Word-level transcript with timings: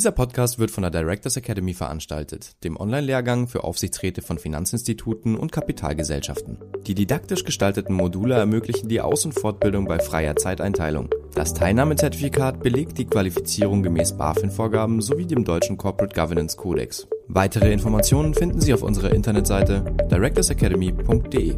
Dieser 0.00 0.12
Podcast 0.12 0.58
wird 0.58 0.70
von 0.70 0.80
der 0.80 0.90
Directors 0.90 1.36
Academy 1.36 1.74
veranstaltet, 1.74 2.52
dem 2.64 2.80
Online-Lehrgang 2.80 3.48
für 3.48 3.64
Aufsichtsräte 3.64 4.22
von 4.22 4.38
Finanzinstituten 4.38 5.36
und 5.36 5.52
Kapitalgesellschaften. 5.52 6.56
Die 6.86 6.94
didaktisch 6.94 7.44
gestalteten 7.44 7.94
Module 7.94 8.34
ermöglichen 8.34 8.88
die 8.88 9.02
Aus- 9.02 9.26
und 9.26 9.38
Fortbildung 9.38 9.86
bei 9.86 9.98
freier 9.98 10.36
Zeiteinteilung. 10.36 11.10
Das 11.34 11.52
Teilnahmezertifikat 11.52 12.62
belegt 12.62 12.96
die 12.96 13.04
Qualifizierung 13.04 13.82
gemäß 13.82 14.16
BaFin-Vorgaben 14.16 15.02
sowie 15.02 15.26
dem 15.26 15.44
deutschen 15.44 15.76
Corporate 15.76 16.18
Governance 16.18 16.56
Codex. 16.56 17.06
Weitere 17.28 17.70
Informationen 17.70 18.32
finden 18.32 18.62
Sie 18.62 18.72
auf 18.72 18.82
unserer 18.82 19.12
Internetseite 19.12 19.84
directorsacademy.de. 20.10 21.56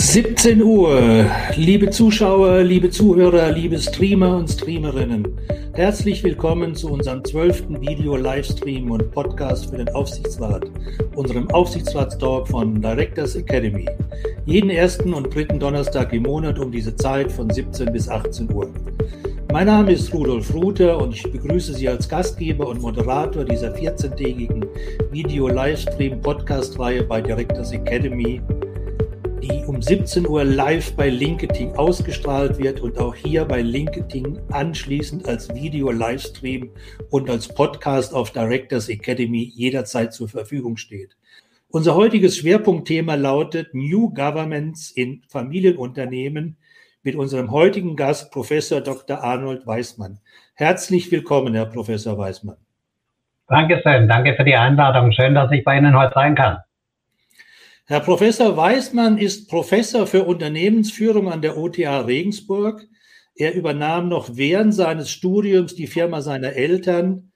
17 0.00 0.62
Uhr, 0.62 1.26
liebe 1.56 1.90
Zuschauer, 1.90 2.62
liebe 2.62 2.88
Zuhörer, 2.88 3.50
liebe 3.50 3.76
Streamer 3.80 4.36
und 4.36 4.48
Streamerinnen. 4.48 5.26
Herzlich 5.74 6.22
willkommen 6.22 6.76
zu 6.76 6.92
unserem 6.92 7.24
zwölften 7.24 7.80
Video-Livestream 7.80 8.92
und 8.92 9.10
Podcast 9.10 9.70
für 9.70 9.78
den 9.78 9.88
Aufsichtsrat, 9.88 10.70
unserem 11.16 11.50
Aufsichtsratstalk 11.50 12.46
von 12.46 12.80
Directors 12.80 13.34
Academy. 13.34 13.86
Jeden 14.46 14.70
ersten 14.70 15.12
und 15.12 15.34
dritten 15.34 15.58
Donnerstag 15.58 16.12
im 16.12 16.22
Monat 16.22 16.60
um 16.60 16.70
diese 16.70 16.94
Zeit 16.94 17.32
von 17.32 17.50
17 17.50 17.92
bis 17.92 18.08
18 18.08 18.54
Uhr. 18.54 18.70
Mein 19.50 19.66
Name 19.66 19.92
ist 19.92 20.14
Rudolf 20.14 20.54
Ruther 20.54 20.96
und 21.02 21.12
ich 21.12 21.24
begrüße 21.24 21.74
Sie 21.74 21.88
als 21.88 22.08
Gastgeber 22.08 22.68
und 22.68 22.80
Moderator 22.80 23.44
dieser 23.44 23.74
14-tägigen 23.74 24.64
Video-Livestream-Podcast-Reihe 25.10 27.02
bei 27.02 27.20
Directors 27.20 27.72
Academy 27.72 28.40
die 29.40 29.64
um 29.66 29.80
17 29.80 30.26
Uhr 30.26 30.44
live 30.44 30.94
bei 30.96 31.08
LinkedIn 31.08 31.76
ausgestrahlt 31.76 32.58
wird 32.58 32.80
und 32.80 32.98
auch 32.98 33.14
hier 33.14 33.44
bei 33.44 33.62
LinkedIn 33.62 34.40
anschließend 34.50 35.28
als 35.28 35.54
Video-Livestream 35.54 36.70
und 37.10 37.30
als 37.30 37.48
Podcast 37.48 38.14
auf 38.14 38.32
Directors 38.32 38.88
Academy 38.88 39.52
jederzeit 39.54 40.12
zur 40.12 40.28
Verfügung 40.28 40.76
steht. 40.76 41.16
Unser 41.68 41.94
heutiges 41.94 42.38
Schwerpunktthema 42.38 43.14
lautet 43.14 43.74
New 43.74 44.12
Governments 44.12 44.90
in 44.90 45.22
Familienunternehmen 45.28 46.56
mit 47.02 47.14
unserem 47.14 47.50
heutigen 47.50 47.94
Gast 47.94 48.32
Professor 48.32 48.80
Dr. 48.80 49.22
Arnold 49.22 49.66
Weismann. 49.66 50.18
Herzlich 50.54 51.12
willkommen, 51.12 51.54
Herr 51.54 51.66
Professor 51.66 52.18
Weismann. 52.18 52.56
Danke 53.46 53.80
schön, 53.82 54.08
danke 54.08 54.34
für 54.34 54.44
die 54.44 54.56
Einladung. 54.56 55.12
Schön, 55.12 55.34
dass 55.34 55.50
ich 55.52 55.64
bei 55.64 55.78
Ihnen 55.78 55.96
heute 55.96 56.12
sein 56.14 56.34
kann. 56.34 56.58
Herr 57.90 58.00
Professor 58.00 58.54
Weismann 58.54 59.16
ist 59.16 59.48
Professor 59.48 60.06
für 60.06 60.24
Unternehmensführung 60.24 61.32
an 61.32 61.40
der 61.40 61.56
OTA 61.56 62.00
Regensburg. 62.00 62.86
Er 63.34 63.54
übernahm 63.54 64.10
noch 64.10 64.36
während 64.36 64.74
seines 64.74 65.10
Studiums 65.10 65.74
die 65.74 65.86
Firma 65.86 66.20
seiner 66.20 66.52
Eltern. 66.52 67.32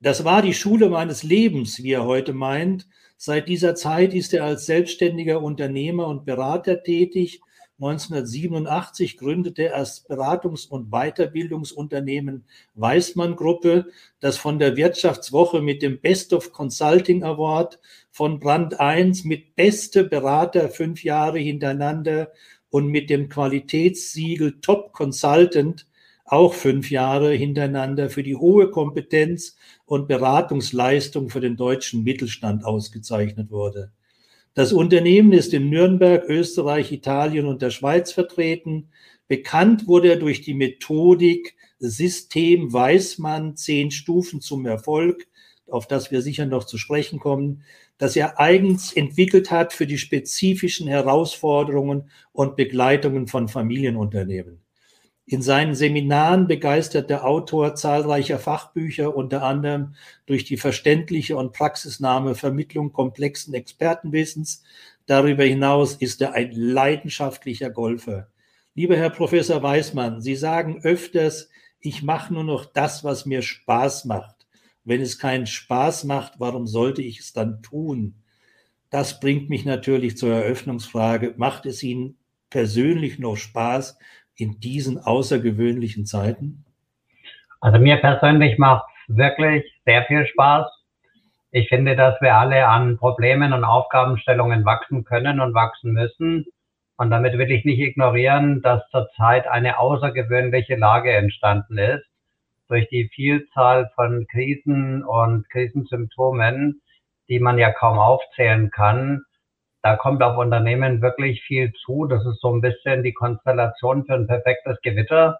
Das 0.00 0.22
war 0.26 0.42
die 0.42 0.52
Schule 0.52 0.90
meines 0.90 1.22
Lebens, 1.22 1.82
wie 1.82 1.92
er 1.92 2.04
heute 2.04 2.34
meint. 2.34 2.86
Seit 3.16 3.48
dieser 3.48 3.76
Zeit 3.76 4.12
ist 4.12 4.34
er 4.34 4.44
als 4.44 4.66
selbstständiger 4.66 5.40
Unternehmer 5.40 6.06
und 6.06 6.26
Berater 6.26 6.82
tätig 6.82 7.40
1987 7.80 9.16
gründete 9.16 9.64
er 9.64 9.78
das 9.78 10.08
Beratungs- 10.08 10.68
und 10.68 10.90
Weiterbildungsunternehmen 10.90 12.44
Weißmann 12.74 13.34
Gruppe, 13.34 13.86
das 14.20 14.36
von 14.36 14.60
der 14.60 14.76
Wirtschaftswoche 14.76 15.60
mit 15.60 15.82
dem 15.82 16.00
Best 16.00 16.32
of 16.32 16.52
Consulting 16.52 17.24
Award 17.24 17.80
von 18.12 18.38
Brand 18.38 18.78
1 18.78 19.24
mit 19.24 19.56
beste 19.56 20.04
Berater 20.04 20.68
fünf 20.68 21.02
Jahre 21.02 21.40
hintereinander 21.40 22.30
und 22.70 22.86
mit 22.86 23.10
dem 23.10 23.28
Qualitätssiegel 23.28 24.60
Top 24.60 24.92
Consultant 24.92 25.86
auch 26.24 26.54
fünf 26.54 26.90
Jahre 26.90 27.32
hintereinander 27.32 28.08
für 28.08 28.22
die 28.22 28.36
hohe 28.36 28.70
Kompetenz 28.70 29.56
und 29.84 30.08
Beratungsleistung 30.08 31.28
für 31.28 31.40
den 31.40 31.56
deutschen 31.56 32.02
Mittelstand 32.02 32.64
ausgezeichnet 32.64 33.50
wurde. 33.50 33.92
Das 34.54 34.72
Unternehmen 34.72 35.32
ist 35.32 35.52
in 35.52 35.68
Nürnberg, 35.68 36.28
Österreich, 36.28 36.92
Italien 36.92 37.46
und 37.46 37.60
der 37.60 37.70
Schweiz 37.70 38.12
vertreten. 38.12 38.90
Bekannt 39.26 39.88
wurde 39.88 40.10
er 40.10 40.16
durch 40.16 40.42
die 40.42 40.54
Methodik 40.54 41.56
System 41.80 42.72
Weißmann, 42.72 43.56
zehn 43.56 43.90
Stufen 43.90 44.40
zum 44.40 44.64
Erfolg, 44.64 45.26
auf 45.66 45.88
das 45.88 46.12
wir 46.12 46.22
sicher 46.22 46.46
noch 46.46 46.64
zu 46.64 46.78
sprechen 46.78 47.18
kommen, 47.18 47.64
das 47.98 48.14
er 48.14 48.38
eigens 48.38 48.92
entwickelt 48.92 49.50
hat 49.50 49.72
für 49.72 49.88
die 49.88 49.98
spezifischen 49.98 50.86
Herausforderungen 50.86 52.10
und 52.32 52.54
Begleitungen 52.54 53.26
von 53.26 53.48
Familienunternehmen. 53.48 54.63
In 55.26 55.40
seinen 55.40 55.74
Seminaren 55.74 56.46
begeistert 56.46 57.08
der 57.08 57.24
Autor 57.24 57.74
zahlreicher 57.74 58.38
Fachbücher, 58.38 59.16
unter 59.16 59.42
anderem 59.42 59.94
durch 60.26 60.44
die 60.44 60.58
verständliche 60.58 61.36
und 61.38 61.54
praxisnahme 61.54 62.34
Vermittlung 62.34 62.92
komplexen 62.92 63.54
Expertenwissens. 63.54 64.62
Darüber 65.06 65.44
hinaus 65.44 65.94
ist 65.94 66.20
er 66.20 66.34
ein 66.34 66.52
leidenschaftlicher 66.52 67.70
Golfer. 67.70 68.28
Lieber 68.74 68.96
Herr 68.96 69.10
Professor 69.10 69.62
Weismann, 69.62 70.20
Sie 70.20 70.36
sagen 70.36 70.80
öfters, 70.82 71.48
ich 71.80 72.02
mache 72.02 72.34
nur 72.34 72.44
noch 72.44 72.66
das, 72.66 73.02
was 73.02 73.24
mir 73.24 73.40
Spaß 73.40 74.04
macht. 74.04 74.46
Wenn 74.84 75.00
es 75.00 75.18
keinen 75.18 75.46
Spaß 75.46 76.04
macht, 76.04 76.34
warum 76.38 76.66
sollte 76.66 77.00
ich 77.00 77.20
es 77.20 77.32
dann 77.32 77.62
tun? 77.62 78.16
Das 78.90 79.20
bringt 79.20 79.48
mich 79.48 79.64
natürlich 79.64 80.18
zur 80.18 80.34
Eröffnungsfrage. 80.34 81.34
Macht 81.38 81.64
es 81.64 81.82
Ihnen 81.82 82.18
persönlich 82.50 83.18
noch 83.18 83.36
Spaß, 83.36 83.96
in 84.36 84.60
diesen 84.60 84.98
außergewöhnlichen 84.98 86.06
Zeiten? 86.06 86.64
Also 87.60 87.78
mir 87.78 87.96
persönlich 87.96 88.58
macht 88.58 88.84
es 89.08 89.16
wirklich 89.16 89.64
sehr 89.84 90.04
viel 90.04 90.26
Spaß. 90.26 90.66
Ich 91.50 91.68
finde, 91.68 91.96
dass 91.96 92.20
wir 92.20 92.34
alle 92.34 92.66
an 92.66 92.98
Problemen 92.98 93.52
und 93.52 93.64
Aufgabenstellungen 93.64 94.64
wachsen 94.64 95.04
können 95.04 95.40
und 95.40 95.54
wachsen 95.54 95.92
müssen. 95.92 96.46
Und 96.96 97.10
damit 97.10 97.38
will 97.38 97.50
ich 97.50 97.64
nicht 97.64 97.78
ignorieren, 97.78 98.60
dass 98.62 98.82
zurzeit 98.90 99.46
eine 99.46 99.78
außergewöhnliche 99.78 100.76
Lage 100.76 101.12
entstanden 101.12 101.78
ist 101.78 102.04
durch 102.68 102.88
die 102.88 103.08
Vielzahl 103.08 103.90
von 103.94 104.26
Krisen 104.30 105.04
und 105.04 105.48
Krisensymptomen, 105.50 106.80
die 107.28 107.38
man 107.38 107.58
ja 107.58 107.72
kaum 107.72 107.98
aufzählen 107.98 108.70
kann 108.70 109.24
da 109.84 109.96
kommt 109.96 110.22
auf 110.22 110.38
Unternehmen 110.38 111.02
wirklich 111.02 111.42
viel 111.42 111.70
zu. 111.84 112.06
Das 112.06 112.24
ist 112.24 112.40
so 112.40 112.50
ein 112.50 112.62
bisschen 112.62 113.02
die 113.02 113.12
Konstellation 113.12 114.06
für 114.06 114.14
ein 114.14 114.26
perfektes 114.26 114.78
Gewitter. 114.82 115.38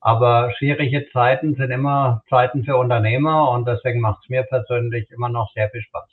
Aber 0.00 0.52
schwierige 0.58 1.06
Zeiten 1.12 1.54
sind 1.54 1.70
immer 1.70 2.24
Zeiten 2.28 2.64
für 2.64 2.76
Unternehmer 2.76 3.48
und 3.52 3.64
deswegen 3.64 4.00
macht 4.00 4.24
es 4.24 4.28
mir 4.28 4.42
persönlich 4.42 5.08
immer 5.12 5.28
noch 5.28 5.52
sehr 5.54 5.70
viel 5.70 5.82
Spaß. 5.82 6.10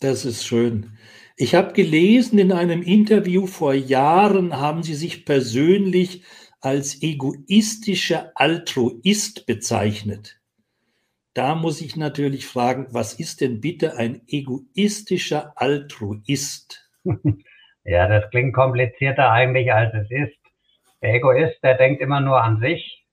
Das 0.00 0.24
ist 0.24 0.44
schön. 0.44 0.98
Ich 1.36 1.54
habe 1.54 1.72
gelesen, 1.72 2.40
in 2.40 2.50
einem 2.50 2.82
Interview 2.82 3.46
vor 3.46 3.72
Jahren 3.72 4.56
haben 4.56 4.82
Sie 4.82 4.94
sich 4.94 5.24
persönlich 5.24 6.24
als 6.60 7.00
egoistischer 7.00 8.32
Altruist 8.34 9.46
bezeichnet. 9.46 10.40
Da 11.36 11.54
muss 11.54 11.82
ich 11.82 11.96
natürlich 11.96 12.46
fragen, 12.46 12.86
was 12.92 13.12
ist 13.12 13.42
denn 13.42 13.60
bitte 13.60 13.98
ein 13.98 14.22
egoistischer 14.26 15.52
Altruist? 15.56 16.88
Ja, 17.88 18.08
das 18.08 18.28
klingt 18.30 18.52
komplizierter 18.52 19.30
eigentlich, 19.30 19.72
als 19.72 19.94
es 19.94 20.10
ist. 20.10 20.36
Der 21.02 21.14
Egoist, 21.14 21.62
der 21.62 21.74
denkt 21.76 22.02
immer 22.02 22.20
nur 22.20 22.42
an 22.42 22.58
sich 22.58 23.06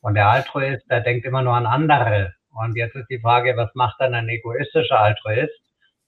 und 0.00 0.14
der 0.14 0.28
Altruist, 0.28 0.90
der 0.90 1.00
denkt 1.00 1.26
immer 1.26 1.42
nur 1.42 1.52
an 1.52 1.66
andere. 1.66 2.32
Und 2.48 2.74
jetzt 2.74 2.94
ist 2.94 3.10
die 3.10 3.20
Frage, 3.20 3.54
was 3.58 3.74
macht 3.74 4.00
dann 4.00 4.14
ein 4.14 4.30
egoistischer 4.30 4.98
Altruist? 4.98 5.60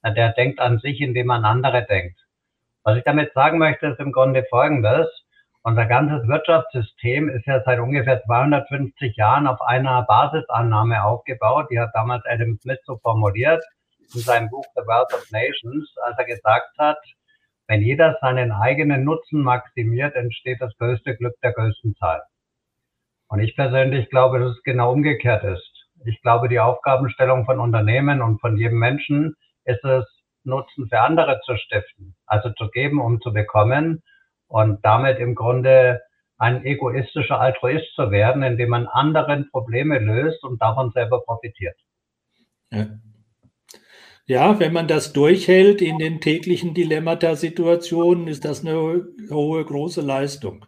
Der 0.02 0.32
denkt 0.32 0.60
an 0.60 0.78
sich, 0.78 0.98
indem 1.02 1.26
man 1.26 1.44
an 1.44 1.62
andere 1.62 1.84
denkt. 1.84 2.18
Was 2.84 2.96
ich 2.96 3.04
damit 3.04 3.34
sagen 3.34 3.58
möchte, 3.58 3.88
ist 3.88 4.00
im 4.00 4.12
Grunde 4.12 4.46
Folgendes. 4.48 5.08
Unser 5.62 5.84
ganzes 5.84 6.26
Wirtschaftssystem 6.26 7.28
ist 7.28 7.46
ja 7.46 7.62
seit 7.64 7.80
ungefähr 7.80 8.22
250 8.24 9.14
Jahren 9.16 9.46
auf 9.46 9.60
einer 9.60 10.02
Basisannahme 10.02 11.04
aufgebaut. 11.04 11.66
Die 11.70 11.78
hat 11.78 11.90
damals 11.92 12.24
Adam 12.24 12.56
Smith 12.62 12.78
so 12.84 12.96
formuliert 12.96 13.62
in 14.14 14.20
seinem 14.20 14.48
Buch 14.48 14.64
The 14.74 14.80
Wealth 14.86 15.12
of 15.12 15.30
Nations, 15.30 15.94
als 16.06 16.16
er 16.18 16.24
gesagt 16.24 16.78
hat, 16.78 16.98
wenn 17.68 17.82
jeder 17.82 18.16
seinen 18.22 18.52
eigenen 18.52 19.04
Nutzen 19.04 19.42
maximiert, 19.42 20.16
entsteht 20.16 20.60
das 20.60 20.74
größte 20.78 21.14
Glück 21.16 21.34
der 21.42 21.52
größten 21.52 21.94
Zahl. 21.96 22.22
Und 23.28 23.40
ich 23.40 23.54
persönlich 23.54 24.08
glaube, 24.08 24.40
dass 24.40 24.56
es 24.56 24.62
genau 24.62 24.92
umgekehrt 24.92 25.44
ist. 25.44 25.86
Ich 26.06 26.20
glaube, 26.22 26.48
die 26.48 26.58
Aufgabenstellung 26.58 27.44
von 27.44 27.60
Unternehmen 27.60 28.22
und 28.22 28.40
von 28.40 28.56
jedem 28.56 28.78
Menschen 28.78 29.36
ist 29.64 29.84
es, 29.84 30.06
Nutzen 30.42 30.88
für 30.88 31.00
andere 31.00 31.38
zu 31.44 31.54
stiften, 31.58 32.16
also 32.24 32.48
zu 32.54 32.70
geben, 32.70 32.98
um 32.98 33.20
zu 33.20 33.30
bekommen 33.30 34.02
und 34.50 34.84
damit 34.84 35.20
im 35.20 35.34
Grunde 35.34 36.02
ein 36.36 36.64
egoistischer 36.64 37.40
Altruist 37.40 37.94
zu 37.94 38.10
werden, 38.10 38.42
indem 38.42 38.70
man 38.70 38.86
anderen 38.86 39.48
Probleme 39.50 39.98
löst 39.98 40.42
und 40.42 40.60
davon 40.60 40.90
selber 40.92 41.20
profitiert. 41.20 41.76
Ja. 42.72 42.86
ja 44.26 44.58
wenn 44.58 44.72
man 44.72 44.88
das 44.88 45.12
durchhält 45.12 45.80
in 45.80 45.98
den 45.98 46.20
täglichen 46.20 46.74
Dilemmata-Situationen, 46.74 48.26
ist 48.26 48.44
das 48.44 48.64
eine 48.64 49.06
hohe, 49.30 49.64
große 49.64 50.00
Leistung. 50.00 50.66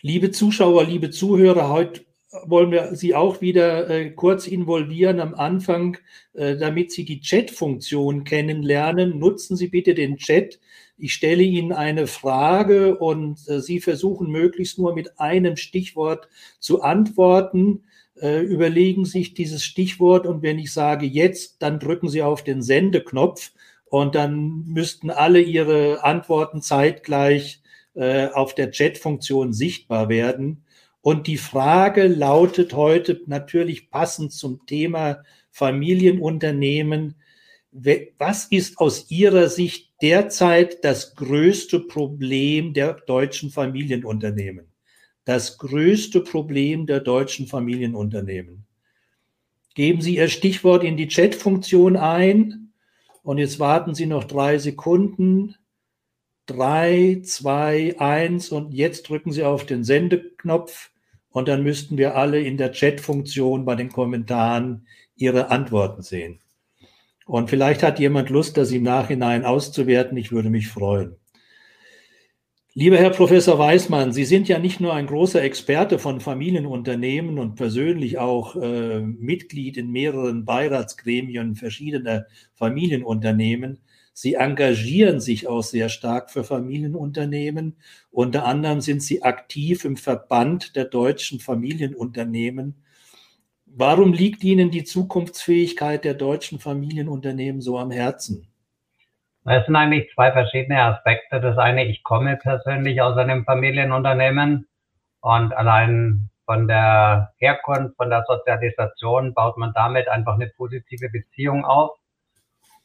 Liebe 0.00 0.30
Zuschauer, 0.30 0.84
liebe 0.84 1.10
Zuhörer, 1.10 1.70
heute 1.70 2.02
wollen 2.44 2.70
wir 2.70 2.94
Sie 2.94 3.14
auch 3.14 3.40
wieder 3.40 3.88
äh, 3.90 4.10
kurz 4.10 4.46
involvieren 4.46 5.18
am 5.18 5.34
Anfang, 5.34 5.96
äh, 6.34 6.56
damit 6.56 6.92
Sie 6.92 7.04
die 7.04 7.20
Chat-Funktion 7.20 8.22
kennenlernen. 8.22 9.18
Nutzen 9.18 9.56
Sie 9.56 9.68
bitte 9.68 9.94
den 9.94 10.18
Chat. 10.18 10.60
Ich 10.98 11.14
stelle 11.14 11.44
Ihnen 11.44 11.72
eine 11.72 12.08
Frage 12.08 12.98
und 12.98 13.38
äh, 13.48 13.60
Sie 13.60 13.80
versuchen 13.80 14.30
möglichst 14.30 14.78
nur 14.78 14.94
mit 14.94 15.20
einem 15.20 15.56
Stichwort 15.56 16.28
zu 16.58 16.82
antworten. 16.82 17.84
Äh, 18.20 18.40
überlegen 18.40 19.04
sich 19.04 19.32
dieses 19.34 19.64
Stichwort 19.64 20.26
und 20.26 20.42
wenn 20.42 20.58
ich 20.58 20.72
sage 20.72 21.06
jetzt, 21.06 21.62
dann 21.62 21.78
drücken 21.78 22.08
Sie 22.08 22.22
auf 22.22 22.42
den 22.42 22.62
Sendeknopf 22.62 23.52
und 23.86 24.16
dann 24.16 24.64
müssten 24.66 25.10
alle 25.10 25.40
Ihre 25.40 26.02
Antworten 26.02 26.60
zeitgleich 26.60 27.62
äh, 27.94 28.26
auf 28.26 28.56
der 28.56 28.72
Chat-Funktion 28.72 29.52
sichtbar 29.52 30.08
werden. 30.08 30.64
Und 31.00 31.28
die 31.28 31.38
Frage 31.38 32.08
lautet 32.08 32.74
heute 32.74 33.20
natürlich 33.26 33.88
passend 33.90 34.32
zum 34.32 34.66
Thema 34.66 35.22
Familienunternehmen. 35.50 37.14
Was 37.70 38.46
ist 38.46 38.78
aus 38.78 39.10
Ihrer 39.10 39.48
Sicht 39.48 39.92
derzeit 40.00 40.84
das 40.84 41.14
größte 41.14 41.80
Problem 41.80 42.72
der 42.72 42.94
deutschen 42.94 43.50
Familienunternehmen? 43.50 44.72
Das 45.24 45.58
größte 45.58 46.22
Problem 46.22 46.86
der 46.86 47.00
deutschen 47.00 47.46
Familienunternehmen. 47.46 48.64
Geben 49.74 50.00
Sie 50.00 50.16
Ihr 50.16 50.28
Stichwort 50.28 50.82
in 50.82 50.96
die 50.96 51.08
Chat-Funktion 51.08 51.96
ein 51.96 52.72
und 53.22 53.36
jetzt 53.36 53.60
warten 53.60 53.94
Sie 53.94 54.06
noch 54.06 54.24
drei 54.24 54.58
Sekunden. 54.58 55.54
Drei, 56.46 57.20
zwei, 57.22 57.94
eins 58.00 58.48
und 58.50 58.72
jetzt 58.72 59.10
drücken 59.10 59.32
Sie 59.32 59.44
auf 59.44 59.66
den 59.66 59.84
Sendeknopf 59.84 60.90
und 61.28 61.46
dann 61.46 61.62
müssten 61.62 61.98
wir 61.98 62.16
alle 62.16 62.40
in 62.40 62.56
der 62.56 62.72
Chat-Funktion 62.72 63.66
bei 63.66 63.74
den 63.74 63.90
Kommentaren 63.90 64.86
Ihre 65.14 65.50
Antworten 65.50 66.00
sehen. 66.00 66.40
Und 67.28 67.50
vielleicht 67.50 67.82
hat 67.82 67.98
jemand 67.98 68.30
Lust, 68.30 68.56
das 68.56 68.72
im 68.72 68.84
Nachhinein 68.84 69.44
auszuwerten. 69.44 70.16
Ich 70.16 70.32
würde 70.32 70.48
mich 70.48 70.68
freuen. 70.68 71.16
Lieber 72.72 72.96
Herr 72.96 73.10
Professor 73.10 73.58
Weismann, 73.58 74.12
Sie 74.12 74.24
sind 74.24 74.48
ja 74.48 74.58
nicht 74.58 74.80
nur 74.80 74.94
ein 74.94 75.06
großer 75.06 75.42
Experte 75.42 75.98
von 75.98 76.22
Familienunternehmen 76.22 77.38
und 77.38 77.56
persönlich 77.56 78.16
auch 78.16 78.56
äh, 78.56 79.00
Mitglied 79.00 79.76
in 79.76 79.90
mehreren 79.90 80.46
Beiratsgremien 80.46 81.54
verschiedener 81.54 82.24
Familienunternehmen. 82.54 83.80
Sie 84.14 84.34
engagieren 84.34 85.20
sich 85.20 85.48
auch 85.48 85.62
sehr 85.62 85.90
stark 85.90 86.30
für 86.30 86.44
Familienunternehmen. 86.44 87.76
Unter 88.10 88.46
anderem 88.46 88.80
sind 88.80 89.02
Sie 89.02 89.22
aktiv 89.22 89.84
im 89.84 89.98
Verband 89.98 90.76
der 90.76 90.86
deutschen 90.86 91.40
Familienunternehmen. 91.40 92.76
Warum 93.80 94.12
liegt 94.12 94.42
Ihnen 94.42 94.72
die 94.72 94.82
Zukunftsfähigkeit 94.82 96.02
der 96.02 96.14
deutschen 96.14 96.58
Familienunternehmen 96.58 97.60
so 97.60 97.78
am 97.78 97.92
Herzen? 97.92 98.48
Es 99.44 99.66
sind 99.66 99.76
eigentlich 99.76 100.12
zwei 100.16 100.32
verschiedene 100.32 100.82
Aspekte. 100.82 101.40
Das 101.40 101.56
eine, 101.58 101.84
ich 101.84 102.02
komme 102.02 102.36
persönlich 102.38 103.00
aus 103.00 103.16
einem 103.16 103.44
Familienunternehmen 103.44 104.66
und 105.20 105.52
allein 105.52 106.28
von 106.44 106.66
der 106.66 107.32
Herkunft, 107.36 107.96
von 107.96 108.10
der 108.10 108.24
Sozialisation 108.26 109.32
baut 109.32 109.56
man 109.58 109.72
damit 109.74 110.08
einfach 110.08 110.34
eine 110.34 110.48
positive 110.56 111.08
Beziehung 111.10 111.64
auf. 111.64 111.92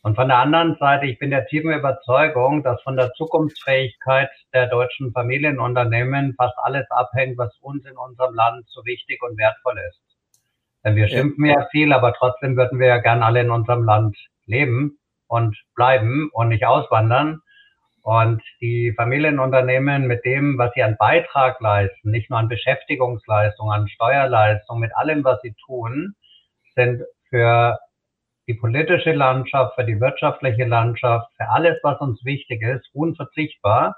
Und 0.03 0.13
von 0.13 0.27
der 0.27 0.37
anderen 0.37 0.75
Seite, 0.75 1.07
ich 1.07 1.17
bin 1.17 1.31
der 1.31 1.47
tiefen 1.47 1.71
Überzeugung, 1.71 2.61
dass 2.61 2.79
von 2.83 2.97
der 2.97 3.11
Zukunftsfähigkeit 3.13 4.29
der 4.53 4.67
deutschen 4.67 5.11
Familienunternehmen 5.11 6.35
fast 6.35 6.55
alles 6.59 6.85
abhängt, 6.91 7.39
was 7.39 7.57
uns 7.61 7.83
in 7.83 7.97
unserem 7.97 8.35
Land 8.35 8.69
so 8.69 8.85
wichtig 8.85 9.23
und 9.23 9.39
wertvoll 9.39 9.79
ist. 9.89 10.02
Denn 10.83 10.95
wir 10.95 11.07
schimpfen 11.07 11.45
ja 11.45 11.65
viel, 11.71 11.93
aber 11.93 12.13
trotzdem 12.13 12.57
würden 12.57 12.79
wir 12.79 12.87
ja 12.87 12.97
gern 12.97 13.23
alle 13.23 13.41
in 13.41 13.51
unserem 13.51 13.83
Land 13.83 14.17
leben 14.45 14.99
und 15.27 15.57
bleiben 15.75 16.29
und 16.33 16.49
nicht 16.49 16.65
auswandern. 16.65 17.41
Und 18.01 18.43
die 18.59 18.93
Familienunternehmen 18.97 20.07
mit 20.07 20.25
dem, 20.25 20.57
was 20.57 20.73
sie 20.73 20.83
an 20.83 20.97
Beitrag 20.99 21.61
leisten, 21.61 22.11
nicht 22.11 22.29
nur 22.29 22.37
an 22.37 22.49
Beschäftigungsleistung, 22.49 23.71
an 23.71 23.87
Steuerleistung, 23.87 24.79
mit 24.79 24.93
allem, 24.93 25.23
was 25.23 25.41
sie 25.41 25.55
tun, 25.65 26.13
sind 26.75 27.03
für 27.29 27.79
die 28.47 28.55
politische 28.55 29.13
Landschaft, 29.13 29.75
für 29.75 29.85
die 29.85 30.01
wirtschaftliche 30.01 30.65
Landschaft, 30.65 31.31
für 31.37 31.49
alles, 31.49 31.79
was 31.81 31.99
uns 32.01 32.23
wichtig 32.25 32.61
ist, 32.61 32.89
unverzichtbar. 32.93 33.95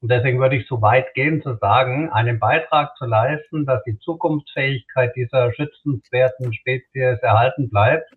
Und 0.00 0.10
deswegen 0.10 0.38
würde 0.38 0.56
ich 0.56 0.68
so 0.68 0.80
weit 0.80 1.12
gehen 1.14 1.42
zu 1.42 1.56
sagen, 1.56 2.10
einen 2.10 2.38
Beitrag 2.38 2.96
zu 2.96 3.04
leisten, 3.04 3.66
dass 3.66 3.82
die 3.84 3.98
Zukunftsfähigkeit 3.98 5.14
dieser 5.16 5.52
schützenswerten 5.52 6.52
Spezies 6.52 7.18
erhalten 7.20 7.68
bleibt, 7.68 8.12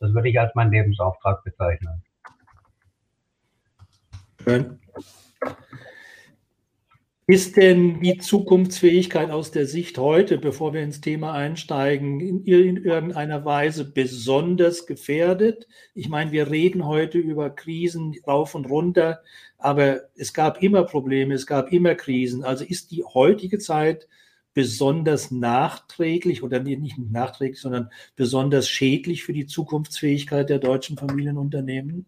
das 0.00 0.12
würde 0.14 0.28
ich 0.28 0.40
als 0.40 0.54
meinen 0.54 0.72
Lebensauftrag 0.72 1.42
bezeichnen. 1.44 2.02
Schön. 4.42 4.78
Ist 7.28 7.56
denn 7.56 8.00
die 8.00 8.18
Zukunftsfähigkeit 8.18 9.32
aus 9.32 9.50
der 9.50 9.66
Sicht 9.66 9.98
heute, 9.98 10.38
bevor 10.38 10.72
wir 10.72 10.82
ins 10.82 11.00
Thema 11.00 11.32
einsteigen, 11.32 12.20
in, 12.20 12.44
in, 12.44 12.76
irgendeiner 12.76 13.44
Weise 13.44 13.84
besonders 13.84 14.86
gefährdet? 14.86 15.66
Ich 15.92 16.08
meine, 16.08 16.30
wir 16.30 16.52
reden 16.52 16.86
heute 16.86 17.18
über 17.18 17.50
Krisen 17.50 18.14
rauf 18.28 18.54
und 18.54 18.70
runter, 18.70 19.22
aber 19.66 20.02
es 20.14 20.32
gab 20.32 20.62
immer 20.62 20.84
Probleme, 20.84 21.34
es 21.34 21.44
gab 21.44 21.72
immer 21.72 21.96
Krisen. 21.96 22.44
Also 22.44 22.64
ist 22.64 22.92
die 22.92 23.02
heutige 23.02 23.58
Zeit 23.58 24.06
besonders 24.54 25.32
nachträglich 25.32 26.44
oder 26.44 26.60
nicht 26.60 26.96
nachträglich, 26.98 27.60
sondern 27.60 27.90
besonders 28.14 28.68
schädlich 28.68 29.24
für 29.24 29.32
die 29.32 29.46
Zukunftsfähigkeit 29.46 30.48
der 30.50 30.60
deutschen 30.60 30.96
Familienunternehmen? 30.96 32.06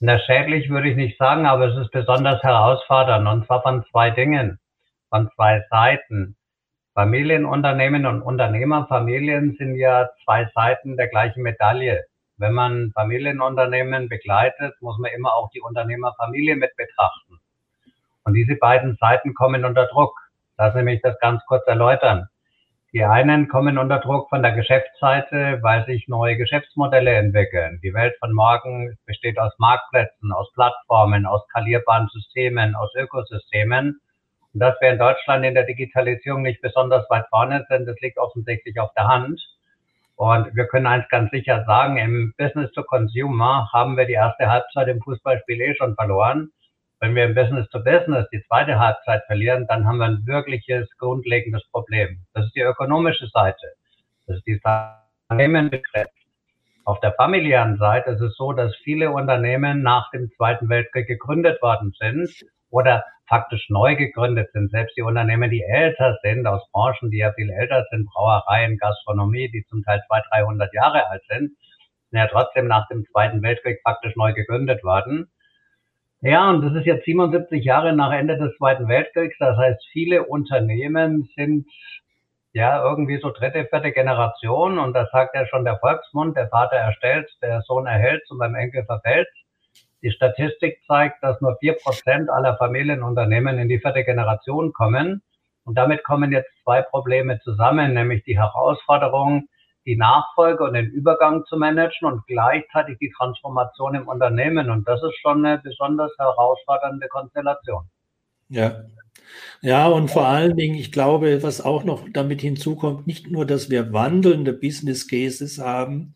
Na, 0.00 0.18
schädlich 0.18 0.70
würde 0.70 0.88
ich 0.88 0.96
nicht 0.96 1.18
sagen, 1.18 1.44
aber 1.44 1.66
es 1.66 1.78
ist 1.78 1.92
besonders 1.92 2.42
herausfordernd 2.42 3.28
und 3.28 3.46
zwar 3.46 3.62
von 3.62 3.84
zwei 3.90 4.10
Dingen, 4.10 4.58
von 5.10 5.28
zwei 5.36 5.62
Seiten. 5.68 6.36
Familienunternehmen 6.94 8.06
und 8.06 8.22
Unternehmerfamilien 8.22 9.56
sind 9.58 9.76
ja 9.76 10.08
zwei 10.24 10.50
Seiten 10.54 10.96
der 10.96 11.08
gleichen 11.08 11.42
Medaille. 11.42 12.02
Wenn 12.36 12.52
man 12.52 12.90
Familienunternehmen 12.94 14.08
begleitet, 14.08 14.74
muss 14.80 14.98
man 14.98 15.12
immer 15.12 15.34
auch 15.34 15.50
die 15.50 15.60
Unternehmerfamilie 15.60 16.56
mit 16.56 16.76
betrachten. 16.76 17.38
Und 18.24 18.34
diese 18.34 18.56
beiden 18.56 18.96
Seiten 18.96 19.34
kommen 19.34 19.64
unter 19.64 19.86
Druck. 19.86 20.14
Lass 20.56 20.74
mich 20.74 21.00
das 21.02 21.18
ganz 21.20 21.44
kurz 21.46 21.66
erläutern. 21.66 22.28
Die 22.94 23.04
einen 23.04 23.48
kommen 23.48 23.76
unter 23.76 23.98
Druck 23.98 24.28
von 24.28 24.42
der 24.42 24.52
Geschäftsseite, 24.52 25.58
weil 25.62 25.84
sich 25.84 26.06
neue 26.06 26.36
Geschäftsmodelle 26.36 27.12
entwickeln. 27.12 27.80
Die 27.82 27.92
Welt 27.92 28.14
von 28.20 28.32
morgen 28.32 28.96
besteht 29.04 29.36
aus 29.36 29.52
Marktplätzen, 29.58 30.32
aus 30.32 30.52
Plattformen, 30.52 31.26
aus 31.26 31.44
skalierbaren 31.48 32.08
Systemen, 32.12 32.76
aus 32.76 32.94
Ökosystemen. 32.94 34.00
Und 34.52 34.60
dass 34.60 34.80
wir 34.80 34.90
in 34.92 34.98
Deutschland 34.98 35.44
in 35.44 35.54
der 35.54 35.64
Digitalisierung 35.64 36.42
nicht 36.42 36.62
besonders 36.62 37.10
weit 37.10 37.26
vorne 37.30 37.66
sind, 37.68 37.86
das 37.86 38.00
liegt 38.00 38.16
offensichtlich 38.16 38.78
auf 38.78 38.92
der 38.94 39.08
Hand. 39.08 39.40
Und 40.16 40.54
wir 40.54 40.66
können 40.66 40.86
eins 40.86 41.08
ganz 41.08 41.30
sicher 41.30 41.64
sagen, 41.66 41.96
im 41.96 42.34
Business 42.38 42.70
to 42.72 42.84
Consumer 42.84 43.68
haben 43.72 43.96
wir 43.96 44.06
die 44.06 44.12
erste 44.12 44.48
Halbzeit 44.48 44.88
im 44.88 45.00
Fußballspiel 45.02 45.60
eh 45.60 45.74
schon 45.74 45.94
verloren. 45.96 46.50
Wenn 47.00 47.14
wir 47.14 47.24
im 47.24 47.34
Business 47.34 47.68
to 47.70 47.82
Business 47.82 48.26
die 48.32 48.42
zweite 48.46 48.78
Halbzeit 48.78 49.24
verlieren, 49.26 49.66
dann 49.68 49.86
haben 49.86 49.98
wir 49.98 50.06
ein 50.06 50.26
wirkliches 50.26 50.88
grundlegendes 50.98 51.68
Problem. 51.70 52.24
Das 52.32 52.46
ist 52.46 52.54
die 52.54 52.60
ökonomische 52.60 53.26
Seite. 53.28 53.74
Das 54.26 54.36
ist 54.36 54.46
die 54.46 54.60
Unternehmen 55.28 55.70
betrifft. 55.70 56.12
Auf 56.84 57.00
der 57.00 57.12
familiären 57.14 57.78
Seite 57.78 58.10
ist 58.10 58.20
es 58.20 58.36
so, 58.36 58.52
dass 58.52 58.76
viele 58.76 59.10
Unternehmen 59.10 59.82
nach 59.82 60.10
dem 60.10 60.30
Zweiten 60.36 60.68
Weltkrieg 60.68 61.06
gegründet 61.06 61.60
worden 61.60 61.92
sind 61.98 62.30
oder 62.70 63.04
faktisch 63.28 63.68
neu 63.70 63.96
gegründet 63.96 64.50
sind. 64.52 64.70
Selbst 64.70 64.96
die 64.96 65.02
Unternehmen, 65.02 65.50
die 65.50 65.62
älter 65.62 66.18
sind, 66.22 66.46
aus 66.46 66.62
Branchen, 66.72 67.10
die 67.10 67.18
ja 67.18 67.32
viel 67.32 67.50
älter 67.50 67.86
sind, 67.90 68.06
Brauereien, 68.06 68.78
Gastronomie, 68.78 69.50
die 69.50 69.64
zum 69.68 69.82
Teil 69.82 70.02
200, 70.06 70.26
300 70.32 70.74
Jahre 70.74 71.08
alt 71.08 71.22
sind, 71.28 71.52
sind 72.10 72.18
ja 72.18 72.28
trotzdem 72.28 72.68
nach 72.68 72.86
dem 72.88 73.04
Zweiten 73.06 73.42
Weltkrieg 73.42 73.80
faktisch 73.82 74.14
neu 74.16 74.32
gegründet 74.32 74.84
worden. 74.84 75.30
Ja, 76.20 76.48
und 76.48 76.62
das 76.62 76.74
ist 76.74 76.86
jetzt 76.86 77.04
77 77.04 77.64
Jahre 77.64 77.94
nach 77.94 78.12
Ende 78.12 78.38
des 78.38 78.56
Zweiten 78.56 78.88
Weltkriegs. 78.88 79.36
Das 79.38 79.58
heißt, 79.58 79.84
viele 79.92 80.24
Unternehmen 80.24 81.28
sind 81.36 81.66
ja 82.52 82.82
irgendwie 82.82 83.18
so 83.20 83.30
dritte, 83.30 83.66
vierte 83.66 83.92
Generation. 83.92 84.78
Und 84.78 84.94
das 84.94 85.10
sagt 85.10 85.34
ja 85.34 85.46
schon 85.46 85.64
der 85.64 85.78
Volksmund. 85.78 86.36
Der 86.36 86.48
Vater 86.48 86.76
erstellt, 86.76 87.30
der 87.42 87.60
Sohn 87.62 87.86
erhält 87.86 88.22
und 88.30 88.38
beim 88.38 88.54
Enkel 88.54 88.86
verfällt. 88.86 89.28
Die 90.04 90.10
Statistik 90.10 90.82
zeigt, 90.86 91.22
dass 91.22 91.40
nur 91.40 91.56
vier 91.60 91.72
Prozent 91.82 92.28
aller 92.28 92.58
Familienunternehmen 92.58 93.58
in 93.58 93.70
die 93.70 93.78
vierte 93.78 94.04
Generation 94.04 94.74
kommen. 94.74 95.22
Und 95.64 95.78
damit 95.78 96.04
kommen 96.04 96.30
jetzt 96.30 96.50
zwei 96.62 96.82
Probleme 96.82 97.40
zusammen, 97.40 97.94
nämlich 97.94 98.22
die 98.24 98.36
Herausforderung, 98.38 99.48
die 99.86 99.96
Nachfolge 99.96 100.62
und 100.62 100.74
den 100.74 100.90
Übergang 100.90 101.46
zu 101.46 101.56
managen 101.56 102.06
und 102.06 102.26
gleichzeitig 102.26 102.98
die 102.98 103.14
Transformation 103.16 103.94
im 103.94 104.06
Unternehmen. 104.06 104.68
Und 104.68 104.86
das 104.86 105.02
ist 105.02 105.18
schon 105.22 105.44
eine 105.44 105.56
besonders 105.56 106.12
herausfordernde 106.18 107.08
Konstellation. 107.08 107.88
Ja, 108.50 108.84
Ja, 109.62 109.86
und 109.86 110.10
vor 110.10 110.26
allen 110.26 110.54
Dingen, 110.54 110.74
ich 110.74 110.92
glaube, 110.92 111.42
was 111.42 111.62
auch 111.62 111.82
noch 111.84 112.06
damit 112.12 112.42
hinzukommt, 112.42 113.06
nicht 113.06 113.30
nur, 113.30 113.46
dass 113.46 113.70
wir 113.70 113.94
wandelnde 113.94 114.52
Business 114.52 115.08
Cases 115.08 115.58
haben 115.58 116.14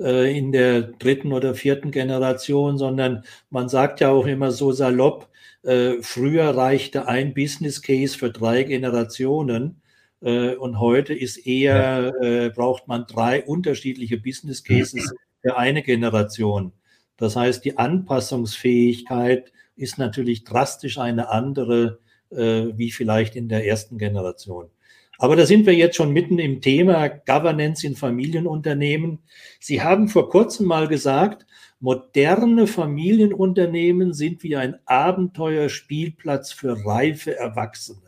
äh, 0.00 0.36
in 0.36 0.52
der 0.52 0.82
dritten 0.82 1.32
oder 1.32 1.54
vierten 1.54 1.90
Generation, 1.90 2.78
sondern 2.78 3.24
man 3.50 3.68
sagt 3.68 4.00
ja 4.00 4.10
auch 4.10 4.26
immer 4.26 4.50
so 4.50 4.72
salopp, 4.72 5.28
äh, 5.62 5.94
früher 6.02 6.56
reichte 6.56 7.08
ein 7.08 7.34
Business 7.34 7.82
Case 7.82 8.16
für 8.16 8.30
drei 8.30 8.62
Generationen. 8.62 9.82
Äh, 10.20 10.54
und 10.56 10.80
heute 10.80 11.14
ist 11.14 11.46
eher, 11.46 12.12
äh, 12.22 12.50
braucht 12.50 12.88
man 12.88 13.06
drei 13.06 13.44
unterschiedliche 13.44 14.18
Business 14.18 14.64
Cases 14.64 15.12
für 15.42 15.56
eine 15.56 15.82
Generation. 15.82 16.72
Das 17.16 17.36
heißt, 17.36 17.64
die 17.64 17.78
Anpassungsfähigkeit 17.78 19.52
ist 19.74 19.98
natürlich 19.98 20.44
drastisch 20.44 20.98
eine 20.98 21.30
andere 21.30 21.98
äh, 22.30 22.76
wie 22.76 22.90
vielleicht 22.90 23.36
in 23.36 23.48
der 23.48 23.66
ersten 23.66 23.98
Generation. 23.98 24.70
Aber 25.18 25.36
da 25.36 25.46
sind 25.46 25.66
wir 25.66 25.74
jetzt 25.74 25.96
schon 25.96 26.12
mitten 26.12 26.38
im 26.38 26.60
Thema 26.60 27.08
Governance 27.08 27.86
in 27.86 27.96
Familienunternehmen. 27.96 29.20
Sie 29.60 29.82
haben 29.82 30.08
vor 30.08 30.28
kurzem 30.28 30.66
mal 30.66 30.88
gesagt, 30.88 31.46
moderne 31.80 32.66
Familienunternehmen 32.66 34.12
sind 34.12 34.42
wie 34.42 34.56
ein 34.56 34.76
Abenteuerspielplatz 34.84 36.52
für 36.52 36.84
reife 36.84 37.36
Erwachsene. 37.36 38.00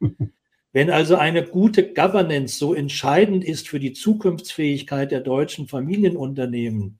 Wenn 0.72 0.90
also 0.90 1.16
eine 1.16 1.44
gute 1.44 1.92
Governance 1.92 2.58
so 2.58 2.72
entscheidend 2.72 3.44
ist 3.44 3.68
für 3.68 3.78
die 3.78 3.92
Zukunftsfähigkeit 3.92 5.10
der 5.10 5.20
deutschen 5.20 5.68
Familienunternehmen, 5.68 6.98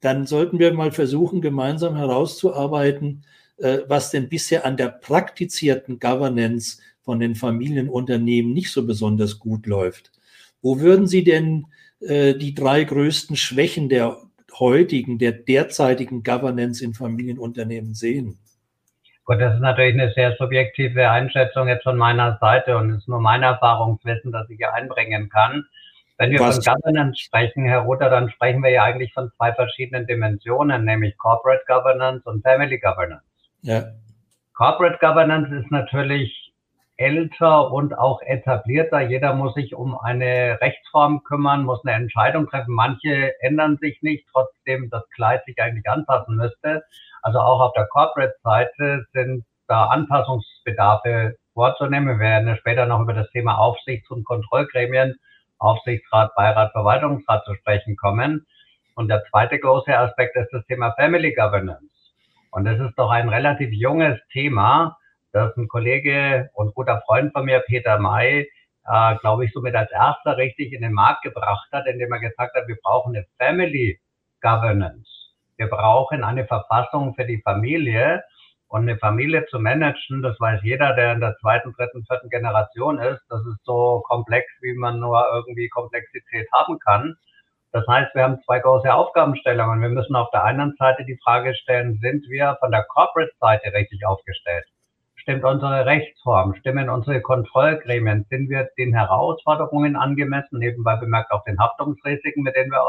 dann 0.00 0.26
sollten 0.26 0.58
wir 0.58 0.72
mal 0.74 0.90
versuchen, 0.90 1.40
gemeinsam 1.40 1.96
herauszuarbeiten, 1.96 3.24
äh, 3.58 3.78
was 3.86 4.10
denn 4.10 4.28
bisher 4.28 4.66
an 4.66 4.76
der 4.76 4.88
praktizierten 4.88 6.00
Governance 6.00 6.78
von 7.04 7.20
den 7.20 7.34
Familienunternehmen 7.34 8.52
nicht 8.52 8.72
so 8.72 8.86
besonders 8.86 9.38
gut 9.38 9.66
läuft. 9.66 10.10
Wo 10.62 10.80
würden 10.80 11.06
Sie 11.06 11.24
denn 11.24 11.66
äh, 12.00 12.34
die 12.34 12.54
drei 12.54 12.84
größten 12.84 13.36
Schwächen 13.36 13.88
der 13.88 14.16
heutigen, 14.58 15.18
der 15.18 15.32
derzeitigen 15.32 16.22
Governance 16.22 16.82
in 16.82 16.94
Familienunternehmen 16.94 17.94
sehen? 17.94 18.38
Gut, 19.24 19.40
das 19.40 19.54
ist 19.54 19.60
natürlich 19.60 19.94
eine 19.94 20.12
sehr 20.12 20.36
subjektive 20.36 21.10
Einschätzung 21.10 21.68
jetzt 21.68 21.82
von 21.82 21.96
meiner 21.96 22.38
Seite 22.40 22.76
und 22.76 22.90
es 22.90 22.98
ist 22.98 23.08
nur 23.08 23.20
mein 23.20 23.42
Erfahrungswissen, 23.42 24.32
das 24.32 24.48
ich 24.50 24.58
hier 24.58 24.74
einbringen 24.74 25.30
kann. 25.30 25.64
Wenn 26.18 26.30
wir 26.30 26.40
Was? 26.40 26.64
von 26.64 26.74
Governance 26.74 27.20
sprechen, 27.20 27.64
Herr 27.64 27.80
Ruther, 27.80 28.10
dann 28.10 28.30
sprechen 28.30 28.62
wir 28.62 28.70
ja 28.70 28.84
eigentlich 28.84 29.12
von 29.14 29.32
zwei 29.36 29.52
verschiedenen 29.52 30.06
Dimensionen, 30.06 30.84
nämlich 30.84 31.16
Corporate 31.16 31.64
Governance 31.66 32.28
und 32.28 32.42
Family 32.42 32.78
Governance. 32.78 33.24
Ja. 33.62 33.84
Corporate 34.52 34.98
Governance 35.00 35.54
ist 35.56 35.70
natürlich 35.70 36.43
älter 36.96 37.72
und 37.72 37.98
auch 37.98 38.22
etablierter. 38.22 39.00
Jeder 39.00 39.34
muss 39.34 39.54
sich 39.54 39.74
um 39.74 39.98
eine 39.98 40.58
Rechtsform 40.60 41.24
kümmern, 41.24 41.64
muss 41.64 41.84
eine 41.84 41.96
Entscheidung 41.96 42.48
treffen. 42.48 42.74
Manche 42.74 43.32
ändern 43.40 43.78
sich 43.80 44.00
nicht, 44.02 44.26
trotzdem 44.32 44.90
das 44.90 45.02
Kleid 45.10 45.44
sich 45.44 45.60
eigentlich 45.60 45.88
anpassen 45.88 46.36
müsste. 46.36 46.84
Also 47.22 47.40
auch 47.40 47.60
auf 47.60 47.72
der 47.72 47.86
Corporate-Seite 47.86 49.06
sind 49.12 49.44
da 49.66 49.86
Anpassungsbedarfe 49.86 51.36
vorzunehmen. 51.52 52.18
Wir 52.18 52.18
werden 52.18 52.56
später 52.56 52.86
noch 52.86 53.00
über 53.00 53.14
das 53.14 53.30
Thema 53.30 53.58
Aufsichts- 53.58 54.10
und 54.10 54.24
Kontrollgremien, 54.24 55.16
Aufsichtsrat, 55.58 56.34
Beirat, 56.36 56.72
Verwaltungsrat 56.72 57.44
zu 57.44 57.54
sprechen 57.54 57.96
kommen. 57.96 58.46
Und 58.94 59.08
der 59.08 59.24
zweite 59.30 59.58
große 59.58 59.96
Aspekt 59.96 60.36
ist 60.36 60.52
das 60.52 60.64
Thema 60.66 60.92
Family 60.92 61.34
Governance. 61.34 61.88
Und 62.52 62.66
das 62.66 62.78
ist 62.78 62.96
doch 62.96 63.10
ein 63.10 63.28
relativ 63.28 63.72
junges 63.72 64.20
Thema, 64.32 64.96
das 65.34 65.56
ein 65.56 65.68
Kollege 65.68 66.48
und 66.54 66.74
guter 66.74 67.02
Freund 67.06 67.32
von 67.32 67.44
mir, 67.44 67.60
Peter 67.60 67.98
May, 67.98 68.48
äh, 68.86 69.16
glaube 69.16 69.44
ich, 69.44 69.52
somit 69.52 69.74
als 69.74 69.90
erster 69.90 70.36
richtig 70.36 70.72
in 70.72 70.82
den 70.82 70.92
Markt 70.92 71.22
gebracht 71.22 71.68
hat, 71.72 71.86
indem 71.86 72.12
er 72.12 72.20
gesagt 72.20 72.54
hat, 72.54 72.68
wir 72.68 72.78
brauchen 72.82 73.16
eine 73.16 73.26
Family 73.38 73.98
Governance. 74.40 75.08
Wir 75.56 75.68
brauchen 75.68 76.22
eine 76.22 76.46
Verfassung 76.46 77.14
für 77.14 77.24
die 77.24 77.40
Familie 77.42 78.22
und 78.68 78.82
eine 78.82 78.98
Familie 78.98 79.46
zu 79.46 79.58
managen, 79.58 80.22
das 80.22 80.38
weiß 80.38 80.60
jeder, 80.62 80.94
der 80.94 81.12
in 81.12 81.20
der 81.20 81.36
zweiten, 81.40 81.72
dritten, 81.72 82.04
vierten 82.06 82.28
Generation 82.28 82.98
ist. 82.98 83.22
Das 83.28 83.40
ist 83.40 83.64
so 83.64 84.02
komplex, 84.06 84.46
wie 84.60 84.74
man 84.74 85.00
nur 85.00 85.24
irgendwie 85.32 85.68
Komplexität 85.68 86.48
haben 86.52 86.78
kann. 86.78 87.16
Das 87.72 87.86
heißt, 87.88 88.14
wir 88.14 88.22
haben 88.22 88.40
zwei 88.44 88.60
große 88.60 88.92
Aufgabenstellungen. 88.92 89.80
Wir 89.82 89.88
müssen 89.88 90.14
auf 90.14 90.30
der 90.30 90.44
einen 90.44 90.74
Seite 90.78 91.04
die 91.04 91.18
Frage 91.24 91.54
stellen, 91.56 91.98
sind 92.00 92.24
wir 92.28 92.56
von 92.60 92.70
der 92.70 92.84
Corporate-Seite 92.84 93.72
richtig 93.72 94.06
aufgestellt? 94.06 94.64
Stimmt 95.24 95.42
unsere 95.42 95.86
Rechtsform? 95.86 96.54
Stimmen 96.56 96.90
unsere 96.90 97.22
Kontrollgremien? 97.22 98.26
Sind 98.28 98.50
wir 98.50 98.68
den 98.76 98.92
Herausforderungen 98.92 99.96
angemessen? 99.96 100.58
Nebenbei 100.58 100.96
bemerkt 100.96 101.32
auch 101.32 101.42
den 101.44 101.58
Haftungsrisiken, 101.58 102.42
mit 102.42 102.54
denen 102.54 102.70
wir 102.70 102.82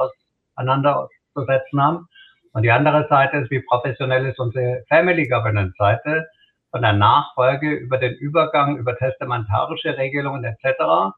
auseinanderzusetzen 0.57 1.81
haben. 1.81 2.09
Und 2.51 2.63
die 2.63 2.71
andere 2.71 3.07
Seite 3.07 3.37
ist, 3.37 3.51
wie 3.51 3.61
professionell 3.61 4.25
ist 4.25 4.37
unsere 4.37 4.83
Family 4.89 5.29
Governance 5.29 5.75
Seite 5.77 6.27
von 6.71 6.81
der 6.81 6.91
Nachfolge 6.91 7.71
über 7.71 7.97
den 7.99 8.15
Übergang, 8.15 8.75
über 8.75 8.97
testamentarische 8.97 9.97
Regelungen 9.97 10.43
etc. 10.43 11.15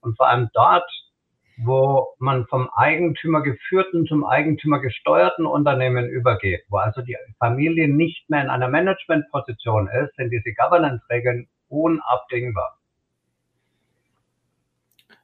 Und 0.00 0.16
vor 0.16 0.26
allem 0.28 0.48
dort 0.52 0.90
wo 1.58 2.14
man 2.18 2.46
vom 2.46 2.68
Eigentümer 2.74 3.42
geführten 3.42 4.06
zum 4.06 4.24
Eigentümer 4.24 4.80
gesteuerten 4.80 5.46
Unternehmen 5.46 6.08
übergeht, 6.08 6.64
wo 6.68 6.78
also 6.78 7.02
die 7.02 7.16
Familie 7.38 7.88
nicht 7.88 8.28
mehr 8.28 8.42
in 8.42 8.50
einer 8.50 8.68
Managementposition 8.68 9.88
ist, 9.88 10.14
sind 10.16 10.30
diese 10.30 10.52
Governance-Regeln 10.54 11.48
unabdingbar. 11.68 12.76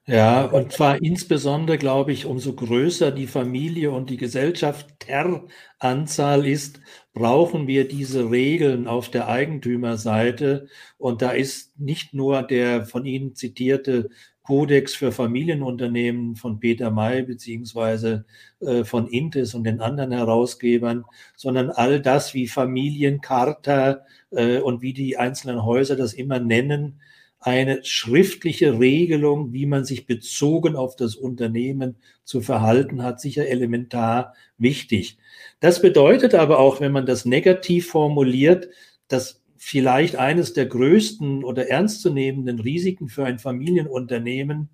Ja, 0.04 0.46
und 0.46 0.72
zwar 0.72 1.00
insbesondere, 1.00 1.78
glaube 1.78 2.10
ich, 2.10 2.26
umso 2.26 2.54
größer 2.54 3.12
die 3.12 3.28
Familie 3.28 3.92
und 3.92 4.10
die 4.10 4.16
Gesellschafteranzahl 4.16 6.44
ist, 6.44 6.80
brauchen 7.14 7.68
wir 7.68 7.86
diese 7.86 8.28
Regeln 8.28 8.88
auf 8.88 9.10
der 9.10 9.28
Eigentümerseite. 9.28 10.66
Und 10.98 11.22
da 11.22 11.30
ist 11.30 11.78
nicht 11.78 12.14
nur 12.14 12.42
der 12.42 12.84
von 12.84 13.06
Ihnen 13.06 13.36
zitierte 13.36 14.08
Kodex 14.42 14.94
für 14.94 15.12
Familienunternehmen 15.12 16.37
von 16.37 16.58
Peter 16.58 16.90
May 16.90 17.22
beziehungsweise 17.22 18.25
äh, 18.61 18.84
von 18.84 19.06
Intes 19.06 19.54
und 19.54 19.64
den 19.64 19.80
anderen 19.80 20.12
Herausgebern, 20.12 21.04
sondern 21.37 21.70
all 21.70 22.00
das 22.00 22.34
wie 22.34 22.49
Familiencharta 22.49 24.04
äh, 24.30 24.58
und 24.58 24.82
wie 24.82 24.92
die 24.92 25.16
einzelnen 25.16 25.64
Häuser 25.64 25.96
das 25.96 26.12
immer 26.12 26.40
nennen, 26.40 27.00
eine 27.38 27.84
schriftliche 27.84 28.78
Regelung, 28.78 29.52
wie 29.52 29.66
man 29.66 29.84
sich 29.84 30.06
bezogen 30.06 30.76
auf 30.76 30.94
das 30.94 31.16
Unternehmen 31.16 31.96
zu 32.25 32.40
verhalten 32.40 33.02
hat, 33.02 33.20
sicher 33.20 33.49
elementar 33.49 34.34
wichtig. 34.58 35.18
Das 35.58 35.82
bedeutet 35.82 36.34
aber 36.34 36.61
auch, 36.61 36.80
wenn 36.80 36.92
man 36.92 37.04
das 37.04 37.25
negativ 37.25 37.88
formuliert, 37.88 38.68
dass 39.08 39.41
vielleicht 39.64 40.16
eines 40.16 40.54
der 40.54 40.66
größten 40.66 41.45
oder 41.45 41.69
ernstzunehmenden 41.69 42.59
Risiken 42.59 43.09
für 43.09 43.25
ein 43.25 43.38
Familienunternehmen 43.38 44.71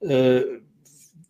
äh, 0.00 0.40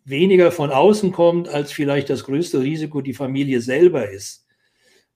weniger 0.05 0.53
von 0.53 0.71
außen 0.71 1.11
kommt, 1.11 1.49
als 1.49 1.73
vielleicht 1.73 2.09
das 2.09 2.23
größte 2.23 2.61
Risiko 2.61 3.01
die 3.01 3.13
Familie 3.13 3.63
selber 3.63 4.09
ist. 4.09 4.47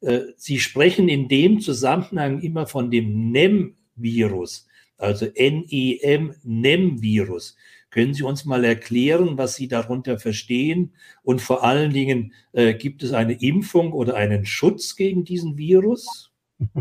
Äh, 0.01 0.23
Sie 0.37 0.59
sprechen 0.59 1.09
in 1.09 1.29
dem 1.29 1.61
Zusammenhang 1.61 2.41
immer 2.41 2.67
von 2.67 2.91
dem 2.91 3.31
NEM-Virus, 3.31 4.67
also 4.99 5.27
NEM, 5.27 6.35
NEM-Virus. 6.43 7.57
Können 7.91 8.13
Sie 8.13 8.25
uns 8.25 8.45
mal 8.45 8.65
erklären, 8.65 9.39
was 9.39 9.55
Sie 9.55 9.69
darunter 9.69 10.19
verstehen? 10.19 10.95
Und 11.23 11.41
vor 11.41 11.63
allen 11.63 11.93
Dingen, 11.93 12.33
äh, 12.55 12.75
gibt 12.75 13.05
es 13.05 13.13
eine 13.13 13.41
Impfung 13.41 13.93
oder 13.93 14.17
einen 14.17 14.47
Schutz 14.47 14.97
gegen 14.97 15.25
diesen 15.25 15.57
Virus? 15.57 16.33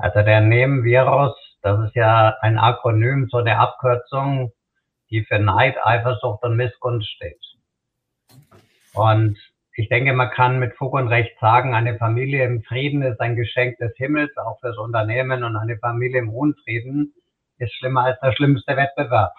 Also 0.00 0.22
der 0.22 0.40
Nebenvirus, 0.40 1.36
das 1.60 1.86
ist 1.86 1.94
ja 1.94 2.34
ein 2.40 2.58
Akronym, 2.58 3.28
so 3.30 3.36
eine 3.36 3.58
Abkürzung, 3.58 4.50
die 5.10 5.24
für 5.24 5.38
Neid, 5.38 5.76
Eifersucht 5.84 6.42
und 6.42 6.56
Missgunst 6.56 7.06
steht. 7.06 7.38
Und 8.94 9.38
ich 9.74 9.90
denke, 9.90 10.14
man 10.14 10.30
kann 10.30 10.58
mit 10.58 10.74
Fug 10.74 10.94
und 10.94 11.08
Recht 11.08 11.38
sagen, 11.38 11.74
eine 11.74 11.98
Familie 11.98 12.44
im 12.44 12.62
Frieden 12.62 13.02
ist 13.02 13.20
ein 13.20 13.36
Geschenk 13.36 13.76
des 13.76 13.94
Himmels, 13.96 14.34
auch 14.38 14.58
fürs 14.60 14.78
Unternehmen. 14.78 15.44
Und 15.44 15.56
eine 15.56 15.76
Familie 15.76 16.20
im 16.20 16.30
Unfrieden 16.30 17.12
ist 17.58 17.74
schlimmer 17.74 18.04
als 18.04 18.18
der 18.20 18.32
schlimmste 18.32 18.76
Wettbewerb. 18.78 19.34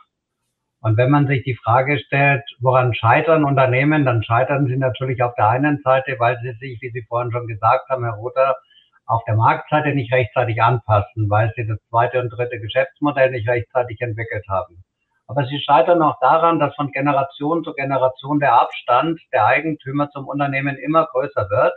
Und 0.81 0.95
wenn 0.97 1.09
man 1.09 1.25
sich 1.25 1.43
die 1.43 1.55
Frage 1.55 1.97
stellt, 1.97 2.43
woran 2.59 2.93
scheitern 2.93 3.45
Unternehmen, 3.45 4.05
dann 4.05 4.23
scheitern 4.23 4.67
sie 4.67 4.77
natürlich 4.77 5.23
auf 5.23 5.33
der 5.35 5.49
einen 5.49 5.79
Seite, 5.83 6.17
weil 6.19 6.39
sie 6.43 6.53
sich, 6.59 6.79
wie 6.81 6.91
Sie 6.91 7.01
vorhin 7.01 7.31
schon 7.31 7.47
gesagt 7.47 7.89
haben, 7.89 8.03
Herr 8.03 8.13
Rother, 8.13 8.57
auf 9.05 9.23
der 9.25 9.35
Marktseite 9.35 9.93
nicht 9.93 10.11
rechtzeitig 10.13 10.61
anpassen, 10.61 11.29
weil 11.29 11.51
sie 11.55 11.67
das 11.67 11.79
zweite 11.89 12.19
und 12.21 12.29
dritte 12.29 12.59
Geschäftsmodell 12.59 13.31
nicht 13.31 13.47
rechtzeitig 13.47 13.99
entwickelt 14.01 14.45
haben. 14.47 14.83
Aber 15.27 15.45
sie 15.45 15.59
scheitern 15.61 16.01
auch 16.01 16.19
daran, 16.19 16.59
dass 16.59 16.75
von 16.75 16.91
Generation 16.91 17.63
zu 17.63 17.73
Generation 17.73 18.39
der 18.39 18.53
Abstand 18.53 19.19
der 19.31 19.45
Eigentümer 19.45 20.09
zum 20.11 20.27
Unternehmen 20.27 20.77
immer 20.77 21.07
größer 21.07 21.49
wird 21.49 21.73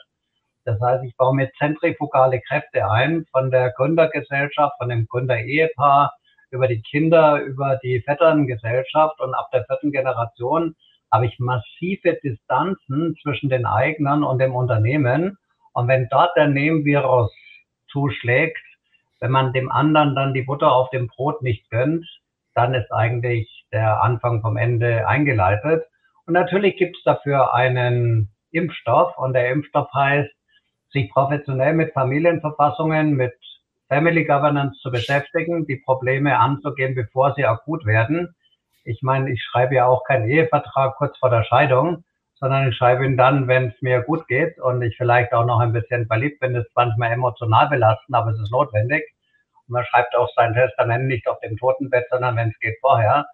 Das 0.65 0.81
heißt, 0.81 1.05
ich 1.05 1.17
baue 1.17 1.37
mir 1.37 1.51
zentrifugale 1.59 2.41
Kräfte 2.41 2.91
ein 2.91 3.27
von 3.31 3.51
der 3.51 3.71
Gründergesellschaft, 3.73 4.77
von 4.79 4.89
dem 4.89 5.07
Gründerehepaar, 5.07 6.13
über 6.51 6.69
die 6.69 6.83
Kinder, 6.83 7.41
über 7.43 7.79
die 7.83 8.01
Vetterngesellschaft 8.03 9.21
und 9.21 9.35
ab 9.35 9.51
der 9.53 9.65
vierten 9.67 9.93
Generation 9.93 10.75
habe 11.13 11.27
ich 11.27 11.39
massive 11.39 12.19
Distanzen 12.23 13.17
zwischen 13.23 13.49
den 13.49 13.67
Eignern 13.67 14.25
und 14.25 14.39
dem 14.39 14.55
Unternehmen. 14.55 15.39
Und 15.75 15.89
wenn 15.89 16.09
dort 16.09 16.35
der 16.37 16.47
Nebenvirus 16.47 17.31
zuschlägt, 17.89 18.59
wenn 19.21 19.31
man 19.31 19.53
dem 19.53 19.71
anderen 19.71 20.15
dann 20.15 20.35
die 20.35 20.43
Butter 20.43 20.73
auf 20.73 20.91
dem 20.91 21.09
Brot 21.09 21.43
nicht 21.43 21.69
gönnt, 21.71 22.07
dann 22.55 22.75
ist 22.75 22.91
eigentlich 22.93 23.67
der 23.73 24.03
Anfang 24.03 24.41
vom 24.41 24.57
Ende 24.57 25.07
eingeleitet. 25.07 25.85
Und 26.27 26.35
natürlich 26.35 26.77
gibt 26.77 26.97
es 26.97 27.03
dafür 27.03 27.53
einen 27.53 28.31
Impfstoff 28.53 29.19
und 29.19 29.35
der 29.35 29.51
Impfstoff 29.51 29.93
heißt, 29.93 30.31
sich 30.91 31.11
professionell 31.11 31.75
mit 31.75 31.93
Familienverfassungen, 31.93 33.15
mit 33.15 33.35
Family 33.89 34.25
Governance 34.25 34.79
zu 34.81 34.91
beschäftigen, 34.91 35.67
die 35.67 35.77
Probleme 35.77 36.39
anzugehen, 36.39 36.95
bevor 36.95 37.35
sie 37.35 37.45
akut 37.45 37.85
werden. 37.85 38.35
Ich 38.85 39.03
meine, 39.03 39.31
ich 39.31 39.43
schreibe 39.43 39.75
ja 39.75 39.87
auch 39.87 40.05
keinen 40.05 40.29
Ehevertrag 40.29 40.97
kurz 40.97 41.19
vor 41.19 41.31
der 41.31 41.43
Scheidung, 41.45 42.05
sondern 42.41 42.69
ich 42.69 42.77
schreibe 42.77 43.05
ihn 43.05 43.17
dann, 43.17 43.49
wenn 43.49 43.69
es 43.69 43.83
mir 43.83 44.03
gut 44.03 44.27
geht 44.29 44.59
und 44.59 44.83
ich 44.83 44.97
vielleicht 44.97 45.33
auch 45.33 45.47
noch 45.47 45.61
ein 45.61 45.73
bisschen 45.73 46.07
verliebt 46.07 46.41
bin. 46.41 46.55
Das 46.55 46.67
ist 46.67 46.77
manchmal 46.77 47.13
emotional 47.13 47.69
belastend, 47.69 48.15
aber 48.15 48.31
es 48.31 48.41
ist 48.41 48.51
notwendig. 48.51 49.05
Und 49.67 49.75
man 49.75 49.85
schreibt 49.87 50.15
auch 50.17 50.29
sein 50.37 50.55
Testament 50.55 51.07
nicht 51.07 51.27
auf 51.29 51.39
dem 51.41 51.57
Totenbett, 51.57 52.07
sondern 52.11 52.37
wenn 52.37 52.51
es 52.51 52.59
geht 52.59 52.77
vorher. 52.81 53.27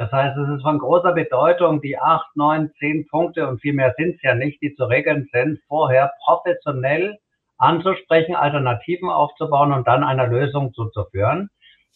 Das 0.00 0.10
heißt, 0.12 0.36
es 0.36 0.48
ist 0.48 0.62
von 0.62 0.78
großer 0.78 1.12
Bedeutung, 1.12 1.82
die 1.82 1.98
acht, 1.98 2.34
neun, 2.34 2.72
zehn 2.78 3.06
Punkte 3.08 3.46
und 3.46 3.60
viel 3.60 3.74
mehr 3.74 3.94
sind 3.98 4.16
es 4.16 4.22
ja 4.22 4.34
nicht, 4.34 4.60
die 4.62 4.74
zu 4.74 4.84
regeln 4.84 5.28
sind, 5.30 5.60
vorher 5.68 6.12
professionell 6.24 7.18
anzusprechen, 7.58 8.34
Alternativen 8.34 9.10
aufzubauen 9.10 9.72
und 9.72 9.86
dann 9.86 10.02
einer 10.02 10.26
Lösung 10.26 10.72
zuzuführen. 10.72 11.50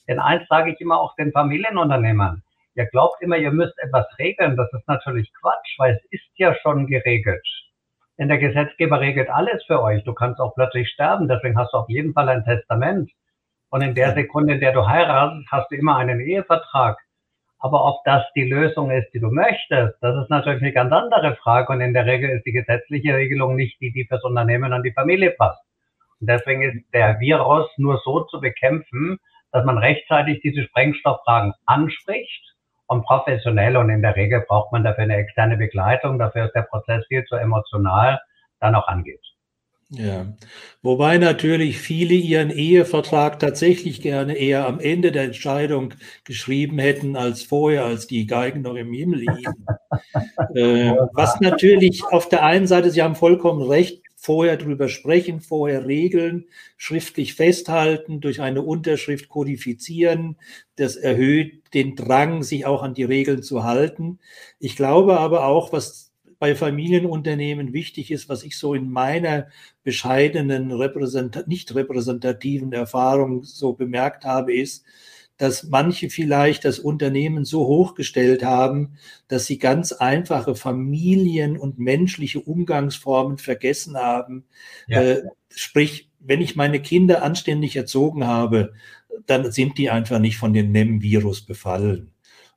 Denn 0.06 0.18
eins 0.18 0.46
sage 0.48 0.72
ich 0.72 0.80
immer 0.80 1.00
auch 1.00 1.16
den 1.16 1.32
Familienunternehmern. 1.32 2.42
Ihr 2.76 2.86
glaubt 2.86 3.22
immer, 3.22 3.36
ihr 3.36 3.52
müsst 3.52 3.78
etwas 3.78 4.06
regeln. 4.18 4.56
Das 4.56 4.72
ist 4.72 4.86
natürlich 4.88 5.32
Quatsch, 5.40 5.78
weil 5.78 5.94
es 5.94 6.04
ist 6.10 6.30
ja 6.36 6.54
schon 6.56 6.86
geregelt. 6.86 7.46
Denn 8.18 8.28
der 8.28 8.38
Gesetzgeber 8.38 9.00
regelt 9.00 9.30
alles 9.30 9.64
für 9.64 9.80
euch. 9.82 10.02
Du 10.04 10.12
kannst 10.12 10.40
auch 10.40 10.54
plötzlich 10.54 10.88
sterben. 10.90 11.28
Deswegen 11.28 11.56
hast 11.56 11.72
du 11.72 11.78
auf 11.78 11.88
jeden 11.88 12.12
Fall 12.12 12.28
ein 12.28 12.44
Testament. 12.44 13.10
Und 13.70 13.82
in 13.82 13.94
der 13.94 14.14
Sekunde, 14.14 14.54
in 14.54 14.60
der 14.60 14.72
du 14.72 14.86
heiratest, 14.86 15.46
hast 15.50 15.70
du 15.70 15.76
immer 15.76 15.96
einen 15.96 16.20
Ehevertrag. 16.20 16.98
Aber 17.58 17.84
ob 17.84 18.04
das 18.04 18.24
die 18.34 18.48
Lösung 18.48 18.90
ist, 18.90 19.12
die 19.14 19.20
du 19.20 19.30
möchtest, 19.30 19.96
das 20.00 20.22
ist 20.22 20.30
natürlich 20.30 20.60
eine 20.60 20.72
ganz 20.72 20.92
andere 20.92 21.36
Frage. 21.36 21.72
Und 21.72 21.80
in 21.80 21.94
der 21.94 22.06
Regel 22.06 22.30
ist 22.30 22.44
die 22.44 22.52
gesetzliche 22.52 23.14
Regelung 23.14 23.54
nicht 23.56 23.80
die, 23.80 23.92
die 23.92 24.04
fürs 24.06 24.22
Unternehmen 24.24 24.72
und 24.72 24.82
die 24.82 24.92
Familie 24.92 25.30
passt. 25.30 25.62
Und 26.20 26.28
deswegen 26.28 26.62
ist 26.62 26.92
der 26.92 27.20
Virus 27.20 27.68
nur 27.76 28.00
so 28.04 28.24
zu 28.24 28.40
bekämpfen, 28.40 29.18
dass 29.52 29.64
man 29.64 29.78
rechtzeitig 29.78 30.40
diese 30.42 30.62
Sprengstofffragen 30.62 31.54
anspricht 31.66 32.53
und 32.86 33.04
professionell 33.04 33.76
und 33.76 33.90
in 33.90 34.02
der 34.02 34.16
Regel 34.16 34.40
braucht 34.46 34.72
man 34.72 34.84
dafür 34.84 35.04
eine 35.04 35.16
externe 35.16 35.56
Begleitung. 35.56 36.18
Dafür 36.18 36.46
ist 36.46 36.54
der 36.54 36.62
Prozess 36.62 37.04
viel 37.08 37.24
zu 37.24 37.36
emotional, 37.36 38.20
dann 38.60 38.74
auch 38.74 38.88
angeht. 38.88 39.20
Ja, 39.90 40.26
wobei 40.82 41.18
natürlich 41.18 41.78
viele 41.78 42.14
ihren 42.14 42.50
Ehevertrag 42.50 43.38
tatsächlich 43.38 44.00
gerne 44.00 44.34
eher 44.34 44.66
am 44.66 44.80
Ende 44.80 45.12
der 45.12 45.24
Entscheidung 45.24 45.94
geschrieben 46.24 46.78
hätten 46.78 47.16
als 47.16 47.42
vorher, 47.42 47.84
als 47.84 48.06
die 48.06 48.26
Geigen 48.26 48.62
noch 48.62 48.74
im 48.74 48.92
Himmel 48.92 49.20
liegen. 49.20 49.66
äh, 50.54 50.94
was 51.12 51.38
natürlich 51.40 52.02
auf 52.10 52.28
der 52.28 52.44
einen 52.44 52.66
Seite, 52.66 52.90
Sie 52.90 53.02
haben 53.02 53.14
vollkommen 53.14 53.62
recht, 53.62 54.02
vorher 54.24 54.56
drüber 54.56 54.88
sprechen, 54.88 55.42
vorher 55.42 55.84
regeln, 55.84 56.46
schriftlich 56.78 57.34
festhalten, 57.34 58.22
durch 58.22 58.40
eine 58.40 58.62
Unterschrift 58.62 59.28
kodifizieren. 59.28 60.36
Das 60.76 60.96
erhöht 60.96 61.62
den 61.74 61.94
Drang, 61.94 62.42
sich 62.42 62.64
auch 62.64 62.82
an 62.82 62.94
die 62.94 63.04
Regeln 63.04 63.42
zu 63.42 63.64
halten. 63.64 64.20
Ich 64.58 64.76
glaube 64.76 65.20
aber 65.20 65.44
auch, 65.44 65.74
was 65.74 66.10
bei 66.38 66.54
Familienunternehmen 66.54 67.74
wichtig 67.74 68.10
ist, 68.10 68.30
was 68.30 68.44
ich 68.44 68.56
so 68.56 68.72
in 68.72 68.90
meiner 68.90 69.48
bescheidenen, 69.82 70.72
repräsent 70.72 71.46
nicht 71.46 71.74
repräsentativen 71.74 72.72
Erfahrung 72.72 73.44
so 73.44 73.74
bemerkt 73.74 74.24
habe, 74.24 74.54
ist, 74.54 74.86
dass 75.36 75.64
manche 75.64 76.10
vielleicht 76.10 76.64
das 76.64 76.78
Unternehmen 76.78 77.44
so 77.44 77.66
hochgestellt 77.66 78.44
haben, 78.44 78.96
dass 79.28 79.46
sie 79.46 79.58
ganz 79.58 79.92
einfache 79.92 80.54
Familien- 80.54 81.58
und 81.58 81.78
menschliche 81.78 82.40
Umgangsformen 82.40 83.38
vergessen 83.38 83.96
haben. 83.96 84.44
Ja. 84.86 85.02
Äh, 85.02 85.22
sprich, 85.50 86.10
wenn 86.20 86.40
ich 86.40 86.56
meine 86.56 86.80
Kinder 86.80 87.22
anständig 87.22 87.76
erzogen 87.76 88.26
habe, 88.26 88.72
dann 89.26 89.50
sind 89.50 89.78
die 89.78 89.90
einfach 89.90 90.18
nicht 90.18 90.38
von 90.38 90.52
dem 90.52 90.72
NEM-Virus 90.72 91.42
befallen. 91.42 92.10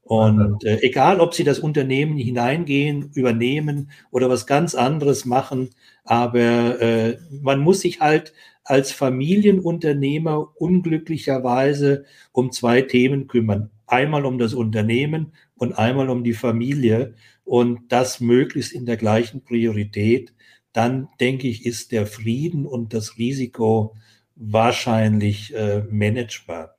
Und 0.08 0.64
äh, 0.64 0.80
egal, 0.84 1.20
ob 1.20 1.34
sie 1.34 1.44
das 1.44 1.60
Unternehmen 1.60 2.18
hineingehen, 2.18 3.12
übernehmen 3.14 3.92
oder 4.10 4.30
was 4.30 4.48
ganz 4.48 4.74
anderes 4.74 5.26
machen, 5.26 5.72
aber 6.06 6.82
äh, 6.82 7.18
man 7.42 7.60
muss 7.60 7.82
sich 7.82 8.00
halt 8.00 8.32
als 8.68 8.92
Familienunternehmer 8.92 10.52
unglücklicherweise 10.56 12.04
um 12.34 12.52
zwei 12.52 12.82
Themen 12.82 13.28
kümmern. 13.28 13.72
Einmal 13.86 14.26
um 14.26 14.38
das 14.38 14.54
Unternehmen 14.54 15.32
und 15.56 15.74
einmal 15.74 16.10
um 16.10 16.26
die 16.26 16.34
Familie 16.34 17.14
und 17.46 17.80
das 17.88 18.20
möglichst 18.20 18.74
in 18.74 18.86
der 18.86 18.98
gleichen 18.98 19.42
Priorität. 19.42 20.34
Dann 20.74 21.08
denke 21.22 21.48
ich, 21.48 21.66
ist 21.66 21.94
der 21.94 22.06
Frieden 22.06 22.66
und 22.66 22.94
das 22.94 23.18
Risiko 23.18 23.96
wahrscheinlich 24.36 25.56
äh, 25.56 25.84
managebar. 25.90 26.76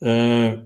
Äh, 0.00 0.58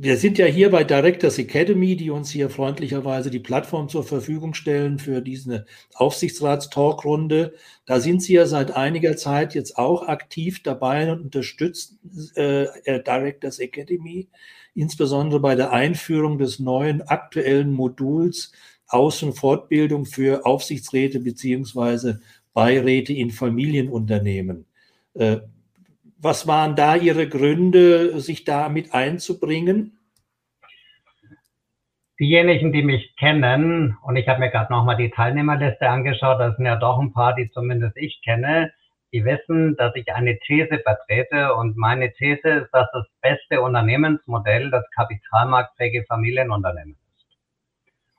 wir 0.00 0.16
sind 0.16 0.38
ja 0.38 0.46
hier 0.46 0.70
bei 0.70 0.84
Directors 0.84 1.38
Academy, 1.38 1.96
die 1.96 2.10
uns 2.10 2.30
hier 2.30 2.50
freundlicherweise 2.50 3.30
die 3.30 3.40
Plattform 3.40 3.88
zur 3.88 4.04
Verfügung 4.04 4.54
stellen 4.54 5.00
für 5.00 5.20
diese 5.20 5.66
Aufsichtsratstalkrunde. 5.94 7.54
Da 7.84 7.98
sind 7.98 8.22
Sie 8.22 8.34
ja 8.34 8.46
seit 8.46 8.70
einiger 8.76 9.16
Zeit 9.16 9.56
jetzt 9.56 9.76
auch 9.76 10.06
aktiv 10.06 10.62
dabei 10.62 11.10
und 11.10 11.22
unterstützen 11.22 11.98
äh, 12.36 12.66
äh, 12.84 13.02
Directors 13.02 13.58
Academy, 13.58 14.28
insbesondere 14.72 15.40
bei 15.40 15.56
der 15.56 15.72
Einführung 15.72 16.38
des 16.38 16.60
neuen 16.60 17.02
aktuellen 17.02 17.72
Moduls 17.72 18.52
Aus- 18.86 19.24
und 19.24 19.32
Fortbildung 19.32 20.06
für 20.06 20.46
Aufsichtsräte 20.46 21.18
beziehungsweise 21.18 22.20
Beiräte 22.54 23.12
in 23.14 23.32
Familienunternehmen. 23.32 24.64
Äh, 25.14 25.38
was 26.18 26.46
waren 26.46 26.76
da 26.76 26.96
Ihre 26.96 27.28
Gründe, 27.28 28.20
sich 28.20 28.44
damit 28.44 28.92
einzubringen? 28.92 29.98
Diejenigen, 32.20 32.72
die 32.72 32.82
mich 32.82 33.14
kennen, 33.16 33.96
und 34.02 34.16
ich 34.16 34.26
habe 34.26 34.40
mir 34.40 34.50
gerade 34.50 34.72
nochmal 34.72 34.96
die 34.96 35.10
Teilnehmerliste 35.10 35.88
angeschaut, 35.88 36.40
da 36.40 36.52
sind 36.56 36.66
ja 36.66 36.74
doch 36.74 36.98
ein 36.98 37.12
paar, 37.12 37.36
die 37.36 37.48
zumindest 37.50 37.96
ich 37.96 38.20
kenne, 38.24 38.72
die 39.12 39.24
wissen, 39.24 39.76
dass 39.76 39.94
ich 39.94 40.12
eine 40.12 40.38
These 40.40 40.80
vertrete 40.80 41.54
und 41.54 41.76
meine 41.76 42.12
These 42.12 42.48
ist, 42.48 42.70
dass 42.72 42.88
das 42.92 43.06
beste 43.22 43.62
Unternehmensmodell 43.62 44.70
das 44.70 44.84
kapitalmarktfähige 44.96 46.04
Familienunternehmen 46.06 46.97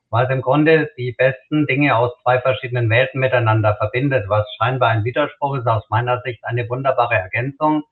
Weil 0.10 0.26
es 0.26 0.32
im 0.32 0.42
Grunde 0.42 0.90
die 0.98 1.12
besten 1.12 1.68
Dinge 1.68 1.96
aus 1.96 2.12
zwei 2.24 2.40
verschiedenen 2.40 2.90
Welten 2.90 3.20
miteinander 3.20 3.76
verbindet. 3.76 4.28
Was 4.28 4.48
scheinbar 4.58 4.90
ein 4.90 5.04
Widerspruch 5.04 5.58
ist, 5.58 5.68
aus 5.68 5.84
meiner 5.90 6.22
Sicht 6.22 6.44
eine 6.44 6.68
wunderbare 6.70 7.16
Ergänzung. 7.16 7.84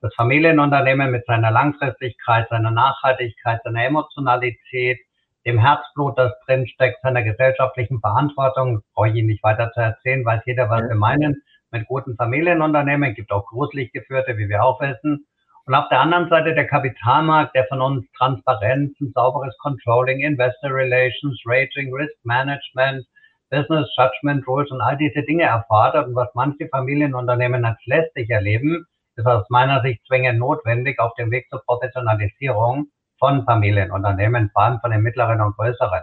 Das 0.00 0.14
Familienunternehmen 0.14 1.10
mit 1.10 1.26
seiner 1.26 1.50
Langfristigkeit, 1.50 2.48
seiner 2.48 2.70
Nachhaltigkeit, 2.70 3.60
seiner 3.62 3.84
Emotionalität, 3.84 4.98
dem 5.46 5.58
Herzblut, 5.58 6.18
das 6.18 6.32
drinsteckt, 6.46 7.00
seiner 7.02 7.22
gesellschaftlichen 7.22 8.00
Verantwortung, 8.00 8.82
brauche 8.94 9.08
ich 9.08 9.14
Ihnen 9.14 9.28
nicht 9.28 9.42
weiter 9.42 9.70
zu 9.72 9.80
erzählen, 9.80 10.24
weiß 10.24 10.42
jeder, 10.46 10.68
was 10.70 10.82
ja. 10.82 10.88
wir 10.88 10.96
meinen, 10.96 11.42
mit 11.70 11.86
guten 11.86 12.16
Familienunternehmen, 12.16 13.14
gibt 13.14 13.30
auch 13.30 13.46
gruselig 13.46 13.92
geführte, 13.92 14.36
wie 14.36 14.48
wir 14.48 14.64
auch 14.64 14.80
wissen. 14.80 15.26
Und 15.70 15.76
auf 15.76 15.88
der 15.88 16.00
anderen 16.00 16.28
Seite 16.28 16.52
der 16.52 16.66
Kapitalmarkt, 16.66 17.54
der 17.54 17.64
von 17.66 17.80
uns 17.80 18.04
Transparenz, 18.18 18.92
ein 19.00 19.12
sauberes 19.14 19.56
Controlling, 19.58 20.18
Investor 20.18 20.72
Relations, 20.72 21.40
Rating, 21.46 21.94
Risk 21.94 22.16
Management, 22.24 23.06
Business 23.50 23.88
Judgment 23.96 24.44
Rules 24.48 24.68
und 24.72 24.80
all 24.80 24.96
diese 24.96 25.22
Dinge 25.22 25.44
erfordert 25.44 26.08
und 26.08 26.16
was 26.16 26.28
manche 26.34 26.66
Familienunternehmen 26.70 27.64
als 27.64 27.78
lästig 27.84 28.28
erleben, 28.30 28.84
ist 29.14 29.28
aus 29.28 29.48
meiner 29.48 29.80
Sicht 29.82 30.04
zwingend 30.08 30.40
notwendig 30.40 30.98
auf 30.98 31.14
dem 31.14 31.30
Weg 31.30 31.48
zur 31.50 31.62
Professionalisierung 31.64 32.88
von 33.20 33.44
Familienunternehmen, 33.44 34.50
vor 34.52 34.64
allem 34.64 34.80
von 34.80 34.90
den 34.90 35.02
mittleren 35.02 35.40
und 35.40 35.56
größeren. 35.56 36.02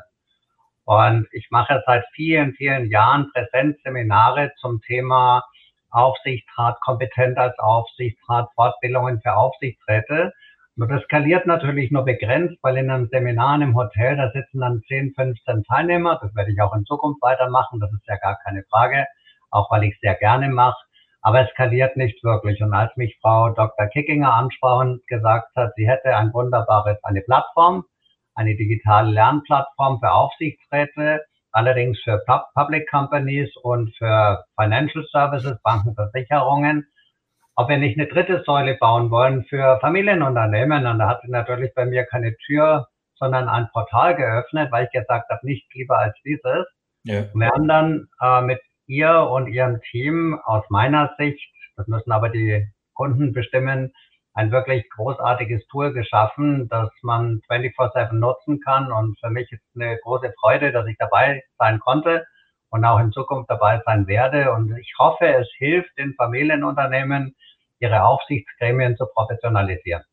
Und 0.86 1.28
ich 1.34 1.50
mache 1.52 1.84
seit 1.86 2.06
vielen, 2.14 2.54
vielen 2.54 2.90
Jahren 2.90 3.30
Präsenzseminare 3.34 4.54
zum 4.62 4.80
Thema 4.80 5.44
Aufsichtsrat, 5.92 6.80
kompetent 6.82 7.38
als 7.38 7.58
Aufsichtsrat, 7.60 8.50
Fortbildungen 8.56 9.22
für 9.22 9.36
Aufsichtsräte. 9.36 10.34
Und 10.78 10.90
das 10.90 11.02
skaliert 11.04 11.48
natürlich 11.48 11.92
nur 11.92 12.06
begrenzt, 12.06 12.58
weil 12.62 12.78
in 12.78 12.92
einem 12.92 13.08
Seminar 13.08 13.62
im 13.62 13.76
Hotel, 13.76 14.16
da 14.18 14.32
sitzen 14.32 14.60
dann 14.60 14.82
10, 14.88 15.14
15 15.16 15.64
Teilnehmer. 15.64 16.20
Das 16.22 16.36
werde 16.36 16.52
ich 16.52 16.62
auch 16.62 16.76
in 16.76 16.86
Zukunft 16.86 17.22
weitermachen. 17.22 17.80
Das 17.80 17.92
ist 17.94 18.08
ja 18.08 18.18
gar 18.18 18.38
keine 18.46 18.64
Frage. 18.70 19.06
auch 19.52 19.72
weil 19.72 19.84
ich 19.84 19.94
es 19.96 20.00
sehr 20.02 20.16
gerne 20.16 20.50
mache, 20.50 20.78
aber 21.22 21.42
es 21.42 21.50
skaliert 21.52 21.98
nicht 21.98 22.24
wirklich. 22.24 22.62
Und 22.62 22.74
als 22.74 22.96
mich 22.98 23.18
Frau 23.22 23.50
Dr. 23.50 23.88
Kickinger 23.88 24.34
ansprach 24.34 24.82
und 24.82 25.06
gesagt 25.08 25.56
hat, 25.56 25.74
sie 25.76 25.88
hätte 25.88 26.16
ein 26.16 26.34
wunderbares, 26.34 26.98
eine 27.04 27.22
Plattform, 27.22 27.86
eine 28.36 28.56
digitale 28.56 29.12
Lernplattform 29.12 30.00
für 30.00 30.12
Aufsichtsräte, 30.12 31.22
allerdings 31.58 32.00
für 32.04 32.24
Public 32.54 32.88
Companies 32.90 33.50
und 33.64 33.94
für 33.98 34.46
Financial 34.62 35.04
Services, 35.12 35.58
Banken, 35.64 35.96
Versicherungen, 35.96 36.86
ob 37.56 37.70
wir 37.70 37.78
nicht 37.78 37.98
eine 37.98 38.08
dritte 38.08 38.44
Säule 38.46 38.76
bauen 38.76 39.10
wollen 39.10 39.44
für 39.46 39.80
Familienunternehmen. 39.82 40.86
Und 40.86 41.00
da 41.00 41.08
hat 41.10 41.22
sie 41.24 41.32
natürlich 41.32 41.74
bei 41.74 41.86
mir 41.86 42.06
keine 42.06 42.36
Tür, 42.46 42.88
sondern 43.16 43.50
ein 43.50 43.70
Portal 43.74 44.16
geöffnet, 44.16 44.72
weil 44.72 44.86
ich 44.86 44.92
gesagt 44.92 45.32
habe, 45.32 45.44
nicht 45.44 45.66
lieber 45.74 45.98
als 45.98 46.16
dieses. 46.24 46.68
Ja. 47.04 47.26
Wir 47.34 47.48
haben 47.48 47.68
dann 47.68 48.08
äh, 48.22 48.42
mit 48.42 48.62
ihr 48.86 49.22
und 49.22 49.48
ihrem 49.48 49.82
Team 49.90 50.40
aus 50.46 50.64
meiner 50.70 51.16
Sicht, 51.18 51.52
das 51.76 51.88
müssen 51.88 52.12
aber 52.12 52.30
die 52.30 52.68
Kunden 52.94 53.34
bestimmen, 53.34 53.94
ein 54.38 54.52
wirklich 54.52 54.88
großartiges 54.92 55.66
Tool 55.66 55.94
geschaffen, 55.94 56.70
das 56.70 56.90
man 57.02 57.42
24-7 57.50 58.14
nutzen 58.14 58.62
kann. 58.62 58.92
Und 58.92 59.20
für 59.20 59.32
mich 59.32 59.52
ist 59.52 59.64
eine 59.76 59.98
große 59.98 60.32
Freude, 60.40 60.72
dass 60.72 60.86
ich 60.86 60.96
dabei 61.00 61.42
sein 61.58 61.80
konnte 61.80 62.24
und 62.70 62.86
auch 62.86 63.00
in 63.00 63.12
Zukunft 63.12 63.50
dabei 63.50 63.82
sein 63.84 64.06
werde. 64.06 64.52
Und 64.52 64.78
ich 64.78 64.94
hoffe, 65.00 65.26
es 65.26 65.50
hilft 65.58 65.90
den 65.98 66.14
Familienunternehmen, 66.14 67.36
ihre 67.80 68.04
Aufsichtsgremien 68.04 68.96
zu 68.96 69.08
professionalisieren. 69.08 70.04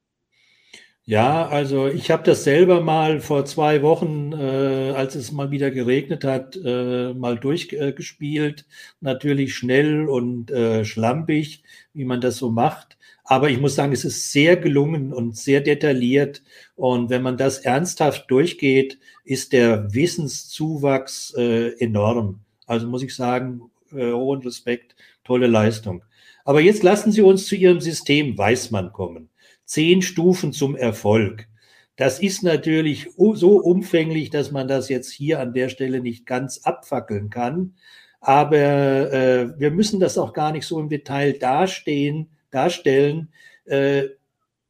Ja, 1.04 1.46
also 1.48 1.86
ich 1.88 2.10
habe 2.10 2.22
das 2.22 2.44
selber 2.44 2.80
mal 2.80 3.20
vor 3.20 3.44
zwei 3.44 3.82
Wochen, 3.82 4.32
äh, 4.32 4.92
als 4.96 5.16
es 5.16 5.32
mal 5.32 5.50
wieder 5.50 5.70
geregnet 5.70 6.24
hat, 6.24 6.56
äh, 6.56 7.12
mal 7.12 7.38
durchgespielt. 7.38 8.64
Natürlich 9.00 9.54
schnell 9.54 10.08
und 10.08 10.50
äh, 10.50 10.86
schlampig, 10.86 11.62
wie 11.92 12.06
man 12.06 12.22
das 12.22 12.38
so 12.38 12.50
macht. 12.50 12.96
Aber 13.24 13.48
ich 13.48 13.58
muss 13.58 13.74
sagen, 13.74 13.92
es 13.92 14.04
ist 14.04 14.32
sehr 14.32 14.56
gelungen 14.56 15.12
und 15.12 15.36
sehr 15.36 15.62
detailliert. 15.62 16.42
Und 16.76 17.08
wenn 17.08 17.22
man 17.22 17.38
das 17.38 17.58
ernsthaft 17.58 18.30
durchgeht, 18.30 18.98
ist 19.24 19.54
der 19.54 19.92
Wissenszuwachs 19.94 21.34
äh, 21.36 21.70
enorm. 21.78 22.40
Also 22.66 22.86
muss 22.86 23.02
ich 23.02 23.14
sagen, 23.16 23.62
äh, 23.92 24.12
hohen 24.12 24.42
Respekt, 24.42 24.94
tolle 25.24 25.46
Leistung. 25.46 26.02
Aber 26.44 26.60
jetzt 26.60 26.82
lassen 26.82 27.12
Sie 27.12 27.22
uns 27.22 27.46
zu 27.46 27.56
Ihrem 27.56 27.80
System 27.80 28.36
Weißmann 28.36 28.92
kommen. 28.92 29.30
Zehn 29.64 30.02
Stufen 30.02 30.52
zum 30.52 30.76
Erfolg. 30.76 31.48
Das 31.96 32.18
ist 32.18 32.42
natürlich 32.42 33.08
so 33.16 33.60
umfänglich, 33.60 34.28
dass 34.28 34.50
man 34.50 34.68
das 34.68 34.90
jetzt 34.90 35.10
hier 35.10 35.40
an 35.40 35.54
der 35.54 35.70
Stelle 35.70 36.00
nicht 36.00 36.26
ganz 36.26 36.60
abfackeln 36.64 37.30
kann. 37.30 37.74
Aber 38.20 38.56
äh, 38.56 39.58
wir 39.58 39.70
müssen 39.70 40.00
das 40.00 40.18
auch 40.18 40.32
gar 40.34 40.52
nicht 40.52 40.66
so 40.66 40.78
im 40.80 40.88
Detail 40.88 41.34
dastehen, 41.34 42.33
darstellen. 42.54 43.28
Äh, 43.64 44.04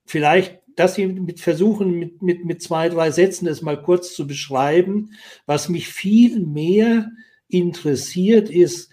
vielleicht, 0.07 0.61
dass 0.77 0.95
Sie 0.95 1.07
mit 1.07 1.41
versuchen, 1.41 1.99
mit, 1.99 2.23
mit, 2.23 2.45
mit 2.45 2.63
zwei, 2.63 2.89
drei 2.89 3.11
Sätzen 3.11 3.47
das 3.47 3.63
mal 3.63 3.81
kurz 3.81 4.15
zu 4.15 4.27
beschreiben. 4.27 5.13
Was 5.47 5.69
mich 5.69 5.89
viel 5.89 6.41
mehr 6.41 7.11
interessiert 7.49 8.51
ist, 8.51 8.91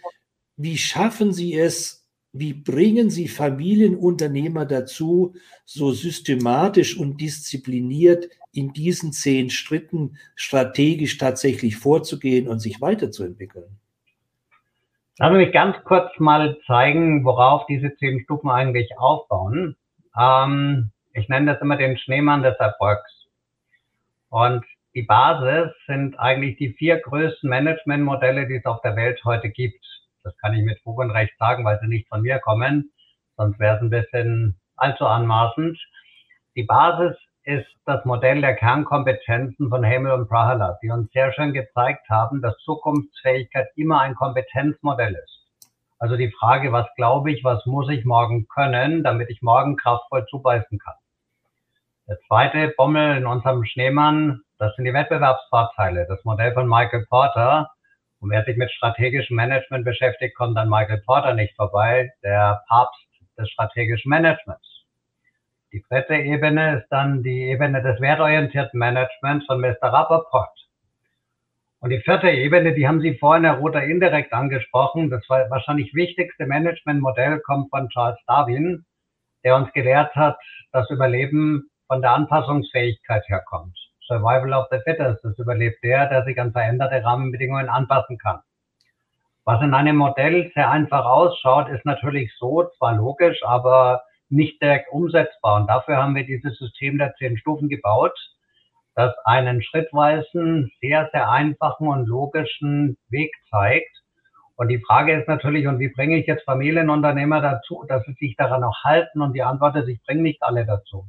wie 0.58 0.78
schaffen 0.78 1.34
Sie 1.34 1.56
es, 1.56 2.06
wie 2.34 2.54
bringen 2.54 3.10
Sie 3.10 3.28
Familienunternehmer 3.28 4.66
dazu, 4.66 5.34
so 5.66 5.92
systematisch 5.92 6.98
und 6.98 7.20
diszipliniert 7.20 8.30
in 8.54 8.74
diesen 8.74 9.12
zehn 9.12 9.50
Schritten 9.50 10.18
strategisch 10.36 11.18
tatsächlich 11.18 11.78
vorzugehen 11.78 12.48
und 12.48 12.60
sich 12.60 12.80
weiterzuentwickeln? 12.80 13.81
Lass 15.22 15.34
mich 15.34 15.52
ganz 15.52 15.78
kurz 15.84 16.10
mal 16.18 16.58
zeigen, 16.66 17.24
worauf 17.24 17.68
diese 17.68 17.96
zehn 17.98 18.24
Stufen 18.24 18.50
eigentlich 18.50 18.98
aufbauen. 18.98 19.76
Ähm, 20.20 20.90
ich 21.14 21.30
nenne 21.30 21.54
das 21.54 21.62
immer 21.62 21.78
den 21.78 21.96
Schneemann 21.96 22.42
des 22.42 22.56
Erfolgs. 22.56 23.28
Und 24.30 24.66
die 24.96 25.04
Basis 25.04 25.74
sind 25.86 26.20
eigentlich 26.20 26.58
die 26.58 26.74
vier 26.74 27.00
größten 27.02 27.48
Managementmodelle, 27.48 28.48
die 28.48 28.56
es 28.56 28.66
auf 28.66 28.82
der 28.82 28.96
Welt 28.96 29.24
heute 29.24 29.52
gibt. 29.52 29.86
Das 30.24 30.36
kann 30.40 30.56
ich 30.56 30.64
mit 30.64 30.80
Fug 30.82 30.98
und 30.98 31.12
Recht 31.12 31.38
sagen, 31.38 31.64
weil 31.66 31.80
sie 31.82 31.88
nicht 31.88 32.08
von 32.08 32.24
mir 32.24 32.40
kommen. 32.40 32.92
Sonst 33.38 33.60
wäre 33.60 33.76
es 33.76 33.82
ein 33.84 33.92
bisschen 33.92 34.60
allzu 34.76 35.06
anmaßend. 35.06 35.78
Die 36.56 36.64
Basis 36.64 37.16
ist 37.44 37.68
das 37.86 38.06
Modell 38.06 38.42
der 38.42 38.56
Kernkompetenzen 38.56 39.70
von 39.70 39.84
Hemel 39.84 40.12
und 40.12 40.28
Prahala, 40.28 40.78
die 40.82 40.90
uns 40.90 41.12
sehr 41.12 41.34
schön 41.34 41.54
gezeigt 41.54 42.10
haben, 42.10 42.42
dass 42.42 42.58
Zukunftsfähigkeit 42.60 43.68
immer 43.76 44.02
ein 44.02 44.16
Kompetenzmodell 44.16 45.16
ist. 45.16 45.42
Also 45.98 46.18
die 46.18 46.32
Frage, 46.32 46.72
was 46.72 46.88
glaube 46.96 47.32
ich, 47.32 47.44
was 47.44 47.66
muss 47.66 47.90
ich 47.90 48.06
morgen 48.06 48.48
können, 48.48 49.04
damit 49.04 49.30
ich 49.30 49.42
morgen 49.42 49.76
kraftvoll 49.76 50.26
zubeißen 50.28 50.80
kann. 50.80 50.96
Der 52.08 52.18
zweite 52.28 52.74
Bommel 52.76 53.18
in 53.18 53.26
unserem 53.26 53.64
Schneemann, 53.66 54.42
das 54.58 54.76
sind 54.76 54.86
die 54.86 54.94
Wettbewerbsvorteile, 54.94 56.06
das 56.08 56.24
Modell 56.24 56.54
von 56.54 56.68
Michael 56.68 57.06
Porter, 57.08 57.70
und 58.20 58.30
wer 58.30 58.44
sich 58.46 58.56
mit 58.56 58.72
strategischem 58.72 59.36
Management 59.36 59.84
beschäftigt, 59.84 60.36
kommt 60.36 60.56
an 60.58 60.70
Michael 60.70 61.02
Porter 61.02 61.34
nicht 61.34 61.56
vorbei, 61.56 62.12
der 62.24 62.64
Papst 62.68 63.08
des 63.38 63.50
strategischen 63.50 64.10
Managements. 64.10 64.71
Die 65.74 65.84
dritte 65.88 66.16
Ebene 66.16 66.80
ist 66.80 66.90
dann 66.90 67.24
die 67.24 67.44
Ebene 67.44 67.82
des 67.82 68.02
wertorientierten 68.02 68.78
Managements 68.78 69.46
von 69.46 69.62
Mr. 69.62 69.84
Rappaport. 69.84 70.52
Und 71.80 71.92
die 71.92 72.02
vierte 72.02 72.30
Ebene, 72.30 72.74
die 72.74 72.88
haben 72.88 73.00
Sie 73.00 73.16
vorhin, 73.16 73.46
Herr 73.46 73.58
Rother, 73.58 73.84
indirekt 73.84 74.34
angesprochen. 74.34 75.10
Das 75.10 75.28
war 75.30 75.50
wahrscheinlich 75.50 75.96
wichtigste 75.96 76.46
Managementmodell 76.46 77.40
kommt 77.40 77.70
von 77.70 77.88
Charles 77.88 78.20
Darwin, 78.28 78.86
der 79.46 79.56
uns 79.56 79.72
gelehrt 79.72 80.14
hat, 80.14 80.38
dass 80.74 80.90
Überleben 80.90 81.70
von 81.88 82.02
der 82.02 82.12
Anpassungsfähigkeit 82.12 83.28
herkommt. 83.30 83.78
Survival 84.08 84.54
of 84.54 84.68
the 84.72 84.80
Fittest. 84.84 85.24
Das 85.24 85.40
überlebt 85.40 85.82
der, 85.84 86.08
der 86.08 86.26
sich 86.26 86.40
an 86.40 86.52
veränderte 86.52 87.02
Rahmenbedingungen 87.02 87.70
anpassen 87.70 88.18
kann. 88.18 88.42
Was 89.46 89.62
in 89.62 89.74
einem 89.74 89.96
Modell 89.96 90.52
sehr 90.54 90.70
einfach 90.70 91.06
ausschaut, 91.06 91.70
ist 91.70 91.86
natürlich 91.86 92.32
so, 92.38 92.70
zwar 92.78 92.94
logisch, 92.94 93.42
aber 93.44 94.04
nicht 94.32 94.62
direkt 94.62 94.92
umsetzbar. 94.92 95.62
Und 95.62 95.68
dafür 95.68 95.98
haben 95.98 96.16
wir 96.16 96.26
dieses 96.26 96.58
System 96.58 96.98
der 96.98 97.14
zehn 97.16 97.38
Stufen 97.38 97.70
gebaut, 97.70 98.18
das 98.96 99.14
einen 99.26 99.62
schrittweisen, 99.62 100.72
sehr, 100.82 101.10
sehr 101.12 101.30
einfachen 101.30 101.88
und 101.88 102.08
logischen 102.08 102.98
Weg 103.10 103.34
zeigt. 103.50 104.02
Und 104.56 104.68
die 104.68 104.80
Frage 104.80 105.14
ist 105.14 105.28
natürlich, 105.28 105.68
und 105.68 105.80
wie 105.80 105.90
bringe 105.90 106.18
ich 106.18 106.28
jetzt 106.28 106.44
Familienunternehmer 106.44 107.42
dazu, 107.42 107.84
dass 107.88 108.04
sie 108.06 108.14
sich 108.14 108.36
daran 108.36 108.64
auch 108.64 108.84
halten? 108.84 109.22
Und 109.22 109.34
die 109.34 109.44
Antwort 109.44 109.76
ist, 109.76 109.88
ich 109.88 110.04
bringe 110.04 110.22
nicht 110.22 110.44
alle 110.44 110.66
dazu. 110.66 111.06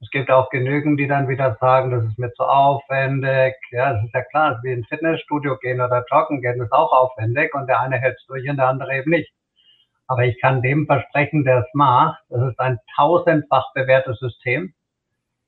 Es 0.00 0.10
gibt 0.10 0.30
auch 0.30 0.50
genügend, 0.50 1.00
die 1.00 1.08
dann 1.08 1.28
wieder 1.28 1.56
sagen, 1.60 1.90
das 1.90 2.04
ist 2.04 2.18
mir 2.18 2.32
zu 2.34 2.44
aufwendig. 2.44 3.54
Ja, 3.70 3.96
es 3.96 4.04
ist 4.04 4.14
ja 4.14 4.22
klar, 4.22 4.60
wie 4.62 4.72
ins 4.72 4.86
Fitnessstudio 4.86 5.56
gehen 5.58 5.80
oder 5.80 6.04
joggen 6.10 6.42
gehen, 6.42 6.60
ist 6.60 6.72
auch 6.72 6.92
aufwendig 6.92 7.54
und 7.54 7.66
der 7.66 7.80
eine 7.80 7.96
hält 7.96 8.18
es 8.18 8.26
durch 8.26 8.48
und 8.48 8.58
der 8.58 8.68
andere 8.68 8.98
eben 8.98 9.10
nicht. 9.10 9.32
Aber 10.06 10.24
ich 10.24 10.40
kann 10.40 10.62
dem 10.62 10.86
versprechen, 10.86 11.44
der 11.44 11.60
es 11.60 11.74
macht, 11.74 12.22
das 12.28 12.50
ist 12.50 12.60
ein 12.60 12.78
tausendfach 12.96 13.72
bewährtes 13.72 14.18
System. 14.18 14.74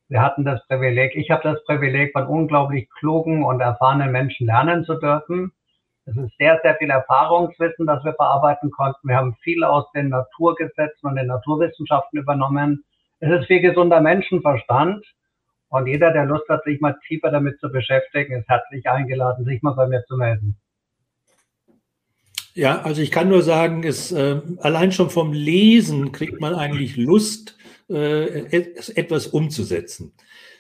Wir 0.09 0.23
hatten 0.23 0.45
das 0.45 0.65
Privileg, 0.69 1.17
ich 1.17 1.31
habe 1.31 1.43
das 1.43 1.63
Privileg, 1.65 2.13
von 2.13 2.27
unglaublich 2.27 2.89
klugen 2.99 3.45
und 3.45 3.61
erfahrenen 3.61 4.13
Menschen 4.13 4.47
lernen 4.47 4.85
zu 4.85 4.95
dürfen. 4.95 5.53
Es 6.05 6.17
ist 6.17 6.37
sehr, 6.39 6.61
sehr 6.63 6.77
viel 6.77 6.91
Erfahrungswissen, 6.91 7.87
das 7.87 8.05
wir 8.05 8.15
verarbeiten 8.15 8.71
konnten. 8.71 9.09
Wir 9.09 9.17
haben 9.17 9.35
viel 9.43 9.65
aus 9.65 9.91
den 9.93 10.11
Naturgesetzen 10.11 11.09
und 11.09 11.17
den 11.17 11.27
Naturwissenschaften 11.27 12.21
übernommen. 12.21 12.85
Es 13.19 13.41
ist 13.41 13.47
viel 13.47 13.61
gesunder 13.61 14.01
Menschenverstand. 14.01 15.05
Und 15.69 15.89
jeder, 15.89 16.13
der 16.13 16.27
Lust 16.27 16.49
hat, 16.49 16.63
sich 16.63 16.81
mal 16.81 16.97
tiefer 17.09 17.33
damit 17.33 17.59
zu 17.59 17.71
beschäftigen, 17.71 18.41
ist 18.41 18.49
herzlich 18.49 18.89
eingeladen, 18.89 19.45
sich 19.45 19.63
mal 19.63 19.75
bei 19.75 19.89
mir 19.89 20.05
zu 20.05 20.17
melden. 20.17 20.57
Ja, 22.57 22.83
also 22.83 23.03
ich 23.03 23.11
kann 23.11 23.29
nur 23.29 23.43
sagen, 23.43 23.85
es, 23.85 24.11
äh, 24.13 24.41
allein 24.59 24.91
schon 24.91 25.11
vom 25.11 25.33
Lesen 25.33 26.11
kriegt 26.11 26.41
man 26.41 26.55
eigentlich 26.55 26.97
Lust, 26.97 27.57
äh, 27.89 28.47
etwas 28.51 29.29
umzusetzen. 29.29 30.13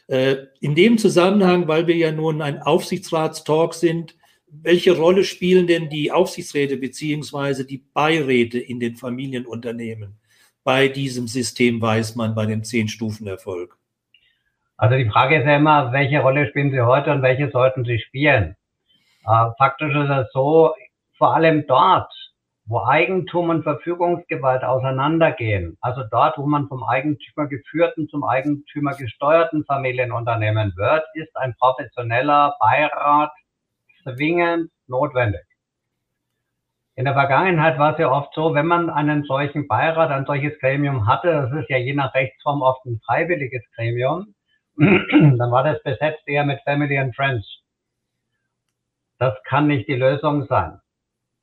Äh, 0.06 0.36
in 0.60 0.74
dem 0.74 0.98
Zusammenhang, 0.98 1.66
weil 1.66 1.88
wir 1.88 1.96
ja 1.96 2.12
nun 2.12 2.42
ein 2.42 2.62
Aufsichtsratstalk 2.62 3.74
sind, 3.74 4.14
welche 4.48 4.96
Rolle 4.96 5.24
spielen 5.24 5.66
denn 5.66 5.88
die 5.88 6.12
Aufsichtsräte 6.12 6.76
beziehungsweise 6.76 7.64
die 7.64 7.82
Beiräte 7.92 8.60
in 8.60 8.78
den 8.78 8.94
Familienunternehmen? 8.96 10.18
bei 10.66 10.88
diesem 10.88 11.28
System 11.28 11.80
weiß 11.80 12.16
man, 12.16 12.34
bei 12.34 12.44
dem 12.44 12.64
Zehn-Stufen-Erfolg? 12.64 13.78
Also 14.76 14.96
die 14.96 15.08
Frage 15.08 15.38
ist 15.38 15.46
ja 15.46 15.56
immer, 15.56 15.92
welche 15.92 16.18
Rolle 16.18 16.48
spielen 16.48 16.72
Sie 16.72 16.80
heute 16.80 17.12
und 17.12 17.22
welche 17.22 17.48
sollten 17.50 17.84
Sie 17.84 18.00
spielen? 18.00 18.56
Äh, 19.28 19.46
faktisch 19.58 19.94
ist 19.94 20.10
es 20.10 20.32
so, 20.32 20.74
vor 21.18 21.34
allem 21.34 21.66
dort, 21.66 22.12
wo 22.66 22.84
Eigentum 22.84 23.50
und 23.50 23.62
Verfügungsgewalt 23.62 24.64
auseinandergehen, 24.64 25.78
also 25.80 26.02
dort, 26.10 26.36
wo 26.36 26.46
man 26.46 26.66
vom 26.66 26.82
Eigentümer 26.82 27.46
geführten 27.46 28.08
zum 28.08 28.24
Eigentümer 28.24 28.94
gesteuerten 28.94 29.64
Familienunternehmen 29.64 30.72
wird, 30.76 31.04
ist 31.14 31.36
ein 31.36 31.54
professioneller 31.58 32.56
Beirat 32.58 33.32
zwingend 34.02 34.70
notwendig. 34.88 35.42
In 36.96 37.04
der 37.04 37.14
Vergangenheit 37.14 37.78
war 37.78 37.92
es 37.92 37.98
ja 37.98 38.10
oft 38.10 38.32
so, 38.34 38.54
wenn 38.54 38.66
man 38.66 38.90
einen 38.90 39.24
solchen 39.24 39.68
Beirat, 39.68 40.10
ein 40.10 40.24
solches 40.24 40.58
Gremium 40.60 41.06
hatte, 41.06 41.30
das 41.30 41.52
ist 41.52 41.68
ja 41.68 41.76
je 41.76 41.94
nach 41.94 42.14
Rechtsform 42.14 42.62
oft 42.62 42.84
ein 42.86 43.00
freiwilliges 43.04 43.62
Gremium, 43.76 44.34
dann 44.76 45.50
war 45.50 45.62
das 45.62 45.82
besetzt 45.82 46.26
eher 46.26 46.44
mit 46.44 46.60
Family 46.62 46.98
and 46.98 47.14
Friends. 47.14 47.46
Das 49.18 49.34
kann 49.44 49.66
nicht 49.68 49.88
die 49.88 49.94
Lösung 49.94 50.46
sein. 50.46 50.80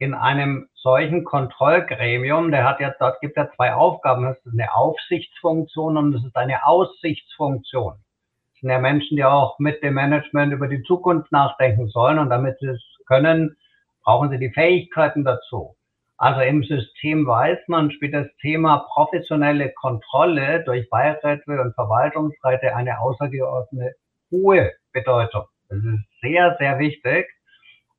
In 0.04 0.13
einem 0.13 0.68
solchen 0.74 1.24
Kontrollgremium, 1.24 2.52
der 2.52 2.66
hat 2.66 2.82
ja, 2.82 2.94
dort 3.00 3.22
gibt 3.22 3.38
ja 3.38 3.50
zwei 3.56 3.74
Aufgaben. 3.74 4.26
Das 4.26 4.38
ist 4.44 4.52
eine 4.52 4.76
Aufsichtsfunktion 4.76 5.96
und 5.96 6.12
das 6.12 6.26
ist 6.26 6.36
eine 6.36 6.66
Aussichtsfunktion. 6.66 7.94
Das 7.94 8.60
sind 8.60 8.70
ja 8.70 8.80
Menschen, 8.80 9.16
die 9.16 9.24
auch 9.24 9.58
mit 9.60 9.82
dem 9.82 9.94
Management 9.94 10.52
über 10.52 10.68
die 10.68 10.84
Zukunft 10.84 11.32
nachdenken 11.32 11.88
sollen 11.88 12.20
und 12.20 12.30
damit 12.30 12.60
sie 12.60 12.66
es 12.66 12.84
können, 13.06 13.56
brauchen 14.04 14.30
sie 14.30 14.39
die 14.39 14.52
Fähigkeiten 14.52 15.24
dazu. 15.24 15.78
Also 16.18 16.42
im 16.42 16.66
System 16.66 17.26
weiß 17.26 17.60
man, 17.68 17.89
spielt 17.89 18.13
das 18.13 18.28
Thema 18.42 18.80
professionelle 18.92 19.72
Kontrolle 19.72 20.66
durch 20.66 20.89
Beiräte 20.89 21.46
und 21.48 21.76
Verwaltungsräte 21.76 22.76
eine 22.76 23.00
außergeordnete 23.00 23.96
hohe 24.32 24.74
Bedeutung. 24.92 25.46
Das 25.70 25.78
ist 25.78 26.22
sehr, 26.22 26.58
sehr 26.60 26.78
wichtig. 26.78 27.33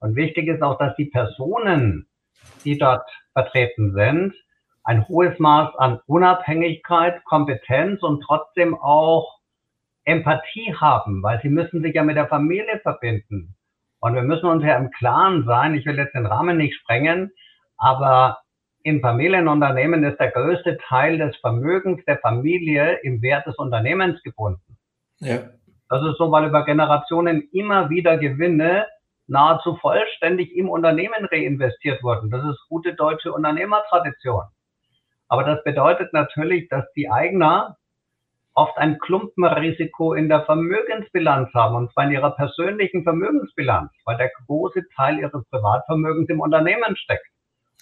Und 0.05 0.17
wichtig 0.17 0.49
ist 0.49 0.63
auch, 0.63 0.77
dass 0.77 0.95
die 0.97 1.07
Personen, 1.07 2.07
die 2.63 2.77
dort 2.77 3.09
vertreten 3.33 3.95
sind, 3.95 4.35
ein 4.83 5.09
hohes 5.09 5.39
Maß 5.39 5.77
an 5.77 5.99
Unabhängigkeit, 6.05 7.25
Kompetenz 7.25 8.03
und 8.03 8.23
trotzdem 8.23 8.75
auch 8.75 9.41
Empathie 10.05 10.75
haben, 10.75 11.23
weil 11.23 11.41
sie 11.41 11.49
müssen 11.49 11.83
sich 11.83 11.95
ja 11.95 12.05
mit 12.05 12.19
der 12.19 12.29
Familie 12.29 12.81
verbinden. 12.81 13.57
Und 13.99 14.15
wir 14.15 14.21
müssen 14.21 14.45
uns 14.45 14.63
ja 14.63 14.77
im 14.77 14.91
Klaren 14.91 15.47
sein, 15.47 15.75
ich 15.75 15.87
will 15.87 15.97
jetzt 15.97 16.15
den 16.15 16.27
Rahmen 16.27 16.59
nicht 16.59 16.79
sprengen, 16.81 17.33
aber 17.79 18.41
in 18.83 19.01
Familienunternehmen 19.01 20.05
ist 20.05 20.21
der 20.21 20.33
größte 20.33 20.77
Teil 20.87 21.17
des 21.17 21.35
Vermögens 21.39 22.05
der 22.05 22.19
Familie 22.19 22.99
im 23.05 23.23
Wert 23.23 23.47
des 23.47 23.57
Unternehmens 23.57 24.23
gebunden. 24.23 24.77
Ja. 25.21 25.39
Das 25.89 26.05
ist 26.05 26.19
so, 26.19 26.31
weil 26.31 26.45
über 26.49 26.67
Generationen 26.67 27.49
immer 27.53 27.89
wieder 27.89 28.19
Gewinne 28.19 28.85
nahezu 29.27 29.77
vollständig 29.77 30.55
im 30.55 30.69
Unternehmen 30.69 31.25
reinvestiert 31.31 32.03
wurden. 32.03 32.31
Das 32.31 32.45
ist 32.45 32.69
gute 32.69 32.95
deutsche 32.95 33.33
Unternehmertradition. 33.33 34.45
Aber 35.29 35.45
das 35.45 35.63
bedeutet 35.65 36.13
natürlich, 36.13 36.69
dass 36.69 36.85
die 36.93 37.11
Eigner 37.11 37.77
oft 38.55 38.77
ein 38.79 38.99
Klumpenrisiko 38.99 40.15
in 40.15 40.29
der 40.29 40.45
Vermögensbilanz 40.45 41.53
haben, 41.55 41.75
und 41.75 41.93
zwar 41.93 42.05
in 42.05 42.13
ihrer 42.13 42.31
persönlichen 42.31 43.03
Vermögensbilanz, 43.03 43.91
weil 44.05 44.17
der 44.17 44.31
große 44.47 44.83
Teil 44.95 45.19
ihres 45.19 45.45
Privatvermögens 45.51 46.29
im 46.29 46.41
Unternehmen 46.41 46.97
steckt. 46.97 47.27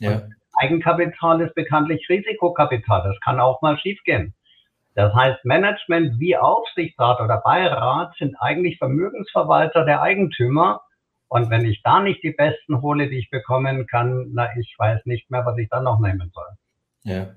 Ja. 0.00 0.22
Eigenkapital 0.57 1.40
ist 1.42 1.55
bekanntlich 1.55 2.07
Risikokapital. 2.09 3.02
Das 3.02 3.20
kann 3.20 3.40
auch 3.40 3.61
mal 3.62 3.78
schiefgehen. 3.78 4.35
Das 4.94 5.14
heißt, 5.14 5.44
Management 5.44 6.18
wie 6.18 6.37
Aufsichtsrat 6.37 7.20
oder 7.20 7.38
Beirat 7.38 8.14
sind 8.18 8.37
eigentlich 8.40 8.78
Vermögensverwalter 8.78 9.85
der 9.85 10.02
Eigentümer. 10.02 10.83
Und 11.32 11.48
wenn 11.48 11.64
ich 11.64 11.80
da 11.82 12.02
nicht 12.02 12.22
die 12.22 12.32
Besten 12.32 12.82
hole, 12.82 13.08
die 13.08 13.16
ich 13.16 13.30
bekommen 13.30 13.86
kann, 13.86 14.32
na, 14.34 14.50
ich 14.60 14.74
weiß 14.76 15.06
nicht 15.06 15.30
mehr, 15.30 15.46
was 15.46 15.56
ich 15.56 15.70
dann 15.70 15.84
noch 15.84 15.98
nehmen 15.98 16.30
soll. 16.34 16.44
Ja, 17.04 17.34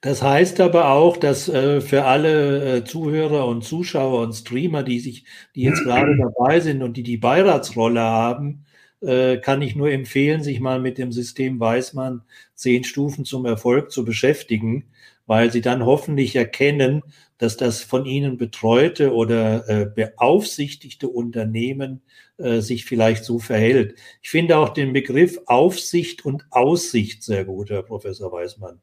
das 0.00 0.22
heißt 0.22 0.60
aber 0.60 0.90
auch, 0.92 1.16
dass 1.16 1.48
äh, 1.48 1.80
für 1.80 2.04
alle 2.04 2.76
äh, 2.76 2.84
Zuhörer 2.84 3.48
und 3.48 3.64
Zuschauer 3.64 4.20
und 4.20 4.32
Streamer, 4.34 4.84
die 4.84 5.00
sich, 5.00 5.24
die 5.56 5.62
jetzt 5.62 5.82
gerade 5.84 6.16
dabei 6.16 6.60
sind 6.60 6.84
und 6.84 6.96
die 6.96 7.02
die 7.02 7.16
Beiratsrolle 7.16 8.00
haben, 8.00 8.64
äh, 9.00 9.38
kann 9.38 9.60
ich 9.60 9.74
nur 9.74 9.90
empfehlen, 9.90 10.44
sich 10.44 10.60
mal 10.60 10.78
mit 10.78 10.96
dem 10.96 11.10
System 11.10 11.58
Weißmann 11.58 12.22
zehn 12.54 12.84
Stufen 12.84 13.24
zum 13.24 13.44
Erfolg 13.44 13.90
zu 13.90 14.04
beschäftigen, 14.04 14.92
weil 15.26 15.50
sie 15.50 15.62
dann 15.62 15.84
hoffentlich 15.84 16.36
erkennen, 16.36 17.02
dass 17.38 17.56
das 17.56 17.82
von 17.82 18.06
ihnen 18.06 18.38
betreute 18.38 19.12
oder 19.12 19.68
äh, 19.68 19.86
beaufsichtigte 19.86 21.08
Unternehmen 21.08 22.02
äh, 22.42 22.60
sich 22.60 22.84
vielleicht 22.84 23.24
so 23.24 23.38
verhält. 23.38 23.94
Ich 24.20 24.30
finde 24.30 24.58
auch 24.58 24.70
den 24.70 24.92
Begriff 24.92 25.38
Aufsicht 25.46 26.24
und 26.24 26.44
Aussicht 26.50 27.22
sehr 27.22 27.44
gut, 27.44 27.70
Herr 27.70 27.82
Professor 27.82 28.32
Weißmann. 28.32 28.80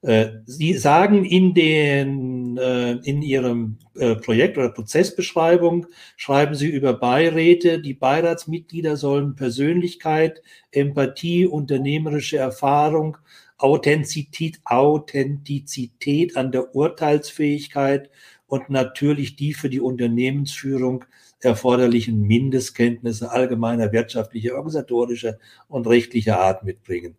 Äh, 0.00 0.28
sie 0.46 0.74
sagen 0.74 1.24
in 1.24 1.52
den, 1.52 2.56
äh, 2.56 2.92
in 3.02 3.20
Ihrem 3.20 3.78
Projekt 4.22 4.56
oder 4.56 4.68
Prozessbeschreibung, 4.68 5.86
schreiben 6.16 6.54
Sie 6.54 6.68
über 6.68 6.94
Beiräte. 6.94 7.80
Die 7.80 7.94
Beiratsmitglieder 7.94 8.96
sollen 8.96 9.34
Persönlichkeit, 9.34 10.40
Empathie, 10.70 11.46
unternehmerische 11.46 12.38
Erfahrung, 12.38 13.16
Authentizität, 13.58 14.60
Authentizität 14.64 16.36
an 16.36 16.52
der 16.52 16.76
Urteilsfähigkeit 16.76 18.08
und 18.46 18.70
natürlich 18.70 19.36
die 19.36 19.52
für 19.52 19.68
die 19.68 19.80
Unternehmensführung 19.80 21.04
erforderlichen 21.40 22.22
Mindestkenntnisse 22.22 23.30
allgemeiner 23.30 23.92
wirtschaftlicher, 23.92 24.54
organisatorischer 24.54 25.38
und 25.68 25.86
rechtlicher 25.86 26.40
Art 26.40 26.64
mitbringen 26.64 27.16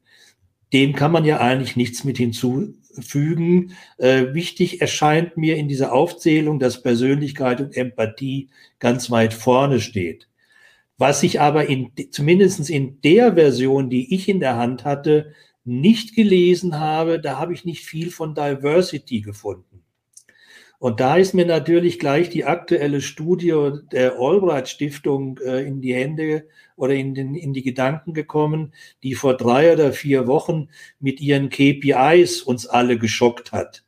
dem 0.73 0.93
kann 0.93 1.11
man 1.11 1.25
ja 1.25 1.39
eigentlich 1.39 1.75
nichts 1.75 2.03
mit 2.03 2.17
hinzufügen. 2.17 3.73
Äh, 3.97 4.33
wichtig 4.33 4.81
erscheint 4.81 5.37
mir 5.37 5.57
in 5.57 5.67
dieser 5.67 5.93
Aufzählung, 5.93 6.59
dass 6.59 6.81
Persönlichkeit 6.81 7.61
und 7.61 7.75
Empathie 7.75 8.49
ganz 8.79 9.09
weit 9.09 9.33
vorne 9.33 9.79
steht. 9.79 10.27
Was 10.97 11.23
ich 11.23 11.39
aber 11.39 11.67
in, 11.67 11.91
zumindest 12.11 12.69
in 12.69 13.01
der 13.01 13.35
Version, 13.35 13.89
die 13.89 14.13
ich 14.13 14.27
in 14.27 14.39
der 14.39 14.57
Hand 14.57 14.85
hatte, 14.85 15.33
nicht 15.63 16.15
gelesen 16.15 16.79
habe, 16.79 17.19
da 17.19 17.39
habe 17.39 17.53
ich 17.53 17.65
nicht 17.65 17.85
viel 17.85 18.11
von 18.11 18.35
Diversity 18.35 19.21
gefunden. 19.21 19.68
Und 20.79 21.01
da 21.01 21.17
ist 21.17 21.33
mir 21.33 21.45
natürlich 21.45 21.99
gleich 21.99 22.29
die 22.29 22.45
aktuelle 22.45 23.01
Studie 23.01 23.53
der 23.91 24.17
Albright 24.17 24.69
Stiftung 24.69 25.37
äh, 25.39 25.67
in 25.67 25.81
die 25.81 25.93
Hände 25.93 26.47
oder 26.77 26.93
in, 26.93 27.13
den, 27.13 27.35
in 27.35 27.53
die 27.53 27.63
Gedanken 27.63 28.13
gekommen, 28.13 28.73
die 29.03 29.13
vor 29.13 29.35
drei 29.35 29.73
oder 29.73 29.91
vier 29.91 30.25
Wochen 30.25 30.69
mit 31.01 31.19
ihren 31.19 31.49
KPIs 31.49 32.41
uns 32.41 32.65
alle 32.65 32.97
geschockt 32.97 33.51
hat. 33.51 33.83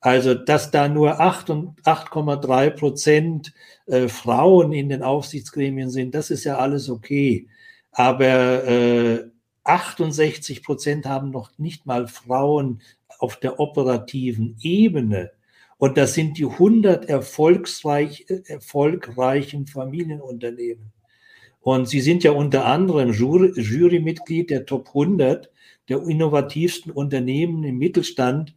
Also, 0.00 0.34
dass 0.34 0.72
da 0.72 0.88
nur 0.88 1.20
8,3 1.20 2.70
Prozent 2.70 3.54
äh, 3.86 4.08
Frauen 4.08 4.72
in 4.72 4.88
den 4.88 5.04
Aufsichtsgremien 5.04 5.90
sind, 5.90 6.12
das 6.16 6.32
ist 6.32 6.42
ja 6.42 6.58
alles 6.58 6.90
okay. 6.90 7.46
Aber 7.92 8.66
äh, 8.66 9.30
68 9.62 10.64
Prozent 10.64 11.06
haben 11.06 11.30
noch 11.30 11.56
nicht 11.56 11.86
mal 11.86 12.08
Frauen 12.08 12.82
auf 13.20 13.36
der 13.36 13.60
operativen 13.60 14.56
Ebene. 14.60 15.30
Und 15.82 15.96
das 15.96 16.14
sind 16.14 16.38
die 16.38 16.44
100 16.44 17.08
erfolgsreich, 17.08 18.26
erfolgreichen 18.46 19.66
Familienunternehmen. 19.66 20.92
Und 21.60 21.88
Sie 21.88 22.00
sind 22.00 22.22
ja 22.22 22.30
unter 22.30 22.66
anderem 22.66 23.12
Jury, 23.12 23.60
Jurymitglied 23.60 24.50
der 24.50 24.64
Top 24.64 24.90
100 24.90 25.50
der 25.88 26.00
innovativsten 26.04 26.92
Unternehmen 26.92 27.64
im 27.64 27.78
Mittelstand. 27.78 28.54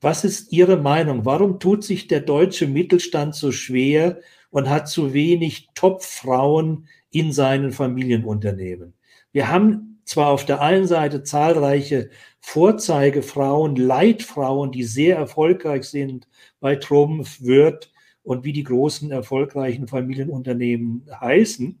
Was 0.00 0.22
ist 0.22 0.52
Ihre 0.52 0.76
Meinung? 0.76 1.24
Warum 1.24 1.58
tut 1.58 1.82
sich 1.82 2.06
der 2.06 2.20
deutsche 2.20 2.68
Mittelstand 2.68 3.34
so 3.34 3.50
schwer 3.50 4.20
und 4.50 4.70
hat 4.70 4.88
zu 4.88 5.12
wenig 5.12 5.66
Top-Frauen 5.74 6.86
in 7.10 7.32
seinen 7.32 7.72
Familienunternehmen? 7.72 8.94
Wir 9.32 9.48
haben 9.48 9.95
zwar 10.06 10.28
auf 10.28 10.46
der 10.46 10.62
einen 10.62 10.86
Seite 10.86 11.22
zahlreiche 11.22 12.08
Vorzeigefrauen, 12.40 13.76
Leitfrauen, 13.76 14.72
die 14.72 14.84
sehr 14.84 15.16
erfolgreich 15.16 15.84
sind 15.84 16.28
bei 16.60 16.76
Trumpf, 16.76 17.42
Wirth 17.42 17.92
und 18.22 18.44
wie 18.44 18.52
die 18.52 18.62
großen 18.62 19.10
erfolgreichen 19.10 19.88
Familienunternehmen 19.88 21.06
heißen, 21.20 21.80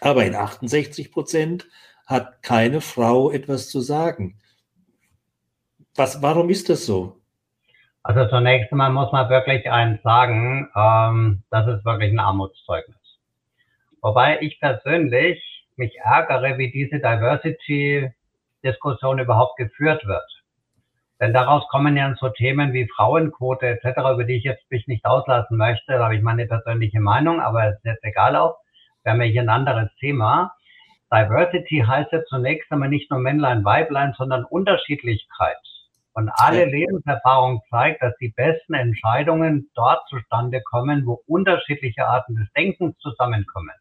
aber 0.00 0.24
in 0.24 0.34
68 0.34 1.10
Prozent 1.10 1.68
hat 2.06 2.42
keine 2.42 2.80
Frau 2.80 3.30
etwas 3.30 3.68
zu 3.68 3.80
sagen. 3.80 4.38
Was, 5.94 6.20
warum 6.20 6.50
ist 6.50 6.68
das 6.68 6.84
so? 6.84 7.20
Also 8.02 8.28
zunächst 8.28 8.70
einmal 8.70 8.92
muss 8.92 9.10
man 9.10 9.28
wirklich 9.30 9.68
eins 9.70 10.00
sagen, 10.02 10.68
ähm, 10.76 11.42
das 11.50 11.66
ist 11.66 11.84
wirklich 11.84 12.12
ein 12.12 12.20
Armutszeugnis. 12.20 12.96
Wobei 14.00 14.40
ich 14.40 14.60
persönlich 14.60 15.55
mich 15.78 15.96
ärgere, 16.02 16.58
wie 16.58 16.70
diese 16.70 16.98
Diversity-Diskussion 16.98 19.18
überhaupt 19.18 19.56
geführt 19.56 20.06
wird. 20.06 20.36
Denn 21.20 21.32
daraus 21.32 21.66
kommen 21.68 21.96
ja 21.96 22.14
so 22.20 22.28
Themen 22.28 22.74
wie 22.74 22.88
Frauenquote 22.94 23.66
etc., 23.66 23.98
über 24.12 24.24
die 24.24 24.36
ich 24.36 24.44
jetzt 24.44 24.70
mich 24.70 24.86
nicht 24.86 25.06
auslassen 25.06 25.56
möchte. 25.56 25.92
Da 25.92 26.04
habe 26.04 26.16
ich 26.16 26.22
meine 26.22 26.46
persönliche 26.46 27.00
Meinung, 27.00 27.40
aber 27.40 27.68
es 27.68 27.76
ist 27.76 27.84
jetzt 27.84 28.04
egal 28.04 28.36
auch. 28.36 28.58
Wäre 29.02 29.16
mir 29.16 29.24
hier 29.24 29.42
ein 29.42 29.48
anderes 29.48 29.88
Thema. 29.98 30.52
Diversity 31.12 31.84
heißt 31.86 32.12
ja 32.12 32.24
zunächst 32.24 32.70
einmal 32.70 32.88
nicht 32.88 33.10
nur 33.10 33.20
Männlein, 33.20 33.64
Weiblein, 33.64 34.14
sondern 34.18 34.44
Unterschiedlichkeit. 34.44 35.56
Und 36.12 36.30
alle 36.34 36.64
ja. 36.64 36.66
Lebenserfahrung 36.66 37.62
zeigt, 37.70 38.02
dass 38.02 38.14
die 38.16 38.30
besten 38.30 38.74
Entscheidungen 38.74 39.70
dort 39.74 40.06
zustande 40.08 40.60
kommen, 40.62 41.06
wo 41.06 41.22
unterschiedliche 41.26 42.06
Arten 42.06 42.36
des 42.36 42.50
Denkens 42.52 42.98
zusammenkommen. 42.98 43.74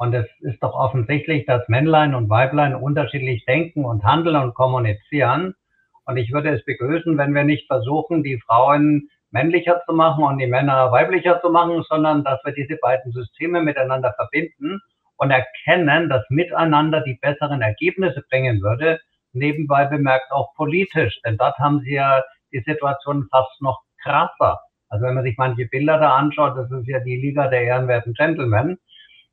Und 0.00 0.14
es 0.14 0.26
ist 0.40 0.62
doch 0.62 0.72
offensichtlich, 0.72 1.44
dass 1.44 1.68
Männlein 1.68 2.14
und 2.14 2.30
Weiblein 2.30 2.74
unterschiedlich 2.74 3.44
denken 3.44 3.84
und 3.84 4.02
handeln 4.02 4.36
und 4.36 4.54
kommunizieren. 4.54 5.54
Und 6.06 6.16
ich 6.16 6.32
würde 6.32 6.48
es 6.54 6.64
begrüßen, 6.64 7.18
wenn 7.18 7.34
wir 7.34 7.44
nicht 7.44 7.66
versuchen, 7.66 8.22
die 8.22 8.40
Frauen 8.40 9.10
männlicher 9.30 9.82
zu 9.84 9.92
machen 9.92 10.24
und 10.24 10.38
die 10.38 10.46
Männer 10.46 10.90
weiblicher 10.90 11.42
zu 11.42 11.50
machen, 11.50 11.84
sondern 11.86 12.24
dass 12.24 12.42
wir 12.44 12.54
diese 12.54 12.76
beiden 12.76 13.12
Systeme 13.12 13.60
miteinander 13.60 14.14
verbinden 14.14 14.80
und 15.18 15.32
erkennen, 15.32 16.08
dass 16.08 16.24
miteinander 16.30 17.02
die 17.02 17.18
besseren 17.20 17.60
Ergebnisse 17.60 18.24
bringen 18.30 18.62
würde. 18.62 19.00
Nebenbei 19.34 19.84
bemerkt 19.84 20.32
auch 20.32 20.54
politisch, 20.54 21.20
denn 21.26 21.36
dort 21.36 21.58
haben 21.58 21.80
sie 21.80 21.96
ja 21.96 22.22
die 22.54 22.62
Situation 22.66 23.28
fast 23.30 23.60
noch 23.60 23.82
krasser. 24.02 24.60
Also 24.88 25.04
wenn 25.04 25.14
man 25.14 25.24
sich 25.24 25.36
manche 25.36 25.66
Bilder 25.66 25.98
da 25.98 26.16
anschaut, 26.16 26.56
das 26.56 26.70
ist 26.70 26.88
ja 26.88 27.00
die 27.00 27.16
Liga 27.16 27.48
der 27.48 27.64
ehrenwerten 27.64 28.14
Gentlemen. 28.14 28.78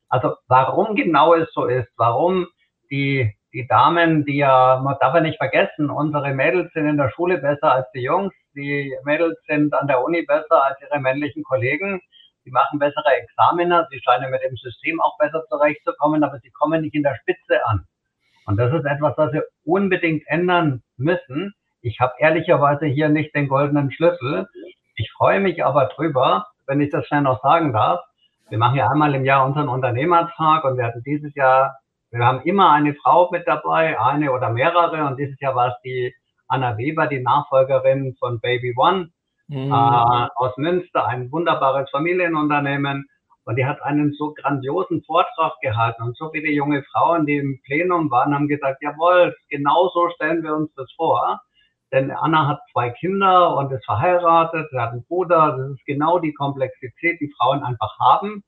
Also 0.08 0.36
warum 0.46 0.96
genau 0.96 1.34
es 1.34 1.52
so 1.52 1.66
ist, 1.66 1.88
warum 1.96 2.46
die, 2.90 3.34
die 3.52 3.66
Damen, 3.66 4.24
die 4.24 4.38
ja, 4.38 4.80
man 4.82 4.96
darf 5.00 5.14
ja 5.14 5.20
nicht 5.20 5.38
vergessen, 5.38 5.90
unsere 5.90 6.32
Mädels 6.32 6.72
sind 6.72 6.88
in 6.88 6.96
der 6.96 7.10
Schule 7.10 7.38
besser 7.38 7.72
als 7.72 7.86
die 7.94 8.02
Jungs, 8.02 8.32
die 8.54 8.96
Mädels 9.04 9.38
sind 9.46 9.74
an 9.74 9.86
der 9.86 10.02
Uni 10.02 10.22
besser 10.22 10.64
als 10.64 10.80
ihre 10.80 11.00
männlichen 11.00 11.42
Kollegen, 11.44 12.00
die 12.44 12.50
machen 12.50 12.78
bessere 12.78 13.14
Examiner, 13.16 13.86
sie 13.90 14.00
scheinen 14.00 14.30
mit 14.30 14.42
dem 14.42 14.56
System 14.56 15.00
auch 15.00 15.18
besser 15.18 15.44
zurechtzukommen, 15.48 16.24
aber 16.24 16.38
sie 16.38 16.50
kommen 16.50 16.80
nicht 16.80 16.94
in 16.94 17.02
der 17.02 17.16
Spitze 17.16 17.64
an. 17.66 17.84
Und 18.46 18.56
das 18.56 18.72
ist 18.72 18.86
etwas, 18.86 19.12
was 19.18 19.32
wir 19.34 19.44
unbedingt 19.64 20.22
ändern 20.26 20.82
müssen. 20.96 21.52
Ich 21.82 22.00
habe 22.00 22.14
ehrlicherweise 22.18 22.86
hier 22.86 23.10
nicht 23.10 23.34
den 23.34 23.48
goldenen 23.48 23.90
Schlüssel. 23.90 24.48
Ich 24.94 25.12
freue 25.12 25.40
mich 25.40 25.62
aber 25.62 25.86
drüber, 25.86 26.46
wenn 26.66 26.80
ich 26.80 26.90
das 26.90 27.06
schnell 27.06 27.20
noch 27.20 27.42
sagen 27.42 27.74
darf, 27.74 28.00
wir 28.50 28.58
machen 28.58 28.76
ja 28.76 28.88
einmal 28.88 29.14
im 29.14 29.24
Jahr 29.24 29.44
unseren 29.44 29.68
Unternehmertag 29.68 30.64
und 30.64 30.76
wir 30.76 30.84
hatten 30.84 31.02
dieses 31.02 31.34
Jahr, 31.34 31.78
wir 32.10 32.24
haben 32.24 32.40
immer 32.42 32.72
eine 32.72 32.94
Frau 32.94 33.30
mit 33.30 33.46
dabei, 33.46 34.00
eine 34.00 34.32
oder 34.32 34.50
mehrere 34.50 35.06
und 35.06 35.18
dieses 35.18 35.38
Jahr 35.40 35.54
war 35.54 35.68
es 35.68 35.74
die 35.84 36.14
Anna 36.48 36.78
Weber, 36.78 37.06
die 37.06 37.20
Nachfolgerin 37.20 38.16
von 38.18 38.40
Baby 38.40 38.74
One 38.76 39.10
mhm. 39.48 39.70
äh, 39.70 40.28
aus 40.36 40.56
Münster, 40.56 41.06
ein 41.06 41.30
wunderbares 41.30 41.90
Familienunternehmen. 41.90 43.06
Und 43.44 43.56
die 43.56 43.64
hat 43.64 43.82
einen 43.82 44.12
so 44.12 44.34
grandiosen 44.34 45.02
Vortrag 45.04 45.54
gehalten 45.62 46.02
und 46.02 46.16
so 46.18 46.28
viele 46.30 46.50
junge 46.50 46.82
Frauen, 46.92 47.24
die 47.24 47.38
im 47.38 47.58
Plenum 47.64 48.10
waren, 48.10 48.34
haben 48.34 48.46
gesagt, 48.46 48.82
jawohl, 48.82 49.34
genau 49.48 49.88
so 49.94 50.10
stellen 50.10 50.42
wir 50.42 50.54
uns 50.54 50.70
das 50.74 50.92
vor. 50.96 51.40
Denn 51.92 52.10
Anna 52.10 52.46
hat 52.46 52.60
zwei 52.72 52.90
Kinder 52.90 53.56
und 53.56 53.72
ist 53.72 53.84
verheiratet, 53.84 54.68
sie 54.70 54.78
hat 54.78 54.92
einen 54.92 55.04
Bruder. 55.04 55.56
Das 55.56 55.70
ist 55.70 55.86
genau 55.86 56.18
die 56.18 56.34
Komplexität, 56.34 57.20
die 57.20 57.32
Frauen 57.38 57.62
einfach 57.62 57.98
haben, 57.98 58.42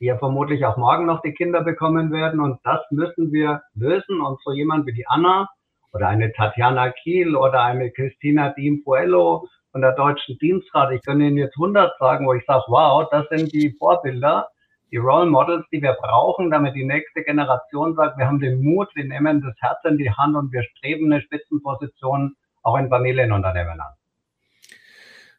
die 0.00 0.06
ja 0.06 0.18
vermutlich 0.18 0.66
auch 0.66 0.76
morgen 0.76 1.06
noch 1.06 1.22
die 1.22 1.32
Kinder 1.32 1.62
bekommen 1.62 2.12
werden. 2.12 2.40
Und 2.40 2.58
das 2.64 2.80
müssen 2.90 3.32
wir 3.32 3.62
lösen. 3.74 4.20
Und 4.20 4.38
so 4.42 4.52
jemand 4.52 4.86
wie 4.86 4.92
die 4.92 5.06
Anna 5.06 5.48
oder 5.92 6.08
eine 6.08 6.32
Tatjana 6.32 6.90
Kiel 6.90 7.36
oder 7.36 7.62
eine 7.62 7.90
Christina 7.90 8.50
Diem 8.50 8.82
Puello 8.84 9.48
von 9.72 9.80
der 9.80 9.92
Deutschen 9.92 10.38
Dienstrat, 10.38 10.92
ich 10.92 11.02
kann 11.02 11.20
Ihnen 11.20 11.36
jetzt 11.36 11.56
100 11.56 11.98
sagen, 11.98 12.26
wo 12.26 12.34
ich 12.34 12.44
sage, 12.46 12.64
wow, 12.68 13.08
das 13.10 13.26
sind 13.30 13.52
die 13.52 13.74
Vorbilder, 13.78 14.48
die 14.92 14.98
Role 14.98 15.26
Models, 15.26 15.64
die 15.72 15.82
wir 15.82 15.96
brauchen, 16.00 16.50
damit 16.50 16.76
die 16.76 16.84
nächste 16.84 17.24
Generation 17.24 17.96
sagt, 17.96 18.18
wir 18.18 18.26
haben 18.26 18.38
den 18.38 18.62
Mut, 18.62 18.88
wir 18.94 19.04
nehmen 19.04 19.42
das 19.42 19.54
Herz 19.58 19.78
in 19.84 19.98
die 19.98 20.12
Hand 20.12 20.36
und 20.36 20.52
wir 20.52 20.62
streben 20.62 21.12
eine 21.12 21.22
Spitzenposition 21.22 22.36
auch 22.64 22.76
in 22.76 22.88
Familienunternehmen 22.88 23.80
an? 23.80 23.92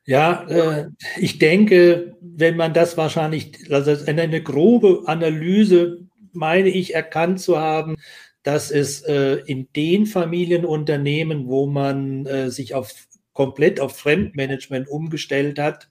Ja, 0.05 0.43
äh, 0.47 0.89
ich 1.17 1.39
denke, 1.39 2.15
wenn 2.21 2.55
man 2.55 2.73
das 2.73 2.95
wahrscheinlich, 2.95 3.71
also 3.71 4.05
eine 4.05 4.41
grobe 4.41 5.03
Analyse, 5.07 6.07
meine 6.31 6.69
ich, 6.69 6.93
erkannt 6.93 7.41
zu 7.41 7.59
haben, 7.59 7.97
dass 8.43 8.69
es 8.69 9.01
äh, 9.01 9.37
in 9.47 9.67
den 9.75 10.05
Familienunternehmen, 10.05 11.47
wo 11.47 11.65
man 11.65 12.27
äh, 12.27 12.51
sich 12.51 12.75
auf 12.75 12.93
komplett 13.33 13.79
auf 13.79 13.97
Fremdmanagement 13.97 14.87
umgestellt 14.87 15.57
hat, 15.57 15.89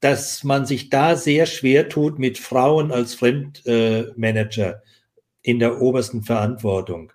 dass 0.00 0.42
man 0.42 0.66
sich 0.66 0.90
da 0.90 1.16
sehr 1.16 1.46
schwer 1.46 1.88
tut 1.88 2.18
mit 2.18 2.36
Frauen 2.36 2.92
als 2.92 3.14
Fremdmanager 3.14 4.82
in 5.40 5.60
der 5.60 5.80
obersten 5.80 6.22
Verantwortung 6.22 7.12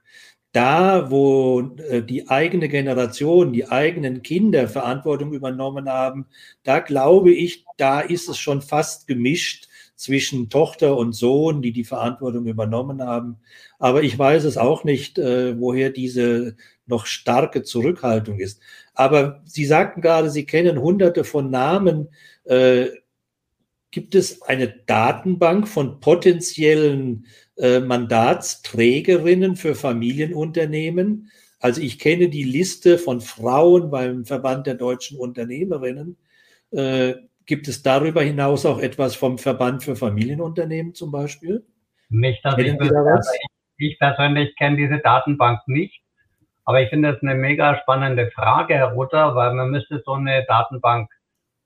da, 0.51 1.11
wo 1.11 1.61
äh, 1.89 2.01
die 2.01 2.29
eigene 2.29 2.69
Generation, 2.69 3.53
die 3.53 3.67
eigenen 3.69 4.23
Kinder 4.23 4.67
Verantwortung 4.67 5.33
übernommen 5.33 5.89
haben, 5.89 6.25
da 6.63 6.79
glaube 6.79 7.31
ich, 7.31 7.65
da 7.77 7.99
ist 7.99 8.29
es 8.29 8.37
schon 8.37 8.61
fast 8.61 9.07
gemischt 9.07 9.67
zwischen 9.95 10.49
Tochter 10.49 10.97
und 10.97 11.13
Sohn, 11.13 11.61
die 11.61 11.73
die 11.73 11.83
Verantwortung 11.83 12.45
übernommen 12.45 13.01
haben. 13.01 13.37
Aber 13.79 14.01
ich 14.01 14.17
weiß 14.17 14.45
es 14.45 14.57
auch 14.57 14.83
nicht, 14.83 15.19
äh, 15.19 15.59
woher 15.59 15.89
diese 15.89 16.55
noch 16.85 17.05
starke 17.05 17.63
Zurückhaltung 17.63 18.39
ist. 18.39 18.61
Aber 18.93 19.41
Sie 19.45 19.65
sagten 19.65 20.01
gerade, 20.01 20.29
Sie 20.29 20.45
kennen 20.45 20.79
hunderte 20.81 21.23
von 21.23 21.51
Namen. 21.51 22.09
Äh, 22.45 22.87
gibt 23.91 24.15
es 24.15 24.41
eine 24.43 24.67
Datenbank 24.85 25.67
von 25.67 25.99
potenziellen 25.99 27.25
äh, 27.59 27.81
Mandatsträgerinnen 27.81 29.57
für 29.57 29.75
Familienunternehmen. 29.75 31.29
Also 31.59 31.81
ich 31.81 31.99
kenne 31.99 32.29
die 32.29 32.43
Liste 32.43 32.97
von 32.97 33.19
Frauen 33.19 33.91
beim 33.91 34.23
Verband 34.23 34.65
der 34.65 34.75
deutschen 34.75 35.19
Unternehmerinnen. 35.19 36.15
Äh, 36.71 37.15
gibt 37.45 37.67
es 37.67 37.83
darüber 37.83 38.21
hinaus 38.21 38.65
auch 38.65 38.79
etwas 38.79 39.15
vom 39.15 39.37
Verband 39.37 39.83
für 39.83 39.97
Familienunternehmen 39.97 40.93
zum 40.93 41.11
Beispiel? 41.11 41.65
Nicht, 42.07 42.45
dass 42.45 42.57
ich, 42.57 42.79
also 42.79 43.29
ich, 43.77 43.91
ich 43.91 43.99
persönlich 43.99 44.55
kenne 44.55 44.77
diese 44.77 44.99
Datenbank 44.99 45.59
nicht. 45.67 46.01
Aber 46.63 46.81
ich 46.81 46.89
finde 46.89 47.11
das 47.11 47.21
eine 47.21 47.35
mega 47.35 47.77
spannende 47.81 48.31
Frage, 48.31 48.75
Herr 48.75 48.93
Rutter, 48.93 49.35
weil 49.35 49.53
man 49.53 49.71
müsste 49.71 50.01
so 50.05 50.13
eine 50.13 50.45
Datenbank 50.45 51.11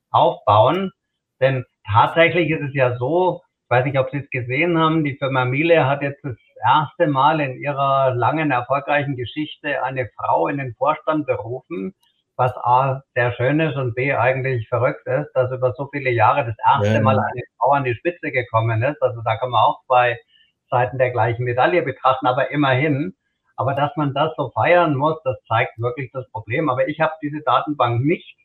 aufbauen. 0.10 0.92
Denn 1.40 1.66
tatsächlich 1.86 2.50
ist 2.50 2.70
es 2.70 2.74
ja 2.74 2.98
so, 2.98 3.43
weiß 3.74 3.86
nicht, 3.86 3.98
ob 3.98 4.12
Sie 4.12 4.18
es 4.18 4.30
gesehen 4.30 4.78
haben, 4.78 5.04
die 5.04 5.18
Firma 5.18 5.46
Miele 5.46 5.88
hat 5.88 6.04
jetzt 6.04 6.24
das 6.24 6.38
erste 6.64 7.08
Mal 7.08 7.40
in 7.40 7.58
ihrer 7.58 8.14
langen, 8.14 8.52
erfolgreichen 8.52 9.16
Geschichte 9.16 9.84
eine 9.84 10.08
Frau 10.16 10.48
in 10.48 10.60
den 10.60 10.76
Vorstand 10.76 11.26
berufen, 11.26 11.96
was 12.36 12.56
A, 12.58 13.02
sehr 13.16 13.34
schön 13.34 13.60
ist 13.60 13.76
und 13.76 13.96
B, 13.96 14.14
eigentlich 14.14 14.68
verrückt 14.70 15.08
ist, 15.08 15.32
dass 15.34 15.52
über 15.52 15.74
so 15.74 15.90
viele 15.92 16.12
Jahre 16.12 16.46
das 16.46 16.56
erste 16.68 16.98
ja. 16.98 17.02
Mal 17.02 17.18
eine 17.18 17.42
Frau 17.58 17.72
an 17.72 17.84
die 17.84 17.96
Spitze 17.96 18.32
gekommen 18.32 18.84
ist. 18.84 19.02
Also 19.02 19.22
da 19.26 19.38
kann 19.38 19.50
man 19.50 19.62
auch 19.62 19.84
zwei 19.88 20.20
Seiten 20.70 21.00
der 21.00 21.10
gleichen 21.10 21.44
Medaille 21.44 21.82
betrachten, 21.82 22.28
aber 22.28 22.52
immerhin. 22.52 23.16
Aber 23.56 23.74
dass 23.74 23.96
man 23.96 24.14
das 24.14 24.32
so 24.38 24.52
feiern 24.52 24.94
muss, 24.96 25.18
das 25.24 25.38
zeigt 25.48 25.80
wirklich 25.80 26.12
das 26.12 26.30
Problem. 26.30 26.70
Aber 26.70 26.88
ich 26.88 27.00
habe 27.00 27.14
diese 27.24 27.42
Datenbank 27.42 28.06
nicht. 28.06 28.38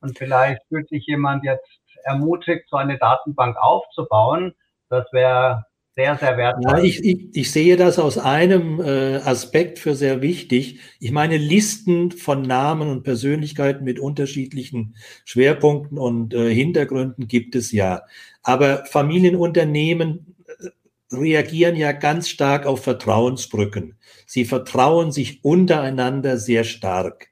Und 0.00 0.18
vielleicht 0.18 0.60
fühlt 0.66 0.88
sich 0.88 1.06
jemand 1.06 1.44
jetzt 1.44 1.68
ermutigt, 2.02 2.68
so 2.68 2.76
eine 2.76 2.98
Datenbank 2.98 3.56
aufzubauen. 3.56 4.54
Das 4.92 5.10
wäre 5.10 5.64
sehr, 5.94 6.18
sehr 6.18 6.36
wertvoll. 6.36 6.70
Ja, 6.70 6.84
ich, 6.84 7.02
ich, 7.02 7.28
ich, 7.32 7.50
sehe 7.50 7.78
das 7.78 7.98
aus 7.98 8.18
einem 8.18 8.78
äh, 8.78 9.16
Aspekt 9.16 9.78
für 9.78 9.94
sehr 9.94 10.20
wichtig. 10.20 10.80
Ich 11.00 11.12
meine, 11.12 11.38
Listen 11.38 12.10
von 12.10 12.42
Namen 12.42 12.90
und 12.90 13.02
Persönlichkeiten 13.02 13.84
mit 13.84 13.98
unterschiedlichen 13.98 14.94
Schwerpunkten 15.24 15.96
und 15.96 16.34
äh, 16.34 16.52
Hintergründen 16.52 17.26
gibt 17.26 17.54
es 17.54 17.72
ja. 17.72 18.02
Aber 18.42 18.84
Familienunternehmen 18.84 20.36
äh, 20.58 21.16
reagieren 21.16 21.76
ja 21.76 21.92
ganz 21.92 22.28
stark 22.28 22.66
auf 22.66 22.84
Vertrauensbrücken. 22.84 23.96
Sie 24.26 24.44
vertrauen 24.44 25.10
sich 25.10 25.42
untereinander 25.42 26.36
sehr 26.36 26.64
stark. 26.64 27.28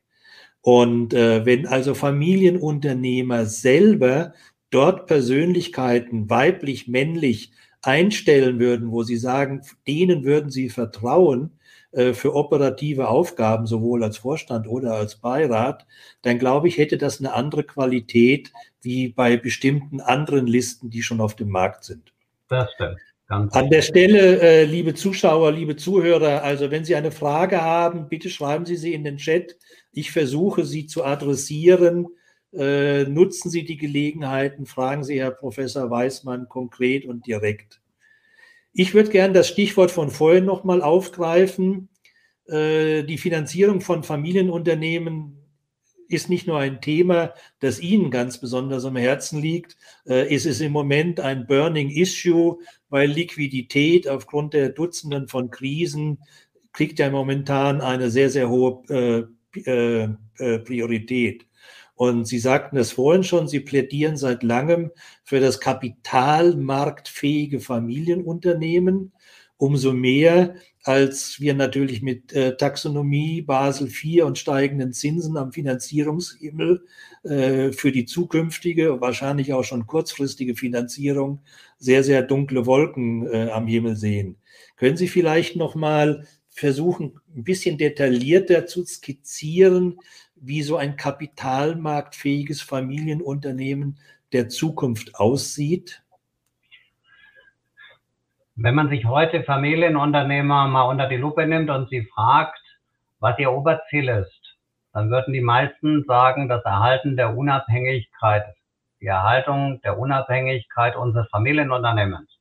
Und 0.63 1.13
äh, 1.13 1.45
wenn 1.45 1.67
also 1.67 1.95
Familienunternehmer 1.95 3.45
selber 3.45 4.33
dort 4.71 5.07
Persönlichkeiten, 5.07 6.31
weiblich, 6.31 6.89
männlich, 6.89 7.53
einstellen 7.83 8.59
würden, 8.59 8.91
wo 8.91 9.03
sie 9.03 9.17
sagen, 9.17 9.63
denen 9.87 10.25
würden 10.25 10.51
sie 10.51 10.69
vertrauen 10.69 11.59
äh, 11.93 12.13
für 12.13 12.35
operative 12.35 13.09
Aufgaben, 13.09 13.67
sowohl 13.67 14.05
als 14.05 14.19
Vorstand 14.19 14.69
oder 14.69 14.95
als 14.95 15.17
Beirat, 15.17 15.87
dann 16.23 16.39
glaube 16.39 16.69
ich, 16.69 16.79
hätte 16.79 16.99
das 16.99 17.21
eine 17.21 17.33
andere 17.33 17.65
Qualität 17.65 18.53
wie 18.83 19.09
bei 19.09 19.37
bestimmten 19.37 20.01
anderen 20.01 20.47
Listen, 20.47 20.91
die 20.91 21.03
schon 21.03 21.21
auf 21.21 21.37
dem 21.37 21.49
Markt 21.49 21.85
sind. 21.85 22.13
Das 22.49 22.71
stimmt. 22.75 22.99
An 23.29 23.71
der 23.71 23.83
Stelle, 23.83 24.41
äh, 24.41 24.65
liebe 24.65 24.95
Zuschauer, 24.95 25.53
liebe 25.53 25.77
Zuhörer, 25.77 26.43
also 26.43 26.73
wenn 26.73 26.85
Sie 26.85 26.97
eine 26.97 27.13
Frage 27.13 27.63
haben, 27.63 28.09
bitte 28.09 28.29
schreiben 28.29 28.67
Sie 28.67 28.77
sie 28.77 28.93
in 28.93 29.05
den 29.05 29.19
Chat. 29.19 29.57
Ich 29.93 30.11
versuche 30.11 30.65
sie 30.65 30.87
zu 30.87 31.05
adressieren 31.05 32.09
äh, 32.53 33.05
nutzen 33.05 33.51
Sie 33.51 33.65
die 33.65 33.77
Gelegenheiten, 33.77 34.67
fragen 34.67 35.05
Sie 35.05 35.21
Herr 35.21 35.31
Professor 35.31 35.91
Weismann 35.91 36.49
konkret 36.49 37.05
und 37.05 37.27
direkt. 37.27 37.81
Ich 38.73 38.95
würde 38.95 39.11
gerne 39.11 39.35
das 39.35 39.49
Stichwort 39.49 39.91
von 39.91 40.11
vorhin 40.11 40.45
nochmal 40.45 40.83
aufgreifen. 40.83 41.89
Äh, 42.47 43.05
die 43.05 43.19
Finanzierung 43.19 43.81
von 43.81 44.03
Familienunternehmen 44.03 45.37
ist 46.09 46.29
nicht 46.29 46.47
nur 46.47 46.59
ein 46.59 46.81
Thema, 46.81 47.35
das 47.61 47.81
Ihnen 47.81 48.11
ganz 48.11 48.39
besonders 48.41 48.85
am 48.85 48.97
Herzen 48.97 49.41
liegt. 49.41 49.77
Äh, 50.07 50.35
es 50.35 50.45
ist 50.45 50.61
im 50.61 50.73
Moment 50.73 51.21
ein 51.21 51.47
Burning 51.47 51.89
Issue, 51.89 52.59
weil 52.89 53.11
Liquidität 53.11 54.09
aufgrund 54.09 54.55
der 54.55 54.71
Dutzenden 54.71 55.29
von 55.29 55.51
Krisen 55.51 56.19
kriegt 56.73 56.99
ja 56.99 57.11
momentan 57.11 57.81
eine 57.81 58.11
sehr, 58.11 58.31
sehr 58.31 58.49
hohe 58.49 58.83
äh, 59.55 59.61
äh, 59.61 60.09
äh, 60.39 60.59
Priorität. 60.61 61.47
Und 62.01 62.25
Sie 62.25 62.39
sagten 62.39 62.79
es 62.79 62.93
vorhin 62.93 63.25
schon, 63.25 63.47
Sie 63.47 63.61
plädieren 63.61 64.17
seit 64.17 64.43
langem 64.43 64.91
für 65.23 65.39
das 65.39 65.61
kapitalmarktfähige 65.61 67.61
Familienunternehmen. 67.61 69.13
Umso 69.59 69.93
mehr, 69.93 70.55
als 70.83 71.41
wir 71.41 71.53
natürlich 71.53 72.01
mit 72.01 72.33
äh, 72.33 72.57
Taxonomie, 72.57 73.43
Basel 73.43 73.89
IV 73.89 74.25
und 74.25 74.39
steigenden 74.39 74.95
Zinsen 74.95 75.37
am 75.37 75.53
Finanzierungshimmel 75.53 76.87
äh, 77.25 77.73
für 77.73 77.93
die 77.93 78.07
zukünftige, 78.07 79.03
wahrscheinlich 79.03 79.53
auch 79.53 79.65
schon 79.65 79.87
kurzfristige 79.87 80.55
Finanzierung 80.55 81.41
sehr, 81.77 82.03
sehr 82.03 82.23
dunkle 82.23 82.65
Wolken 82.65 83.27
äh, 83.27 83.51
am 83.51 83.67
Himmel 83.67 83.97
sehen. 83.97 84.37
Können 84.77 84.97
Sie 84.97 85.09
vielleicht 85.09 85.57
noch 85.57 85.75
mal 85.75 86.27
versuchen, 86.49 87.21
ein 87.37 87.45
bisschen 87.45 87.79
detaillierter 87.79 88.67
zu 88.67 88.85
skizzieren, 88.85 90.01
wie 90.41 90.63
so 90.63 90.77
ein 90.77 90.97
kapitalmarktfähiges 90.97 92.63
Familienunternehmen 92.63 93.99
der 94.33 94.49
Zukunft 94.49 95.15
aussieht? 95.17 96.03
Wenn 98.57 98.75
man 98.75 98.89
sich 98.89 99.05
heute 99.05 99.43
Familienunternehmer 99.45 100.67
mal 100.67 100.83
unter 100.83 101.09
die 101.09 101.17
Lupe 101.17 101.47
nimmt 101.47 101.71
und 101.71 101.89
sie 101.91 102.07
fragt, 102.15 102.59
was 103.19 103.39
ihr 103.39 103.53
Oberziel 103.53 104.09
ist, 104.09 104.59
dann 104.93 105.11
würden 105.11 105.33
die 105.33 105.41
meisten 105.41 106.05
sagen, 106.07 106.49
das 106.49 106.65
Erhalten 106.65 107.17
der 107.17 107.37
Unabhängigkeit, 107.37 108.45
die 109.01 109.07
Erhaltung 109.07 109.81
der 109.83 109.99
Unabhängigkeit 109.99 110.97
unseres 110.97 111.29
Familienunternehmens. 111.31 112.40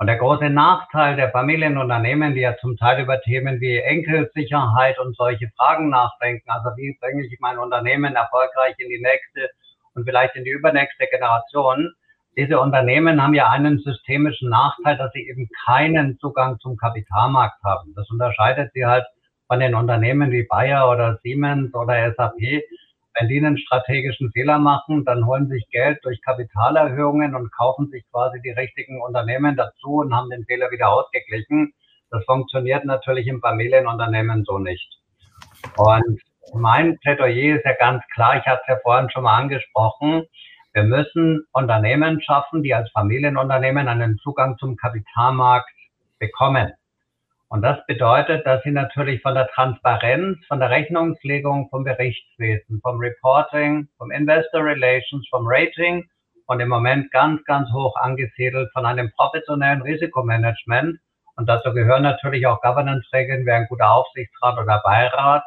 Und 0.00 0.06
der 0.06 0.16
große 0.16 0.48
Nachteil 0.48 1.16
der 1.16 1.30
Familienunternehmen, 1.30 2.34
die 2.34 2.40
ja 2.40 2.56
zum 2.56 2.74
Teil 2.78 3.02
über 3.02 3.20
Themen 3.20 3.60
wie 3.60 3.76
Enkelsicherheit 3.76 4.98
und 4.98 5.14
solche 5.14 5.50
Fragen 5.58 5.90
nachdenken, 5.90 6.48
also 6.48 6.70
wie 6.78 6.96
bringe 6.98 7.26
ich 7.26 7.38
mein 7.38 7.58
Unternehmen 7.58 8.16
erfolgreich 8.16 8.74
in 8.78 8.88
die 8.88 9.02
nächste 9.02 9.50
und 9.92 10.06
vielleicht 10.06 10.34
in 10.36 10.44
die 10.44 10.52
übernächste 10.52 11.06
Generation, 11.10 11.92
diese 12.34 12.58
Unternehmen 12.58 13.22
haben 13.22 13.34
ja 13.34 13.50
einen 13.50 13.78
systemischen 13.80 14.48
Nachteil, 14.48 14.96
dass 14.96 15.12
sie 15.12 15.28
eben 15.28 15.50
keinen 15.66 16.18
Zugang 16.18 16.58
zum 16.60 16.78
Kapitalmarkt 16.78 17.62
haben. 17.62 17.92
Das 17.94 18.08
unterscheidet 18.08 18.72
sie 18.72 18.86
halt 18.86 19.04
von 19.48 19.60
den 19.60 19.74
Unternehmen 19.74 20.30
wie 20.30 20.46
Bayer 20.48 20.88
oder 20.88 21.18
Siemens 21.22 21.74
oder 21.74 22.10
SAP, 22.14 22.62
wenn 23.18 23.28
die 23.28 23.38
einen 23.38 23.58
strategischen 23.58 24.30
Fehler 24.32 24.58
machen, 24.58 25.04
dann 25.04 25.26
holen 25.26 25.48
sich 25.48 25.68
Geld 25.70 25.98
durch 26.04 26.20
Kapitalerhöhungen 26.22 27.34
und 27.34 27.52
kaufen 27.52 27.88
sich 27.90 28.04
quasi 28.10 28.40
die 28.42 28.50
richtigen 28.50 29.00
Unternehmen 29.02 29.56
dazu 29.56 29.96
und 29.96 30.14
haben 30.14 30.30
den 30.30 30.44
Fehler 30.44 30.70
wieder 30.70 30.90
ausgeglichen. 30.90 31.72
Das 32.10 32.24
funktioniert 32.24 32.84
natürlich 32.84 33.26
im 33.26 33.40
Familienunternehmen 33.40 34.44
so 34.44 34.58
nicht. 34.58 34.88
Und 35.76 36.20
mein 36.54 36.98
Plädoyer 36.98 37.56
ist 37.56 37.64
ja 37.64 37.74
ganz 37.78 38.02
klar, 38.14 38.36
ich 38.36 38.46
hatte 38.46 38.62
es 38.62 38.68
ja 38.68 38.80
vorhin 38.82 39.10
schon 39.10 39.24
mal 39.24 39.38
angesprochen, 39.38 40.24
wir 40.72 40.84
müssen 40.84 41.44
Unternehmen 41.52 42.22
schaffen, 42.22 42.62
die 42.62 42.74
als 42.74 42.90
Familienunternehmen 42.92 43.88
einen 43.88 44.18
Zugang 44.18 44.56
zum 44.58 44.76
Kapitalmarkt 44.76 45.68
bekommen. 46.20 46.72
Und 47.50 47.62
das 47.62 47.84
bedeutet, 47.86 48.46
dass 48.46 48.62
sie 48.62 48.70
natürlich 48.70 49.22
von 49.22 49.34
der 49.34 49.48
Transparenz, 49.48 50.38
von 50.46 50.60
der 50.60 50.70
Rechnungslegung, 50.70 51.68
vom 51.68 51.82
Berichtswesen, 51.82 52.80
vom 52.80 52.98
Reporting, 52.98 53.88
vom 53.98 54.12
Investor 54.12 54.64
Relations, 54.64 55.26
vom 55.28 55.42
Rating 55.46 56.08
und 56.46 56.60
im 56.60 56.68
Moment 56.68 57.10
ganz, 57.10 57.44
ganz 57.46 57.68
hoch 57.72 57.96
angesiedelt 57.96 58.70
von 58.72 58.86
einem 58.86 59.10
professionellen 59.16 59.82
Risikomanagement. 59.82 61.00
Und 61.34 61.48
dazu 61.48 61.72
gehören 61.72 62.04
natürlich 62.04 62.46
auch 62.46 62.62
Governance-Regeln 62.62 63.44
wie 63.44 63.50
ein 63.50 63.66
guter 63.68 63.90
Aufsichtsrat 63.94 64.56
oder 64.56 64.80
Beirat, 64.84 65.42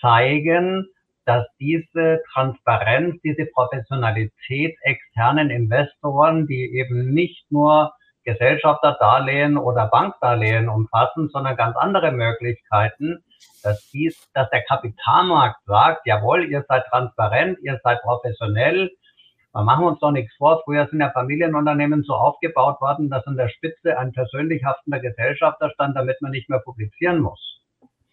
zeigen, 0.00 0.86
dass 1.26 1.44
diese 1.60 2.22
Transparenz, 2.32 3.20
diese 3.22 3.44
Professionalität 3.52 4.78
externen 4.80 5.50
Investoren, 5.50 6.46
die 6.46 6.74
eben 6.78 7.12
nicht 7.12 7.44
nur 7.50 7.92
Gesellschafterdarlehen 8.24 9.56
oder 9.56 9.86
Bankdarlehen 9.86 10.68
umfassen, 10.68 11.28
sondern 11.32 11.56
ganz 11.56 11.76
andere 11.76 12.12
Möglichkeiten, 12.12 13.24
dass 13.62 13.88
dies, 13.90 14.30
dass 14.32 14.50
der 14.50 14.62
Kapitalmarkt 14.62 15.64
sagt, 15.66 16.06
jawohl, 16.06 16.44
ihr 16.44 16.64
seid 16.68 16.86
transparent, 16.86 17.58
ihr 17.62 17.80
seid 17.82 18.02
professionell. 18.02 18.90
Wir 19.52 19.62
machen 19.62 19.84
uns 19.84 20.00
doch 20.00 20.10
nichts 20.10 20.34
vor. 20.36 20.62
Früher 20.64 20.86
sind 20.88 21.00
ja 21.00 21.10
Familienunternehmen 21.10 22.02
so 22.02 22.14
aufgebaut 22.14 22.80
worden, 22.80 23.08
dass 23.08 23.26
an 23.26 23.36
der 23.36 23.48
Spitze 23.48 23.96
ein 23.98 24.12
persönlich 24.12 24.64
haftender 24.64 24.98
Gesellschafter 24.98 25.70
stand, 25.70 25.96
damit 25.96 26.20
man 26.20 26.32
nicht 26.32 26.48
mehr 26.50 26.58
publizieren 26.58 27.20
muss. 27.20 27.60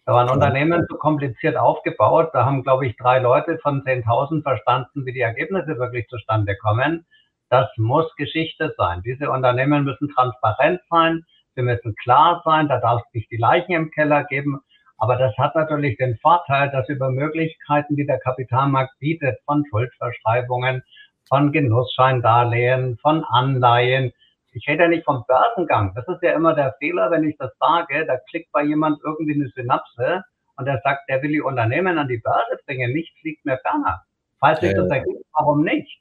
Da 0.04 0.14
waren 0.14 0.30
Unternehmen 0.30 0.84
so 0.88 0.96
kompliziert 0.96 1.56
aufgebaut, 1.56 2.30
da 2.32 2.44
haben, 2.44 2.64
glaube 2.64 2.86
ich, 2.86 2.96
drei 2.96 3.20
Leute 3.20 3.58
von 3.58 3.82
10.000 3.82 4.42
verstanden, 4.42 5.06
wie 5.06 5.12
die 5.12 5.20
Ergebnisse 5.20 5.78
wirklich 5.78 6.08
zustande 6.08 6.56
kommen. 6.56 7.06
Das 7.52 7.68
muss 7.76 8.06
Geschichte 8.16 8.72
sein. 8.78 9.02
Diese 9.04 9.30
Unternehmen 9.30 9.84
müssen 9.84 10.08
transparent 10.08 10.80
sein, 10.88 11.26
sie 11.54 11.60
müssen 11.60 11.94
klar 11.96 12.40
sein, 12.46 12.66
da 12.66 12.80
darf 12.80 13.02
es 13.06 13.12
nicht 13.12 13.30
die 13.30 13.36
Leichen 13.36 13.72
im 13.72 13.90
Keller 13.90 14.24
geben. 14.24 14.62
Aber 14.96 15.16
das 15.16 15.36
hat 15.36 15.54
natürlich 15.54 15.98
den 15.98 16.16
Vorteil, 16.16 16.70
dass 16.70 16.88
über 16.88 17.10
Möglichkeiten, 17.10 17.94
die 17.94 18.06
der 18.06 18.20
Kapitalmarkt 18.20 18.98
bietet, 19.00 19.38
von 19.44 19.66
Schuldverschreibungen, 19.68 20.82
von 21.28 21.52
Genussscheindarlehen, 21.52 22.96
von 23.02 23.22
Anleihen, 23.24 24.12
ich 24.52 24.66
rede 24.66 24.84
ja 24.84 24.88
nicht 24.88 25.04
vom 25.04 25.22
Börsengang. 25.28 25.92
Das 25.94 26.08
ist 26.08 26.22
ja 26.22 26.32
immer 26.32 26.54
der 26.54 26.74
Fehler, 26.78 27.10
wenn 27.10 27.28
ich 27.28 27.36
das 27.36 27.52
sage. 27.60 28.06
Da 28.06 28.16
klickt 28.30 28.50
bei 28.52 28.62
jemand 28.62 28.98
irgendwie 29.04 29.34
eine 29.34 29.48
Synapse 29.48 30.24
und 30.56 30.66
er 30.66 30.80
sagt, 30.82 31.06
der 31.10 31.20
will 31.20 31.32
die 31.32 31.42
Unternehmen 31.42 31.98
an 31.98 32.08
die 32.08 32.16
Börse 32.24 32.58
bringen. 32.64 32.94
Nichts 32.94 33.22
liegt 33.22 33.44
mir 33.44 33.58
ferner. 33.58 34.00
Falls 34.40 34.60
sich 34.60 34.72
das 34.72 34.88
ergibt, 34.88 35.22
warum 35.34 35.64
nicht? 35.64 36.00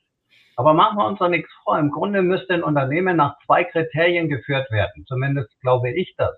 Aber 0.62 0.76
machen 0.76 1.00
wir 1.00 1.08
uns 1.08 1.18
doch 1.18 1.28
nichts 1.28 1.52
vor. 1.64 1.80
Im 1.80 1.90
Grunde 1.90 2.22
müsste 2.22 2.54
ein 2.54 2.62
Unternehmen 2.62 3.18
nach 3.18 3.36
zwei 3.48 3.64
Kriterien 3.64 4.30
geführt 4.30 4.70
werden. 4.70 5.06
Zumindest 5.08 5.60
glaube 5.60 5.90
ich 5.90 6.14
das. 6.18 6.38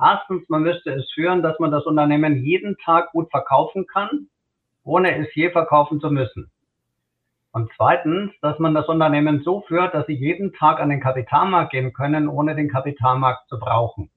Erstens, 0.00 0.48
man 0.48 0.62
müsste 0.62 0.92
es 0.92 1.10
führen, 1.12 1.42
dass 1.42 1.58
man 1.58 1.72
das 1.72 1.84
Unternehmen 1.84 2.44
jeden 2.44 2.76
Tag 2.84 3.10
gut 3.10 3.32
verkaufen 3.32 3.84
kann, 3.88 4.28
ohne 4.84 5.18
es 5.18 5.34
je 5.34 5.50
verkaufen 5.50 6.00
zu 6.00 6.12
müssen. 6.12 6.52
Und 7.50 7.68
zweitens, 7.76 8.30
dass 8.42 8.60
man 8.60 8.74
das 8.74 8.86
Unternehmen 8.86 9.42
so 9.42 9.62
führt, 9.62 9.92
dass 9.92 10.06
sie 10.06 10.14
jeden 10.14 10.52
Tag 10.52 10.78
an 10.78 10.90
den 10.90 11.00
Kapitalmarkt 11.00 11.72
gehen 11.72 11.92
können, 11.92 12.28
ohne 12.28 12.54
den 12.54 12.70
Kapitalmarkt 12.70 13.48
zu 13.48 13.58
brauchen. 13.58 14.08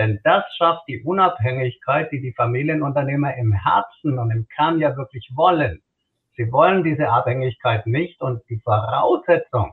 Denn 0.00 0.18
das 0.24 0.42
schafft 0.56 0.82
die 0.88 1.00
Unabhängigkeit, 1.04 2.10
die 2.10 2.20
die 2.20 2.34
Familienunternehmer 2.34 3.36
im 3.36 3.52
Herzen 3.52 4.18
und 4.18 4.32
im 4.32 4.48
Kern 4.48 4.80
ja 4.80 4.96
wirklich 4.96 5.30
wollen. 5.36 5.80
Sie 6.36 6.50
wollen 6.50 6.82
diese 6.82 7.08
Abhängigkeit 7.08 7.86
nicht 7.86 8.20
und 8.20 8.42
die 8.48 8.58
Voraussetzung, 8.58 9.72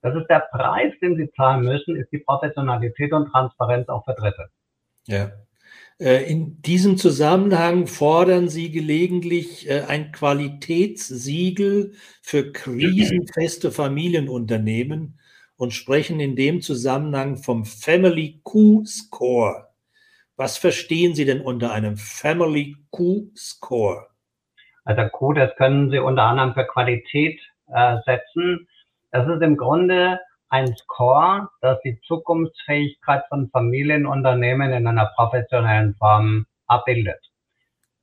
das 0.00 0.14
ist 0.14 0.28
der 0.28 0.46
Preis, 0.50 0.92
den 1.02 1.16
sie 1.16 1.30
zahlen 1.32 1.64
müssen, 1.64 1.96
ist 1.96 2.10
die 2.12 2.18
Professionalität 2.18 3.12
und 3.12 3.30
Transparenz 3.30 3.88
auch 3.88 4.04
für 4.04 4.14
Dritte. 4.14 4.48
Ja. 5.06 5.32
Äh, 5.98 6.30
in 6.30 6.62
diesem 6.62 6.96
Zusammenhang 6.96 7.88
fordern 7.88 8.48
Sie 8.48 8.70
gelegentlich 8.70 9.68
äh, 9.68 9.82
ein 9.88 10.12
Qualitätssiegel 10.12 11.94
für 12.22 12.52
krisenfeste 12.52 13.72
Familienunternehmen 13.72 15.18
und 15.56 15.72
sprechen 15.72 16.20
in 16.20 16.36
dem 16.36 16.62
Zusammenhang 16.62 17.36
vom 17.36 17.64
Family 17.64 18.40
Q-Score. 18.44 19.68
Was 20.36 20.56
verstehen 20.56 21.16
Sie 21.16 21.24
denn 21.24 21.40
unter 21.40 21.72
einem 21.72 21.96
Family 21.96 22.76
Q-Score? 22.90 24.06
Also 24.88 25.06
Q, 25.10 25.34
können 25.58 25.90
Sie 25.90 25.98
unter 25.98 26.22
anderem 26.22 26.54
für 26.54 26.64
Qualität 26.64 27.38
äh, 27.66 27.98
setzen. 28.06 28.66
Das 29.10 29.28
ist 29.28 29.42
im 29.42 29.58
Grunde 29.58 30.18
ein 30.48 30.74
Score, 30.78 31.50
das 31.60 31.78
die 31.82 32.00
Zukunftsfähigkeit 32.06 33.24
von 33.28 33.50
Familienunternehmen 33.50 34.72
in 34.72 34.86
einer 34.86 35.12
professionellen 35.14 35.94
Form 35.96 36.46
abbildet. 36.68 37.20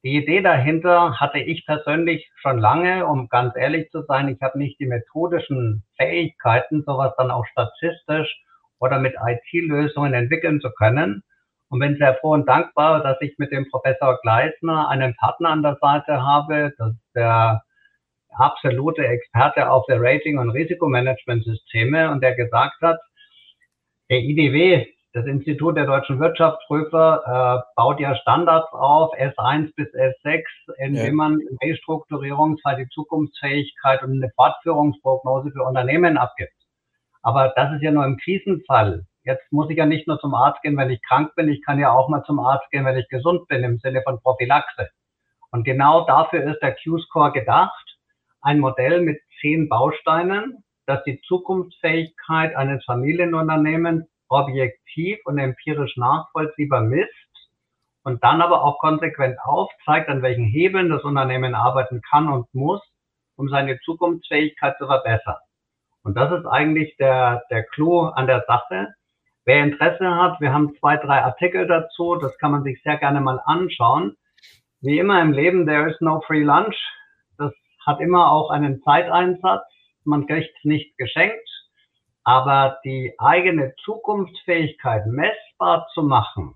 Die 0.04 0.18
Idee 0.18 0.44
dahinter 0.44 1.20
hatte 1.20 1.40
ich 1.40 1.66
persönlich 1.66 2.30
schon 2.36 2.60
lange, 2.60 3.08
um 3.08 3.30
ganz 3.30 3.56
ehrlich 3.56 3.90
zu 3.90 4.04
sein, 4.04 4.30
ich 4.30 4.40
habe 4.44 4.60
nicht 4.60 4.80
die 4.80 4.86
methodischen 4.86 5.84
Fähigkeiten, 5.98 6.84
sowas 6.86 7.16
dann 7.18 7.32
auch 7.32 7.48
statistisch 7.48 8.44
oder 8.78 9.00
mit 9.00 9.16
IT-Lösungen 9.20 10.14
entwickeln 10.14 10.62
zu 10.62 10.70
können 10.70 11.24
und 11.70 11.80
bin 11.80 11.98
sehr 11.98 12.16
froh 12.16 12.34
und 12.34 12.48
dankbar, 12.48 13.02
dass 13.04 13.18
ich 13.22 13.38
mit 13.38 13.52
dem 13.52 13.68
Professor 13.70 14.20
Gleisner 14.22 14.88
einen 14.90 15.16
Partner 15.16 15.50
an 15.50 15.64
der 15.64 15.78
Seite 15.82 16.22
habe. 16.22 16.74
Das 16.78 16.92
ist 16.92 17.16
der 17.16 17.62
absolute 18.38 19.06
Experte 19.06 19.70
auf 19.70 19.86
der 19.88 20.02
Rating- 20.02 20.38
und 20.38 20.50
Risikomanagementsysteme 20.50 22.12
und 22.12 22.22
der 22.22 22.36
gesagt 22.36 22.82
hat, 22.82 23.00
der 24.10 24.20
IDW, 24.20 24.86
das 25.14 25.26
Institut 25.26 25.78
der 25.78 25.86
deutschen 25.86 26.20
Wirtschaftsprüfer 26.20 27.24
äh, 27.26 27.72
baut 27.76 28.00
ja 28.00 28.16
Standards 28.18 28.72
auf, 28.74 29.14
S1 29.18 29.72
bis 29.76 29.88
S6, 29.94 30.44
indem 30.78 31.06
ja. 31.06 31.14
man 31.14 31.40
in 31.40 31.58
Restrukturierungsfall 31.64 32.76
die 32.76 32.90
Zukunftsfähigkeit 32.90 34.04
und 34.04 34.12
eine 34.12 34.30
Fortführungsprognose 34.36 35.52
für 35.52 35.64
Unternehmen 35.64 36.18
abgibt. 36.18 36.52
Aber 37.22 37.54
das 37.56 37.74
ist 37.74 37.82
ja 37.82 37.92
nur 37.92 38.06
im 38.06 38.18
Krisenfall. 38.18 39.06
Jetzt 39.26 39.52
muss 39.52 39.70
ich 39.70 39.78
ja 39.78 39.86
nicht 39.86 40.08
nur 40.08 40.20
zum 40.20 40.34
Arzt 40.36 40.62
gehen, 40.62 40.78
wenn 40.78 40.92
ich 40.92 41.02
krank 41.02 41.34
bin, 41.36 41.50
ich 41.50 41.64
kann 41.66 41.80
ja 41.80 41.92
auch 41.92 42.10
mal 42.10 42.24
zum 42.24 42.40
Arzt 42.40 42.70
gehen, 42.72 42.86
wenn 42.86 42.98
ich 42.98 43.08
gesund 43.10 43.48
bin, 43.48 43.64
im 43.64 43.80
Sinne 43.80 44.02
von 44.04 44.22
Prophylaxe. 44.22 44.90
Und 45.52 45.64
genau 45.64 46.06
dafür 46.06 46.44
ist 46.44 46.62
der 46.62 46.76
Q-Score 46.76 47.32
gedacht. 47.32 47.98
Ein 48.42 48.60
Modell 48.60 49.02
mit 49.02 49.20
zehn 49.42 49.68
Bausteinen, 49.68 50.64
das 50.86 51.04
die 51.06 51.20
Zukunftsfähigkeit 51.22 52.56
eines 52.56 52.86
Familienunternehmens 52.86 54.06
objektiv 54.28 55.18
und 55.26 55.40
empirisch 55.40 55.98
nachvollziehbar 55.98 56.82
misst 56.82 57.10
und 58.04 58.24
dann 58.24 58.42
aber 58.42 58.64
auch 58.64 58.78
konsequent 58.80 59.40
aufzeigt, 59.44 60.10
an 60.10 60.22
welchen 60.22 60.46
Hebeln 60.46 60.90
das 60.90 61.04
Unternehmen 61.04 61.56
arbeiten 61.56 62.02
kann 62.08 62.30
und 62.30 62.54
muss, 62.54 62.82
um 63.36 63.50
seine 63.50 63.80
Zukunftsfähigkeit 63.80 64.78
zu 64.78 64.86
verbessern. 64.86 65.38
Und 66.04 66.16
das 66.16 66.32
ist 66.32 66.46
eigentlich 66.46 66.96
der, 66.98 67.44
der 67.50 67.64
Clou 67.64 68.02
an 68.02 68.28
der 68.28 68.46
Sache. 68.48 68.94
Wer 69.46 69.64
Interesse 69.64 70.16
hat, 70.16 70.42
wir 70.42 70.52
haben 70.52 70.76
zwei, 70.80 70.98
drei 70.98 71.24
Artikel 71.24 71.68
dazu, 71.68 72.16
das 72.16 72.36
kann 72.40 72.52
man 72.52 72.64
sich 72.64 72.82
sehr 72.82 72.98
gerne 72.98 73.22
mal 73.22 73.40
anschauen. 73.46 74.18
Wie 74.82 74.98
immer 74.98 75.22
im 75.22 75.34
Leben, 75.34 75.68
there 75.68 75.88
is 75.88 75.96
no 76.02 76.22
free 76.26 76.44
lunch. 76.44 76.76
Das 77.38 77.54
hat 77.86 78.00
immer 78.00 78.32
auch 78.32 78.50
einen 78.50 78.82
Zeiteinsatz. 78.82 79.64
Man 80.04 80.26
kriegt 80.26 80.66
nicht 80.66 80.98
geschenkt. 80.98 81.48
Aber 82.24 82.80
die 82.84 83.14
eigene 83.20 83.76
Zukunftsfähigkeit 83.84 85.06
messbar 85.06 85.88
zu 85.94 86.02
machen, 86.02 86.56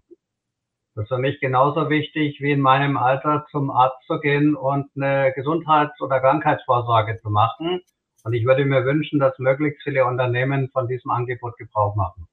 das 0.96 1.04
ist 1.04 1.10
für 1.10 1.20
mich 1.20 1.40
genauso 1.40 1.92
wichtig, 1.92 2.42
wie 2.42 2.52
in 2.52 2.60
meinem 2.60 2.98
Alter 2.98 3.46
zum 3.52 3.70
Arzt 3.70 4.04
zu 4.08 4.20
gehen 4.20 4.56
und 4.56 4.90
eine 4.96 5.32
Gesundheits- 5.34 6.02
oder 6.02 6.20
Krankheitsvorsorge 6.20 7.20
zu 7.22 7.30
machen. 7.30 7.82
Und 8.24 8.34
ich 8.34 8.46
würde 8.46 8.66
mir 8.66 8.84
wünschen, 8.84 9.20
dass 9.20 9.38
möglichst 9.38 9.84
viele 9.84 10.06
Unternehmen 10.06 10.70
von 10.72 10.88
diesem 10.88 11.12
Angebot 11.12 11.56
Gebrauch 11.58 11.96
machen. 11.96 12.28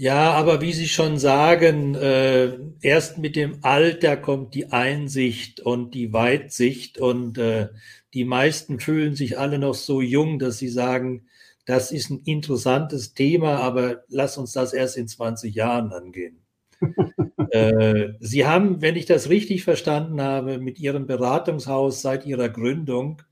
Ja, 0.00 0.30
aber 0.34 0.60
wie 0.60 0.72
Sie 0.72 0.86
schon 0.86 1.18
sagen, 1.18 1.96
äh, 1.96 2.56
erst 2.82 3.18
mit 3.18 3.34
dem 3.34 3.58
Alter 3.62 4.16
kommt 4.16 4.54
die 4.54 4.70
Einsicht 4.70 5.58
und 5.58 5.92
die 5.92 6.12
Weitsicht 6.12 6.98
und 6.98 7.36
äh, 7.36 7.68
die 8.14 8.24
meisten 8.24 8.78
fühlen 8.78 9.16
sich 9.16 9.38
alle 9.40 9.58
noch 9.58 9.74
so 9.74 10.00
jung, 10.00 10.38
dass 10.38 10.58
sie 10.58 10.68
sagen, 10.68 11.26
das 11.66 11.90
ist 11.90 12.10
ein 12.10 12.20
interessantes 12.24 13.12
Thema, 13.14 13.56
aber 13.58 14.04
lass 14.08 14.38
uns 14.38 14.52
das 14.52 14.72
erst 14.72 14.96
in 14.96 15.08
20 15.08 15.52
Jahren 15.56 15.92
angehen. 15.92 16.38
äh, 17.50 18.10
Sie 18.20 18.46
haben, 18.46 18.80
wenn 18.80 18.94
ich 18.94 19.06
das 19.06 19.28
richtig 19.28 19.64
verstanden 19.64 20.20
habe, 20.22 20.58
mit 20.58 20.78
Ihrem 20.78 21.06
Beratungshaus 21.06 22.02
seit 22.02 22.24
Ihrer 22.24 22.48
Gründung 22.48 23.22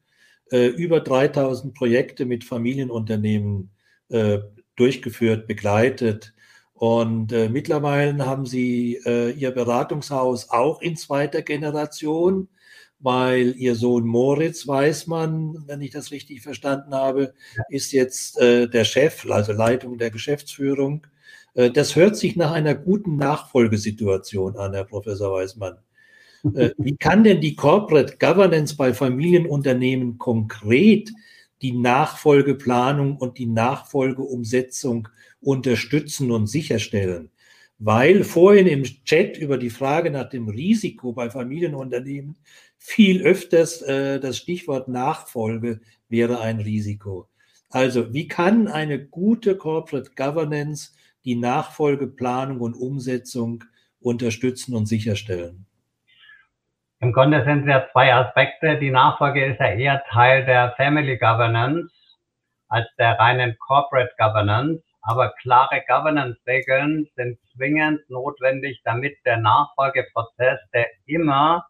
äh, 0.50 0.66
über 0.66 1.00
3000 1.00 1.74
Projekte 1.74 2.26
mit 2.26 2.42
Familienunternehmen 2.44 3.70
äh, 4.08 4.40
durchgeführt, 4.76 5.46
begleitet. 5.46 6.34
Und 6.76 7.32
äh, 7.32 7.48
mittlerweile 7.48 8.24
haben 8.26 8.46
Sie 8.46 9.00
äh, 9.06 9.30
Ihr 9.30 9.50
Beratungshaus 9.50 10.50
auch 10.50 10.80
in 10.80 10.96
zweiter 10.96 11.42
Generation 11.42 12.48
weil 12.98 13.54
ihr 13.56 13.74
Sohn 13.74 14.06
Moritz 14.06 14.66
Weißmann, 14.66 15.64
wenn 15.66 15.80
ich 15.82 15.90
das 15.90 16.10
richtig 16.10 16.42
verstanden 16.42 16.94
habe, 16.94 17.34
ist 17.68 17.92
jetzt 17.92 18.38
äh, 18.40 18.68
der 18.68 18.84
Chef, 18.84 19.30
also 19.30 19.52
Leitung 19.52 19.98
der 19.98 20.10
Geschäftsführung. 20.10 21.06
Äh, 21.54 21.70
das 21.70 21.94
hört 21.94 22.16
sich 22.16 22.36
nach 22.36 22.52
einer 22.52 22.74
guten 22.74 23.16
Nachfolgesituation 23.16 24.56
an, 24.56 24.72
Herr 24.72 24.84
Professor 24.84 25.32
Weißmann. 25.32 25.76
Äh, 26.54 26.70
wie 26.78 26.96
kann 26.96 27.24
denn 27.24 27.40
die 27.40 27.56
Corporate 27.56 28.16
Governance 28.18 28.76
bei 28.76 28.94
Familienunternehmen 28.94 30.16
konkret 30.18 31.10
die 31.62 31.72
Nachfolgeplanung 31.72 33.16
und 33.16 33.38
die 33.38 33.46
Nachfolgeumsetzung 33.46 35.08
unterstützen 35.40 36.30
und 36.30 36.46
sicherstellen? 36.46 37.30
Weil 37.78 38.24
vorhin 38.24 38.66
im 38.66 38.84
Chat 38.84 39.36
über 39.36 39.58
die 39.58 39.70
Frage 39.70 40.10
nach 40.10 40.28
dem 40.30 40.48
Risiko 40.48 41.12
bei 41.12 41.28
Familienunternehmen 41.28 42.36
viel 42.78 43.22
öfters 43.22 43.82
äh, 43.82 44.18
das 44.18 44.38
Stichwort 44.38 44.88
Nachfolge 44.88 45.80
wäre 46.08 46.40
ein 46.40 46.60
Risiko. 46.60 47.28
Also 47.70 48.14
wie 48.14 48.28
kann 48.28 48.68
eine 48.68 49.04
gute 49.04 49.56
Corporate 49.56 50.12
Governance 50.16 50.92
die 51.24 51.34
Nachfolgeplanung 51.34 52.60
und 52.60 52.74
Umsetzung 52.74 53.64
unterstützen 54.00 54.74
und 54.74 54.86
sicherstellen? 54.86 55.66
Im 57.00 57.12
Grunde 57.12 57.44
sind 57.44 57.62
es 57.62 57.66
ja 57.66 57.86
zwei 57.92 58.14
Aspekte. 58.14 58.78
Die 58.78 58.90
Nachfolge 58.90 59.44
ist 59.44 59.60
ja 59.60 59.72
eher 59.72 60.02
Teil 60.10 60.46
der 60.46 60.72
Family 60.76 61.18
Governance 61.18 61.92
als 62.68 62.86
der 62.98 63.18
reinen 63.18 63.56
Corporate 63.58 64.12
Governance. 64.16 64.82
Aber 65.08 65.32
klare 65.40 65.82
Governance-Regeln 65.86 67.06
sind 67.14 67.38
zwingend 67.54 68.00
notwendig, 68.10 68.80
damit 68.84 69.16
der 69.24 69.36
Nachfolgeprozess, 69.36 70.58
der 70.74 70.86
immer 71.06 71.64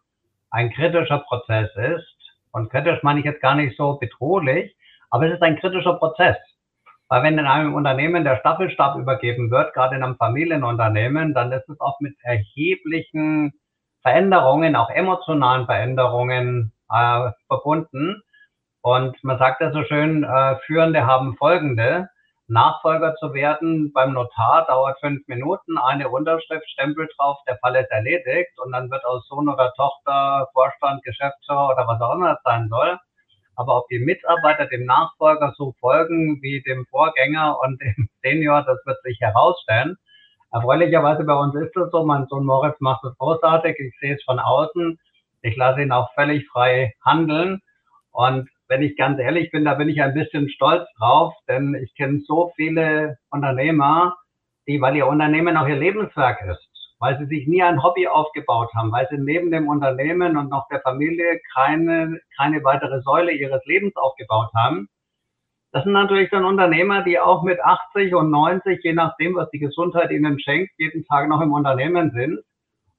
ein 0.49 0.73
kritischer 0.73 1.19
Prozess 1.19 1.69
ist, 1.75 2.17
und 2.51 2.71
kritisch 2.71 3.03
meine 3.03 3.19
ich 3.19 3.25
jetzt 3.25 3.41
gar 3.41 3.53
nicht 3.53 3.77
so 3.77 3.99
bedrohlich, 3.99 4.75
aber 5.11 5.27
es 5.27 5.35
ist 5.35 5.43
ein 5.43 5.59
kritischer 5.59 5.93
Prozess. 5.93 6.37
Weil 7.09 7.21
wenn 7.21 7.37
in 7.37 7.45
einem 7.45 7.75
Unternehmen 7.75 8.23
der 8.23 8.37
Staffelstab 8.37 8.97
übergeben 8.97 9.51
wird, 9.51 9.75
gerade 9.75 9.95
in 9.95 10.03
einem 10.03 10.17
Familienunternehmen, 10.17 11.35
dann 11.35 11.51
ist 11.51 11.69
es 11.69 11.79
auch 11.79 11.99
mit 11.99 12.15
erheblichen 12.23 13.53
Veränderungen, 14.01 14.75
auch 14.75 14.89
emotionalen 14.89 15.67
Veränderungen 15.67 16.73
äh, 16.89 17.29
verbunden. 17.45 18.23
Und 18.81 19.23
man 19.23 19.37
sagt 19.37 19.61
ja 19.61 19.71
so 19.71 19.83
schön, 19.83 20.23
äh, 20.23 20.55
Führende 20.65 21.05
haben 21.05 21.37
folgende. 21.37 22.09
Nachfolger 22.49 23.15
zu 23.15 23.33
werden 23.33 23.91
beim 23.91 24.13
Notar 24.13 24.65
dauert 24.67 24.99
fünf 25.01 25.27
Minuten, 25.27 25.77
eine 25.77 26.09
Unterschrift, 26.09 26.69
Stempel 26.69 27.07
drauf, 27.17 27.37
der 27.45 27.57
Fall 27.57 27.75
ist 27.75 27.91
erledigt 27.91 28.57
und 28.63 28.71
dann 28.71 28.89
wird 28.89 29.03
aus 29.03 29.27
Sohn 29.27 29.49
oder 29.49 29.73
Tochter, 29.73 30.47
Vorstand, 30.53 31.03
Geschäftsführer 31.03 31.69
oder 31.73 31.85
was 31.87 31.99
auch 31.99 32.13
immer 32.13 32.33
es 32.33 32.43
sein 32.43 32.69
soll. 32.69 32.97
Aber 33.57 33.77
ob 33.77 33.87
die 33.89 33.99
Mitarbeiter 33.99 34.67
dem 34.67 34.85
Nachfolger 34.85 35.53
so 35.57 35.73
folgen 35.79 36.41
wie 36.41 36.61
dem 36.61 36.85
Vorgänger 36.89 37.59
und 37.61 37.81
dem 37.81 38.07
Senior, 38.23 38.63
das 38.63 38.79
wird 38.85 39.01
sich 39.03 39.19
herausstellen. 39.19 39.97
Erfreulicherweise 40.51 41.25
bei 41.25 41.35
uns 41.35 41.53
ist 41.55 41.75
es 41.75 41.91
so, 41.91 42.05
mein 42.05 42.27
Sohn 42.27 42.45
Moritz 42.45 42.79
macht 42.79 43.03
es 43.03 43.17
großartig, 43.17 43.77
ich 43.77 43.99
sehe 43.99 44.15
es 44.15 44.23
von 44.23 44.39
außen, 44.39 44.97
ich 45.41 45.57
lasse 45.57 45.81
ihn 45.81 45.91
auch 45.91 46.13
völlig 46.13 46.47
frei 46.47 46.93
handeln 47.03 47.61
und 48.11 48.49
wenn 48.67 48.81
ich 48.81 48.97
ganz 48.97 49.19
ehrlich 49.19 49.51
bin, 49.51 49.65
da 49.65 49.75
bin 49.75 49.89
ich 49.89 50.01
ein 50.01 50.13
bisschen 50.13 50.49
stolz 50.49 50.87
drauf, 50.97 51.33
denn 51.47 51.73
ich 51.75 51.95
kenne 51.95 52.19
so 52.25 52.51
viele 52.55 53.17
Unternehmer, 53.29 54.15
die, 54.67 54.81
weil 54.81 54.95
ihr 54.95 55.07
Unternehmen 55.07 55.55
auch 55.57 55.67
ihr 55.67 55.77
Lebenswerk 55.77 56.41
ist, 56.41 56.69
weil 56.99 57.17
sie 57.17 57.25
sich 57.25 57.47
nie 57.47 57.63
ein 57.63 57.81
Hobby 57.81 58.07
aufgebaut 58.07 58.69
haben, 58.75 58.91
weil 58.91 59.07
sie 59.09 59.17
neben 59.17 59.51
dem 59.51 59.67
Unternehmen 59.67 60.35
und 60.37 60.49
noch 60.49 60.67
der 60.69 60.81
Familie 60.81 61.39
keine, 61.53 62.19
keine 62.35 62.63
weitere 62.63 63.01
Säule 63.01 63.31
ihres 63.31 63.63
Lebens 63.65 63.95
aufgebaut 63.95 64.49
haben. 64.55 64.89
Das 65.71 65.83
sind 65.83 65.93
natürlich 65.93 66.29
dann 66.29 66.45
Unternehmer, 66.45 67.03
die 67.03 67.19
auch 67.19 67.43
mit 67.43 67.59
80 67.59 68.15
und 68.15 68.31
90, 68.31 68.83
je 68.83 68.93
nachdem, 68.93 69.35
was 69.35 69.49
die 69.51 69.59
Gesundheit 69.59 70.11
ihnen 70.11 70.39
schenkt, 70.39 70.71
jeden 70.77 71.05
Tag 71.05 71.29
noch 71.29 71.41
im 71.41 71.51
Unternehmen 71.51 72.11
sind. 72.11 72.39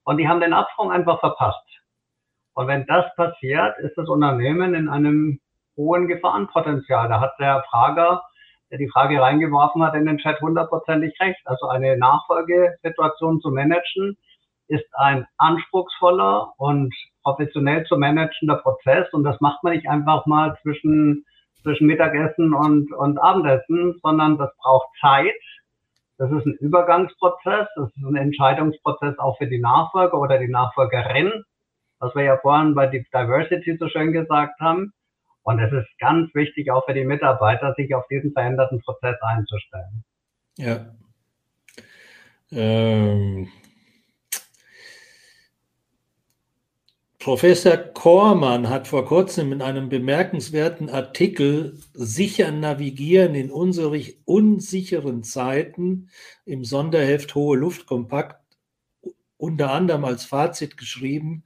Und 0.04 0.18
die 0.18 0.28
haben 0.28 0.40
den 0.40 0.52
Absprung 0.52 0.90
einfach 0.90 1.20
verpasst. 1.20 1.66
Und 2.54 2.66
wenn 2.66 2.86
das 2.86 3.04
passiert, 3.16 3.78
ist 3.78 3.96
das 3.96 4.08
Unternehmen 4.08 4.74
in 4.74 4.88
einem 4.88 5.40
hohen 5.78 6.08
Gefahrenpotenzial. 6.08 7.08
Da 7.08 7.20
hat 7.20 7.32
der 7.38 7.64
Frager, 7.70 8.22
der 8.70 8.76
die 8.78 8.90
Frage 8.90 9.18
reingeworfen 9.20 9.82
hat, 9.82 9.94
in 9.94 10.04
den 10.04 10.18
Chat 10.18 10.40
hundertprozentig 10.42 11.18
recht. 11.20 11.40
Also 11.46 11.68
eine 11.68 11.96
Nachfolgesituation 11.96 13.40
zu 13.40 13.50
managen 13.50 14.18
ist 14.66 14.84
ein 14.92 15.26
anspruchsvoller 15.38 16.52
und 16.58 16.94
professionell 17.22 17.84
zu 17.84 17.96
managender 17.96 18.56
Prozess 18.56 19.10
und 19.12 19.24
das 19.24 19.40
macht 19.40 19.64
man 19.64 19.72
nicht 19.72 19.88
einfach 19.88 20.26
mal 20.26 20.58
zwischen, 20.62 21.24
zwischen 21.62 21.86
Mittagessen 21.86 22.52
und, 22.52 22.92
und 22.92 23.18
Abendessen, 23.18 23.98
sondern 24.02 24.36
das 24.36 24.50
braucht 24.58 24.88
Zeit. 25.00 25.32
Das 26.18 26.30
ist 26.30 26.46
ein 26.46 26.54
Übergangsprozess, 26.60 27.68
das 27.76 27.88
ist 27.88 28.04
ein 28.04 28.16
Entscheidungsprozess 28.16 29.18
auch 29.18 29.38
für 29.38 29.46
die 29.46 29.60
Nachfolger 29.60 30.18
oder 30.18 30.38
die 30.38 30.48
Nachfolgerin, 30.48 31.44
was 32.00 32.14
wir 32.14 32.24
ja 32.24 32.36
vorhin 32.36 32.74
bei 32.74 32.88
Diversity 32.88 33.76
so 33.78 33.88
schön 33.88 34.12
gesagt 34.12 34.60
haben. 34.60 34.92
Und 35.42 35.58
es 35.60 35.72
ist 35.72 35.88
ganz 35.98 36.34
wichtig 36.34 36.70
auch 36.70 36.84
für 36.86 36.94
die 36.94 37.04
Mitarbeiter, 37.04 37.74
sich 37.76 37.94
auf 37.94 38.06
diesen 38.08 38.32
veränderten 38.32 38.80
Prozess 38.80 39.16
einzustellen. 39.22 40.04
Ja. 40.56 40.94
Ähm. 42.50 43.48
Professor 47.18 47.76
Kormann 47.76 48.70
hat 48.70 48.86
vor 48.88 49.04
kurzem 49.04 49.52
in 49.52 49.60
einem 49.60 49.88
bemerkenswerten 49.88 50.88
Artikel 50.88 51.78
Sicher 51.92 52.52
navigieren 52.52 53.34
in 53.34 53.50
unsicheren 53.50 55.24
Zeiten 55.24 56.10
im 56.46 56.64
Sonderheft 56.64 57.34
Hohe 57.34 57.58
Luft 57.58 57.86
kompakt 57.86 58.40
unter 59.36 59.72
anderem 59.72 60.04
als 60.04 60.24
Fazit 60.24 60.76
geschrieben, 60.76 61.44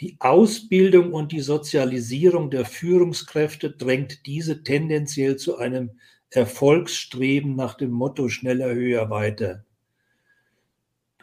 die 0.00 0.16
Ausbildung 0.20 1.12
und 1.12 1.32
die 1.32 1.40
Sozialisierung 1.40 2.50
der 2.50 2.64
Führungskräfte 2.64 3.70
drängt 3.70 4.26
diese 4.26 4.62
tendenziell 4.62 5.36
zu 5.36 5.58
einem 5.58 5.90
Erfolgsstreben 6.30 7.56
nach 7.56 7.74
dem 7.74 7.90
Motto 7.90 8.28
schneller, 8.28 8.72
höher, 8.72 9.10
weiter. 9.10 9.64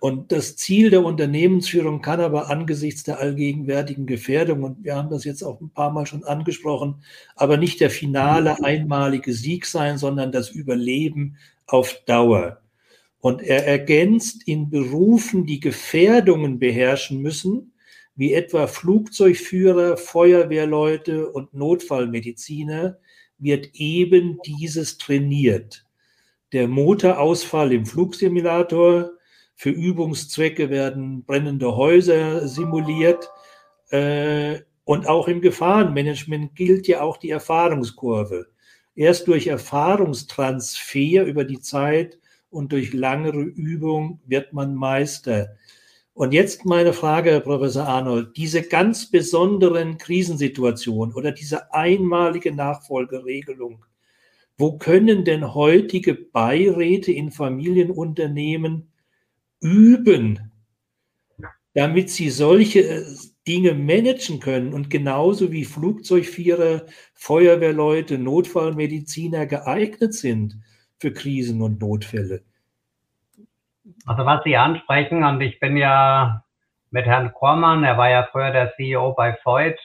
Und 0.02 0.32
das 0.32 0.58
Ziel 0.58 0.90
der 0.90 1.06
Unternehmensführung 1.06 2.02
kann 2.02 2.20
aber 2.20 2.50
angesichts 2.50 3.04
der 3.04 3.20
allgegenwärtigen 3.20 4.06
Gefährdung, 4.06 4.64
und 4.64 4.84
wir 4.84 4.96
haben 4.96 5.10
das 5.10 5.24
jetzt 5.24 5.42
auch 5.42 5.62
ein 5.62 5.70
paar 5.70 5.92
Mal 5.92 6.06
schon 6.06 6.24
angesprochen, 6.26 7.02
aber 7.36 7.58
nicht 7.58 7.80
der 7.80 7.90
finale 7.90 8.62
einmalige 8.64 9.34
Sieg 9.34 9.66
sein, 9.66 9.98
sondern 9.98 10.32
das 10.32 10.50
Überleben 10.50 11.38
auf 11.66 12.02
Dauer. 12.06 12.62
Und 13.20 13.42
er 13.42 13.66
ergänzt 13.66 14.48
in 14.48 14.70
Berufen, 14.70 15.46
die 15.46 15.60
Gefährdungen 15.60 16.60
beherrschen 16.60 17.22
müssen, 17.22 17.72
wie 18.16 18.34
etwa 18.34 18.68
Flugzeugführer, 18.68 19.98
Feuerwehrleute 19.98 21.30
und 21.30 21.54
Notfallmediziner, 21.54 22.98
wird 23.38 23.70
eben 23.74 24.40
dieses 24.46 24.98
trainiert. 24.98 25.86
Der 26.54 26.68
Motorausfall 26.68 27.74
im 27.74 27.86
Flugsimulator, 27.86 29.12
für 29.56 29.70
Übungszwecke 29.70 30.70
werden 30.70 31.24
brennende 31.24 31.76
Häuser 31.76 32.48
simuliert. 32.48 33.30
Äh, 33.90 34.60
und 34.84 35.08
auch 35.08 35.28
im 35.28 35.42
Gefahrenmanagement 35.42 36.56
gilt 36.56 36.88
ja 36.88 37.02
auch 37.02 37.18
die 37.18 37.30
Erfahrungskurve. 37.32 38.48
Erst 38.96 39.28
durch 39.28 39.48
Erfahrungstransfer 39.48 41.24
über 41.26 41.44
die 41.44 41.60
Zeit 41.60 42.20
und 42.50 42.72
durch 42.72 42.94
langere 42.94 43.42
Übung 43.42 44.20
wird 44.26 44.54
man 44.54 44.76
Meister. 44.76 45.56
Und 46.16 46.32
jetzt 46.34 46.64
meine 46.64 46.94
Frage, 46.94 47.32
Herr 47.32 47.42
Professor 47.42 47.86
Arnold, 47.86 48.38
diese 48.38 48.64
ganz 48.64 49.12
besonderen 49.12 49.98
Krisensituationen 49.98 51.14
oder 51.14 51.34
diese 51.34 51.74
einmalige 51.74 52.56
Nachfolgeregelung, 52.56 53.84
wo 54.58 54.78
können 54.78 55.26
denn 55.26 55.54
heutige 55.54 56.14
Beiräte 56.14 57.12
in 57.12 57.32
Familienunternehmen 57.32 58.94
üben, 59.60 60.54
damit 61.74 62.10
sie 62.10 62.30
solche 62.30 62.88
äh, 62.88 63.06
Dinge 63.46 63.74
managen 63.74 64.40
können 64.40 64.74
und 64.74 64.90
genauso 64.90 65.52
wie 65.52 65.66
Flugzeugvierer, 65.66 66.86
Feuerwehrleute, 67.14 68.18
Notfallmediziner 68.18 69.48
geeignet 69.48 70.14
sind 70.14 70.62
für 70.98 71.12
Krisen 71.12 71.62
und 71.62 71.82
Notfälle. 71.82 72.46
Also 74.06 74.26
was 74.26 74.44
Sie 74.44 74.58
ansprechen, 74.58 75.24
und 75.24 75.42
ich 75.42 75.60
bin 75.60 75.78
ja 75.78 76.44
mit 76.92 77.06
Herrn 77.06 77.34
Kormann, 77.34 77.84
er 77.84 77.98
war 77.98 78.10
ja 78.10 78.28
früher 78.32 78.52
der 78.52 78.74
CEO 78.76 79.14
bei 79.14 79.38
Voigt, 79.44 79.80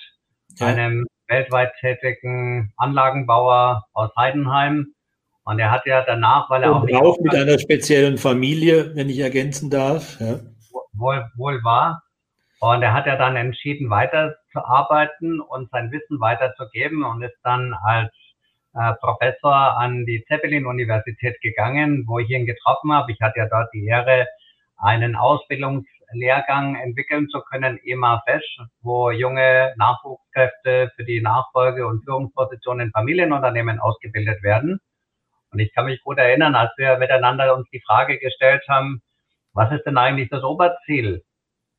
ja. 0.58 0.66
einem 0.66 1.06
weltweit 1.28 1.72
tätigen 1.80 2.72
Anlagenbauer 2.76 3.84
aus 3.92 4.10
Heidenheim. 4.16 4.94
Und 5.44 5.58
er 5.58 5.70
hat 5.70 5.86
ja 5.86 6.04
danach, 6.04 6.50
weil 6.50 6.62
er 6.62 6.72
und 6.72 6.76
auch 6.76 6.84
nicht. 6.84 6.96
Auch 6.96 7.18
mit 7.20 7.34
einer 7.34 7.58
speziellen 7.58 8.18
Familie, 8.18 8.94
wenn 8.94 9.08
ich 9.08 9.18
ergänzen 9.18 9.70
darf. 9.70 10.20
Ja. 10.20 10.40
Wohl, 10.92 11.26
wohl 11.36 11.62
war. 11.64 12.02
Und 12.60 12.82
er 12.82 12.92
hat 12.92 13.06
ja 13.06 13.16
dann 13.16 13.36
entschieden, 13.36 13.88
weiterzuarbeiten 13.88 15.40
und 15.40 15.70
sein 15.70 15.90
Wissen 15.92 16.20
weiterzugeben 16.20 17.04
und 17.04 17.22
ist 17.22 17.38
dann 17.42 17.74
als 17.82 18.12
äh, 18.74 18.92
Professor 19.00 19.78
an 19.78 20.06
die 20.06 20.24
Zeppelin-Universität 20.28 21.40
gegangen, 21.40 22.04
wo 22.06 22.18
ich 22.18 22.30
ihn 22.30 22.46
getroffen 22.46 22.92
habe. 22.92 23.12
Ich 23.12 23.20
hatte 23.20 23.40
ja 23.40 23.48
dort 23.48 23.72
die 23.72 23.86
Ehre, 23.86 24.26
einen 24.76 25.14
Ausbildungslehrgang 25.14 26.76
entwickeln 26.76 27.28
zu 27.28 27.40
können, 27.42 27.78
EMA 27.84 28.22
FESH, 28.26 28.60
wo 28.82 29.10
junge 29.10 29.74
Nachwuchskräfte 29.76 30.90
für 30.96 31.04
die 31.04 31.20
Nachfolge 31.20 31.86
und 31.86 32.02
Führungspositionen 32.04 32.86
in 32.86 32.92
Familienunternehmen 32.92 33.78
ausgebildet 33.78 34.42
werden. 34.42 34.80
Und 35.52 35.58
ich 35.58 35.74
kann 35.74 35.86
mich 35.86 36.02
gut 36.02 36.18
erinnern, 36.18 36.54
als 36.54 36.70
wir 36.76 36.96
miteinander 36.98 37.54
uns 37.54 37.68
die 37.70 37.82
Frage 37.86 38.18
gestellt 38.18 38.62
haben, 38.68 39.02
was 39.52 39.72
ist 39.72 39.84
denn 39.84 39.98
eigentlich 39.98 40.30
das 40.30 40.44
Oberziel 40.44 41.24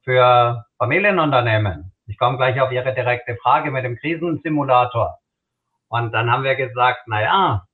für 0.04 0.66
Familienunternehmen? 0.78 1.94
Ich 2.06 2.18
komme 2.18 2.38
gleich 2.38 2.60
auf 2.60 2.72
Ihre 2.72 2.94
direkte 2.94 3.38
Frage 3.38 3.72
mit 3.72 3.86
dem 3.86 3.96
Krisensimulator. 3.96 5.20
Und 5.92 6.14
dann 6.14 6.32
haben 6.32 6.46
wir 6.46 6.56
gesagt, 6.56 7.02
na 7.08 7.22
ja, 7.22 7.68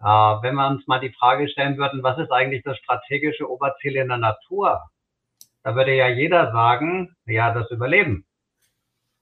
äh, 0.00 0.42
wenn 0.42 0.56
wir 0.56 0.66
uns 0.66 0.84
mal 0.88 0.98
die 0.98 1.12
Frage 1.12 1.48
stellen 1.48 1.78
würden, 1.78 2.02
was 2.02 2.18
ist 2.18 2.32
eigentlich 2.32 2.64
das 2.64 2.76
strategische 2.78 3.48
Oberziel 3.48 3.94
in 3.94 4.08
der 4.08 4.18
Natur? 4.18 4.82
Da 5.62 5.76
würde 5.76 5.94
ja 5.94 6.08
jeder 6.08 6.50
sagen, 6.50 7.14
ja, 7.24 7.54
das 7.54 7.70
Überleben. 7.70 8.26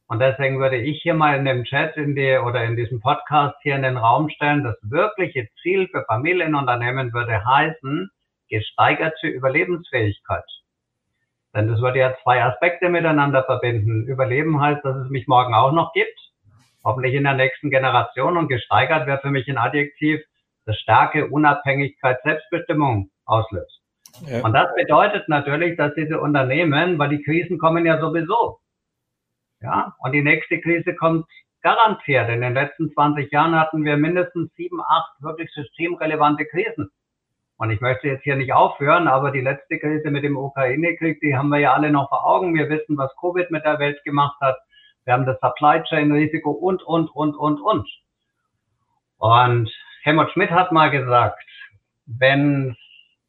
Und 0.07 0.21
deswegen 0.21 0.59
würde 0.59 0.79
ich 0.79 1.03
hier 1.03 1.13
mal 1.13 1.37
in 1.37 1.45
dem 1.45 1.65
Chat 1.65 1.99
in 1.99 2.15
die, 2.15 2.39
oder 2.39 2.65
in 2.65 2.77
diesem 2.77 3.01
Podcast 3.01 3.57
hier 3.61 3.77
in 3.77 3.83
den 3.83 3.99
Raum 3.99 4.31
stellen, 4.31 4.65
das 4.65 4.79
wirkliche 4.81 5.47
Ziel 5.61 5.87
für 5.89 6.07
Familienunternehmen 6.07 7.13
würde 7.13 7.45
heißen, 7.45 8.11
gesteigerte 8.49 9.29
Überlebensfähigkeit. 9.29 10.49
Denn 11.55 11.69
das 11.69 11.83
würde 11.83 11.99
ja 11.99 12.17
zwei 12.23 12.43
Aspekte 12.43 12.89
miteinander 12.89 13.45
verbinden. 13.45 14.07
Überleben 14.07 14.63
heißt, 14.63 14.83
dass 14.83 14.97
es 14.97 15.11
mich 15.11 15.29
morgen 15.29 15.53
auch 15.53 15.73
noch 15.73 15.93
gibt, 15.93 16.19
hoffentlich 16.85 17.15
in 17.15 17.25
der 17.25 17.35
nächsten 17.35 17.71
Generation 17.71 18.37
und 18.37 18.49
gesteigert 18.49 19.07
wäre 19.07 19.21
für 19.21 19.31
mich 19.31 19.49
ein 19.49 19.59
Adjektiv, 19.59 20.21
das 20.67 20.79
starke 20.79 21.29
Unabhängigkeit, 21.29 22.19
Selbstbestimmung 22.23 23.11
auslöst. 23.25 23.81
Ja. 24.27 24.43
Und 24.43 24.53
das 24.53 24.75
bedeutet 24.75 25.29
natürlich, 25.29 25.77
dass 25.77 25.95
diese 25.95 26.21
Unternehmen, 26.21 26.99
weil 26.99 27.11
die 27.11 27.23
Krisen 27.23 27.59
kommen 27.59 27.87
ja 27.87 28.01
sowieso, 28.01 28.59
ja, 29.63 29.95
und 29.99 30.13
die 30.13 30.23
nächste 30.23 30.61
Krise 30.61 30.95
kommt 30.95 31.27
garantiert. 31.63 32.29
In 32.31 32.41
den 32.41 32.55
letzten 32.55 32.91
20 32.93 33.31
Jahren 33.31 33.59
hatten 33.59 33.85
wir 33.85 33.97
mindestens 33.97 34.53
sieben, 34.55 34.81
acht 34.81 35.13
wirklich 35.21 35.51
systemrelevante 35.53 36.47
Krisen. 36.47 36.91
Und 37.59 37.71
ich 37.71 37.83
möchte 37.83 38.09
jetzt 38.09 38.23
hier 38.23 38.37
nicht 38.37 38.55
aufhören, 38.55 39.07
aber 39.07 39.31
die 39.31 39.43
letzte 39.43 39.79
Krise 39.79 40.11
mit 40.11 40.25
dem 40.25 40.39
Ukraine-Krieg, 40.39 41.21
die 41.21 41.37
haben 41.37 41.51
wir 41.51 41.59
ja 41.59 41.75
alle 41.75 41.91
noch 41.91 42.09
vor 42.09 42.25
Augen. 42.25 42.55
Wir 42.55 42.71
wissen, 42.71 42.97
was 42.97 43.15
Covid 43.21 43.51
mit 43.51 43.65
der 43.67 43.79
Welt 43.79 44.03
gemacht 44.05 44.41
hat. 44.41 44.57
Wir 45.05 45.15
haben 45.15 45.27
das 45.27 45.39
Supply 45.41 45.83
Chain 45.85 46.13
Risiko 46.13 46.51
und, 46.51 46.83
und, 46.83 47.09
und, 47.11 47.35
und, 47.35 47.61
und. 47.61 47.89
Und 49.19 49.71
Helmut 50.03 50.31
Schmidt 50.33 50.51
hat 50.51 50.73
mal 50.73 50.91
gesagt, 50.91 51.43
wenn, 52.07 52.77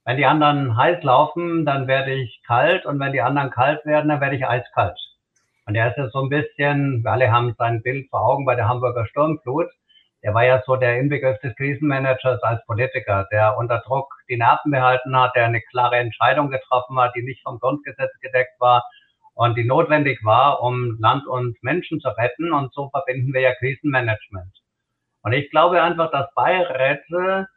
wenn 0.05 0.17
die 0.17 0.25
anderen 0.25 0.75
heiß 0.75 1.03
laufen, 1.03 1.65
dann 1.65 1.87
werde 1.87 2.13
ich 2.13 2.41
kalt 2.45 2.85
und 2.85 2.99
wenn 2.99 3.13
die 3.13 3.21
anderen 3.21 3.51
kalt 3.51 3.85
werden, 3.85 4.09
dann 4.09 4.21
werde 4.21 4.35
ich 4.35 4.45
eiskalt. 4.45 4.97
Und 5.65 5.75
er 5.75 5.89
ist 5.89 5.97
ja 5.97 6.09
so 6.09 6.21
ein 6.21 6.29
bisschen, 6.29 7.03
wir 7.03 7.11
alle 7.11 7.31
haben 7.31 7.55
sein 7.57 7.81
Bild 7.81 8.09
vor 8.09 8.21
Augen 8.21 8.45
bei 8.45 8.55
der 8.55 8.67
Hamburger 8.67 9.05
Sturmflut. 9.05 9.67
Er 10.21 10.33
war 10.33 10.45
ja 10.45 10.61
so 10.65 10.75
der 10.75 10.99
Inbegriff 10.99 11.39
des 11.39 11.55
Krisenmanagers 11.55 12.43
als 12.43 12.65
Politiker, 12.65 13.27
der 13.31 13.57
unter 13.57 13.79
Druck 13.79 14.13
die 14.29 14.37
Nerven 14.37 14.71
behalten 14.71 15.17
hat, 15.17 15.35
der 15.35 15.45
eine 15.45 15.61
klare 15.61 15.97
Entscheidung 15.97 16.49
getroffen 16.49 16.99
hat, 16.99 17.15
die 17.15 17.23
nicht 17.23 17.41
vom 17.43 17.59
Grundgesetz 17.59 18.11
gedeckt 18.21 18.59
war 18.59 18.83
und 19.33 19.57
die 19.57 19.63
notwendig 19.63 20.23
war, 20.23 20.61
um 20.61 20.97
Land 20.99 21.25
und 21.27 21.61
Menschen 21.63 21.99
zu 21.99 22.09
retten. 22.09 22.53
Und 22.53 22.73
so 22.73 22.89
verbinden 22.89 23.33
wir 23.33 23.41
ja 23.41 23.55
Krisenmanagement. 23.55 24.51
Und 25.23 25.33
ich 25.33 25.49
glaube 25.51 25.81
einfach, 25.81 26.11
dass 26.11 26.33
Beiräte, 26.33 27.47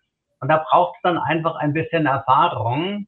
und 0.41 0.49
da 0.49 0.65
braucht 0.69 0.97
es 0.97 1.03
dann 1.03 1.19
einfach 1.19 1.57
ein 1.57 1.73
bisschen 1.73 2.07
Erfahrung, 2.07 3.07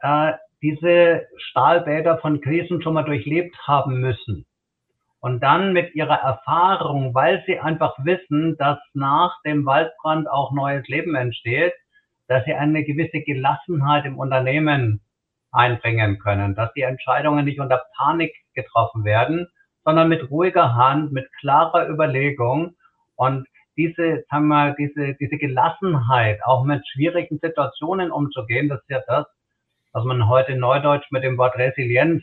äh, 0.00 0.32
diese 0.62 1.26
Stahlbäder 1.36 2.18
von 2.18 2.40
Krisen 2.40 2.82
schon 2.82 2.94
mal 2.94 3.04
durchlebt 3.04 3.56
haben 3.66 4.00
müssen. 4.00 4.46
Und 5.20 5.40
dann 5.40 5.72
mit 5.72 5.94
ihrer 5.94 6.20
Erfahrung, 6.20 7.14
weil 7.14 7.42
sie 7.46 7.58
einfach 7.58 7.96
wissen, 8.04 8.56
dass 8.56 8.78
nach 8.94 9.40
dem 9.44 9.66
Waldbrand 9.66 10.28
auch 10.30 10.52
neues 10.52 10.86
Leben 10.86 11.16
entsteht, 11.16 11.74
dass 12.28 12.44
sie 12.44 12.54
eine 12.54 12.84
gewisse 12.84 13.20
Gelassenheit 13.22 14.04
im 14.04 14.18
Unternehmen 14.18 15.00
einbringen 15.58 16.20
können, 16.20 16.54
dass 16.54 16.72
die 16.74 16.82
Entscheidungen 16.82 17.44
nicht 17.44 17.58
unter 17.58 17.82
Panik 17.96 18.32
getroffen 18.54 19.04
werden, 19.04 19.48
sondern 19.84 20.08
mit 20.08 20.30
ruhiger 20.30 20.76
Hand, 20.76 21.12
mit 21.12 21.28
klarer 21.40 21.88
Überlegung 21.88 22.76
und 23.16 23.46
diese, 23.76 24.24
sagen 24.30 24.48
wir, 24.48 24.74
diese, 24.78 25.14
diese 25.14 25.36
Gelassenheit, 25.36 26.40
auch 26.44 26.64
mit 26.64 26.86
schwierigen 26.88 27.38
Situationen 27.40 28.10
umzugehen, 28.10 28.68
das 28.68 28.80
ist 28.80 28.90
ja 28.90 29.02
das, 29.06 29.26
was 29.92 30.04
man 30.04 30.28
heute 30.28 30.56
neudeutsch 30.56 31.10
mit 31.10 31.24
dem 31.24 31.38
Wort 31.38 31.56
Resilienz 31.56 32.22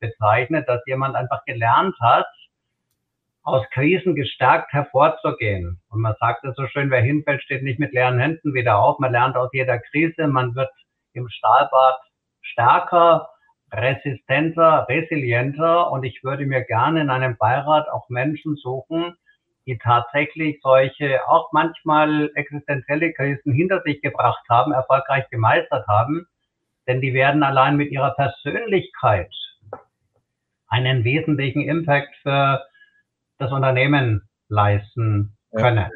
bezeichnet, 0.00 0.68
dass 0.68 0.82
jemand 0.86 1.14
einfach 1.14 1.44
gelernt 1.44 1.94
hat, 2.00 2.26
aus 3.42 3.64
Krisen 3.72 4.14
gestärkt 4.14 4.72
hervorzugehen. 4.72 5.80
Und 5.90 6.00
man 6.00 6.14
sagt 6.18 6.44
es 6.44 6.56
so 6.56 6.66
schön, 6.66 6.90
wer 6.90 7.02
hinfällt, 7.02 7.42
steht 7.42 7.62
nicht 7.62 7.78
mit 7.78 7.92
leeren 7.92 8.18
Händen 8.18 8.54
wieder 8.54 8.78
auf. 8.78 8.98
Man 8.98 9.12
lernt 9.12 9.36
aus 9.36 9.50
jeder 9.52 9.78
Krise, 9.78 10.26
man 10.26 10.54
wird 10.54 10.70
im 11.12 11.28
Stahlbad 11.28 11.98
stärker, 12.44 13.28
resistenter, 13.72 14.86
resilienter. 14.88 15.90
Und 15.90 16.04
ich 16.04 16.22
würde 16.22 16.46
mir 16.46 16.62
gerne 16.62 17.00
in 17.00 17.10
einem 17.10 17.36
Beirat 17.36 17.88
auch 17.88 18.08
Menschen 18.08 18.56
suchen, 18.56 19.16
die 19.66 19.78
tatsächlich 19.78 20.60
solche 20.62 21.26
auch 21.28 21.50
manchmal 21.52 22.30
existenzielle 22.34 23.12
Krisen 23.12 23.52
hinter 23.52 23.82
sich 23.82 24.00
gebracht 24.02 24.44
haben, 24.48 24.72
erfolgreich 24.72 25.28
gemeistert 25.30 25.86
haben, 25.88 26.26
denn 26.86 27.00
die 27.00 27.14
werden 27.14 27.42
allein 27.42 27.76
mit 27.76 27.90
ihrer 27.90 28.14
Persönlichkeit 28.14 29.30
einen 30.68 31.04
wesentlichen 31.04 31.62
Impact 31.62 32.14
für 32.22 32.62
das 33.38 33.52
Unternehmen 33.52 34.28
leisten 34.48 35.36
können. 35.54 35.90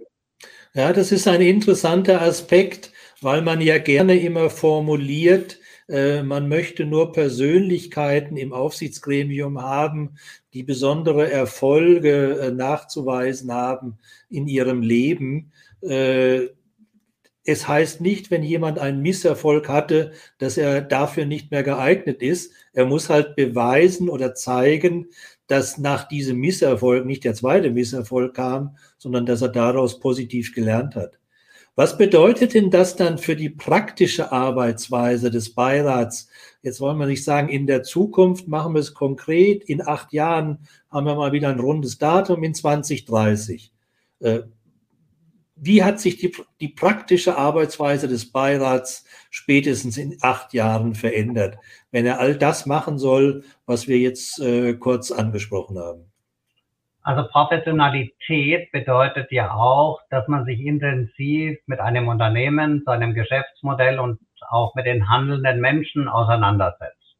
Ja, 0.72 0.92
das 0.92 1.12
ist 1.12 1.26
ein 1.28 1.40
interessanter 1.40 2.22
Aspekt, 2.22 2.92
weil 3.20 3.42
man 3.42 3.60
ja 3.60 3.78
gerne 3.78 4.14
immer 4.14 4.48
formuliert, 4.48 5.58
man 5.88 6.48
möchte 6.48 6.84
nur 6.84 7.12
Persönlichkeiten 7.12 8.36
im 8.36 8.52
Aufsichtsgremium 8.52 9.62
haben, 9.62 10.18
die 10.52 10.62
besondere 10.62 11.30
Erfolge 11.30 12.38
äh, 12.40 12.50
nachzuweisen 12.50 13.52
haben 13.52 13.98
in 14.28 14.48
ihrem 14.48 14.82
Leben. 14.82 15.52
Äh, 15.80 16.48
es 17.44 17.66
heißt 17.66 18.02
nicht, 18.02 18.30
wenn 18.30 18.42
jemand 18.42 18.78
einen 18.78 19.00
Misserfolg 19.00 19.70
hatte, 19.70 20.12
dass 20.36 20.58
er 20.58 20.82
dafür 20.82 21.24
nicht 21.24 21.50
mehr 21.50 21.62
geeignet 21.62 22.20
ist. 22.20 22.52
Er 22.74 22.84
muss 22.84 23.08
halt 23.08 23.36
beweisen 23.36 24.10
oder 24.10 24.34
zeigen, 24.34 25.06
dass 25.46 25.78
nach 25.78 26.06
diesem 26.06 26.38
Misserfolg 26.38 27.06
nicht 27.06 27.24
der 27.24 27.32
zweite 27.32 27.70
Misserfolg 27.70 28.34
kam, 28.34 28.76
sondern 28.98 29.24
dass 29.24 29.40
er 29.40 29.48
daraus 29.48 29.98
positiv 29.98 30.54
gelernt 30.54 30.94
hat. 30.94 31.18
Was 31.78 31.96
bedeutet 31.96 32.54
denn 32.54 32.72
das 32.72 32.96
dann 32.96 33.18
für 33.18 33.36
die 33.36 33.50
praktische 33.50 34.32
Arbeitsweise 34.32 35.30
des 35.30 35.54
Beirats? 35.54 36.26
Jetzt 36.60 36.80
wollen 36.80 36.98
wir 36.98 37.06
nicht 37.06 37.22
sagen, 37.22 37.48
in 37.48 37.68
der 37.68 37.84
Zukunft 37.84 38.48
machen 38.48 38.74
wir 38.74 38.80
es 38.80 38.94
konkret. 38.94 39.62
In 39.62 39.86
acht 39.86 40.12
Jahren 40.12 40.66
haben 40.90 41.06
wir 41.06 41.14
mal 41.14 41.30
wieder 41.30 41.50
ein 41.50 41.60
rundes 41.60 41.96
Datum 41.96 42.42
in 42.42 42.52
2030. 42.52 43.72
Äh, 44.18 44.40
wie 45.54 45.84
hat 45.84 46.00
sich 46.00 46.16
die, 46.16 46.32
die 46.60 46.66
praktische 46.66 47.38
Arbeitsweise 47.38 48.08
des 48.08 48.32
Beirats 48.32 49.04
spätestens 49.30 49.98
in 49.98 50.18
acht 50.20 50.54
Jahren 50.54 50.96
verändert, 50.96 51.58
wenn 51.92 52.06
er 52.06 52.18
all 52.18 52.36
das 52.36 52.66
machen 52.66 52.98
soll, 52.98 53.44
was 53.66 53.86
wir 53.86 53.98
jetzt 54.00 54.40
äh, 54.40 54.74
kurz 54.74 55.12
angesprochen 55.12 55.78
haben? 55.78 56.07
Also 57.08 57.26
Professionalität 57.26 58.70
bedeutet 58.70 59.32
ja 59.32 59.54
auch, 59.54 60.02
dass 60.10 60.28
man 60.28 60.44
sich 60.44 60.60
intensiv 60.60 61.58
mit 61.64 61.80
einem 61.80 62.06
Unternehmen, 62.06 62.82
seinem 62.84 63.14
Geschäftsmodell 63.14 63.98
und 63.98 64.20
auch 64.50 64.74
mit 64.74 64.84
den 64.84 65.08
handelnden 65.08 65.58
Menschen 65.58 66.06
auseinandersetzt. 66.06 67.16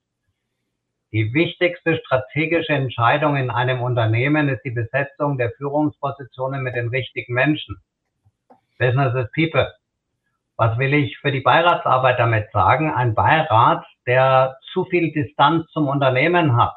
Die 1.11 1.33
wichtigste 1.33 1.97
strategische 2.05 2.75
Entscheidung 2.75 3.37
in 3.37 3.49
einem 3.49 3.81
Unternehmen 3.81 4.51
ist 4.51 4.63
die 4.63 4.73
Besetzung 4.73 5.39
der 5.39 5.53
Führungspositionen 5.53 6.63
mit 6.63 6.75
den 6.77 6.89
richtigen 6.89 7.33
Menschen. 7.33 7.79
Business 8.79 9.15
is 9.15 9.31
people. 9.35 9.73
Was 10.57 10.77
will 10.77 10.93
ich 10.93 11.17
für 11.17 11.33
die 11.33 11.41
Beiratsarbeit 11.41 12.19
damit 12.19 12.53
sagen? 12.53 12.93
Ein 12.93 13.15
Beirat, 13.15 13.87
der 14.07 14.59
zu 14.71 14.85
viel 14.85 15.13
Distanz 15.13 15.67
zum 15.71 15.89
Unternehmen 15.89 16.59
hat, 16.59 16.77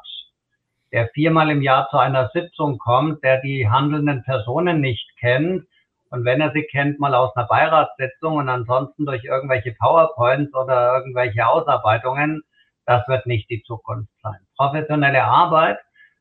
der 0.92 1.08
viermal 1.08 1.50
im 1.50 1.62
Jahr 1.62 1.88
zu 1.90 1.96
einer 1.98 2.30
Sitzung 2.34 2.78
kommt, 2.78 3.24
der 3.24 3.40
die 3.40 3.68
handelnden 3.68 4.22
Personen 4.22 4.80
nicht 4.80 5.08
kennt 5.18 5.66
und 6.12 6.26
wenn 6.26 6.42
er 6.42 6.52
sie 6.52 6.64
kennt, 6.64 7.00
mal 7.00 7.14
aus 7.14 7.34
einer 7.34 7.46
Beiratssitzung 7.46 8.36
und 8.36 8.50
ansonsten 8.50 9.06
durch 9.06 9.24
irgendwelche 9.24 9.72
PowerPoints 9.72 10.54
oder 10.54 10.94
irgendwelche 10.98 11.46
Ausarbeitungen, 11.46 12.42
das 12.84 13.08
wird 13.08 13.24
nicht 13.24 13.48
die 13.48 13.62
Zukunft 13.62 14.12
sein. 14.22 14.36
Professionelle 14.58 15.24
Arbeit 15.24 15.78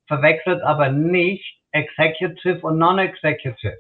verwechselt 0.08 0.62
aber 0.62 0.88
nicht 0.88 1.60
Executive 1.74 2.62
und 2.62 2.78
Non-Executive. 2.78 3.78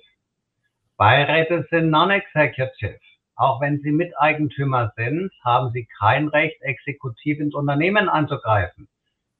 Beiräte 0.97 1.65
sind 1.71 1.89
Non-Executive. 1.89 2.99
Auch 3.37 3.61
wenn 3.61 3.79
sie 3.79 3.91
Miteigentümer 3.91 4.91
sind, 4.97 5.31
haben 5.45 5.71
sie 5.71 5.87
kein 5.97 6.27
Recht, 6.27 6.61
exekutiv 6.61 7.39
ins 7.39 7.55
Unternehmen 7.55 8.09
einzugreifen. 8.09 8.89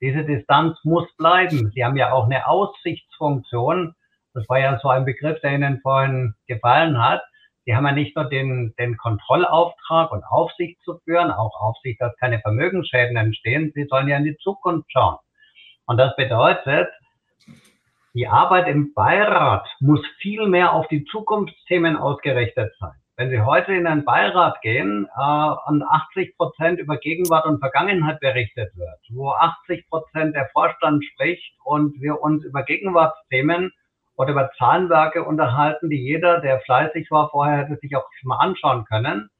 Diese 0.02 0.24
Distanz 0.24 0.76
muss 0.82 1.06
bleiben. 1.16 1.70
Sie 1.72 1.84
haben 1.84 1.96
ja 1.96 2.12
auch 2.12 2.24
eine 2.24 2.48
Aussichtsfunktion. 2.48 3.94
Das 4.34 4.48
war 4.48 4.58
ja 4.58 4.78
so 4.82 4.88
ein 4.88 5.04
Begriff, 5.04 5.40
der 5.40 5.54
Ihnen 5.54 5.80
vorhin 5.80 6.34
gefallen 6.48 7.00
hat. 7.02 7.22
Sie 7.64 7.76
haben 7.76 7.86
ja 7.86 7.92
nicht 7.92 8.16
nur 8.16 8.24
den, 8.24 8.74
den 8.80 8.96
Kontrollauftrag 8.96 10.10
und 10.10 10.24
Aufsicht 10.24 10.80
zu 10.82 10.98
führen, 11.04 11.30
auch 11.30 11.54
Aufsicht, 11.60 12.00
dass 12.00 12.16
keine 12.16 12.40
Vermögensschäden 12.40 13.16
entstehen. 13.16 13.70
Sie 13.76 13.84
sollen 13.84 14.08
ja 14.08 14.16
in 14.16 14.24
die 14.24 14.36
Zukunft 14.38 14.90
schauen. 14.90 15.18
Und 15.86 15.98
das 15.98 16.16
bedeutet, 16.16 16.88
die 18.14 18.26
Arbeit 18.26 18.66
im 18.66 18.92
Beirat 18.94 19.68
muss 19.78 20.04
viel 20.18 20.48
mehr 20.48 20.72
auf 20.72 20.88
die 20.88 21.04
Zukunftsthemen 21.04 21.96
ausgerichtet 21.96 22.72
sein. 22.80 23.01
Wenn 23.22 23.30
Sie 23.30 23.40
heute 23.40 23.72
in 23.72 23.86
einen 23.86 24.04
Beirat 24.04 24.60
gehen 24.62 25.06
äh, 25.16 25.50
und 25.68 25.84
80 25.84 26.36
Prozent 26.36 26.80
über 26.80 26.96
Gegenwart 26.96 27.46
und 27.46 27.60
Vergangenheit 27.60 28.18
berichtet 28.18 28.76
wird, 28.76 28.98
wo 29.10 29.30
80 29.30 29.88
Prozent 29.88 30.34
der 30.34 30.48
Vorstand 30.48 31.04
spricht 31.04 31.54
und 31.62 31.94
wir 32.00 32.20
uns 32.20 32.44
über 32.44 32.64
Gegenwartsthemen 32.64 33.70
oder 34.16 34.32
über 34.32 34.50
Zahlenwerke 34.58 35.22
unterhalten, 35.22 35.88
die 35.88 36.02
jeder, 36.02 36.40
der 36.40 36.62
fleißig 36.62 37.12
war, 37.12 37.30
vorher 37.30 37.58
hätte 37.58 37.76
sich 37.76 37.94
auch 37.94 38.04
schon 38.18 38.26
mal 38.26 38.38
anschauen 38.38 38.86
können. 38.86 39.30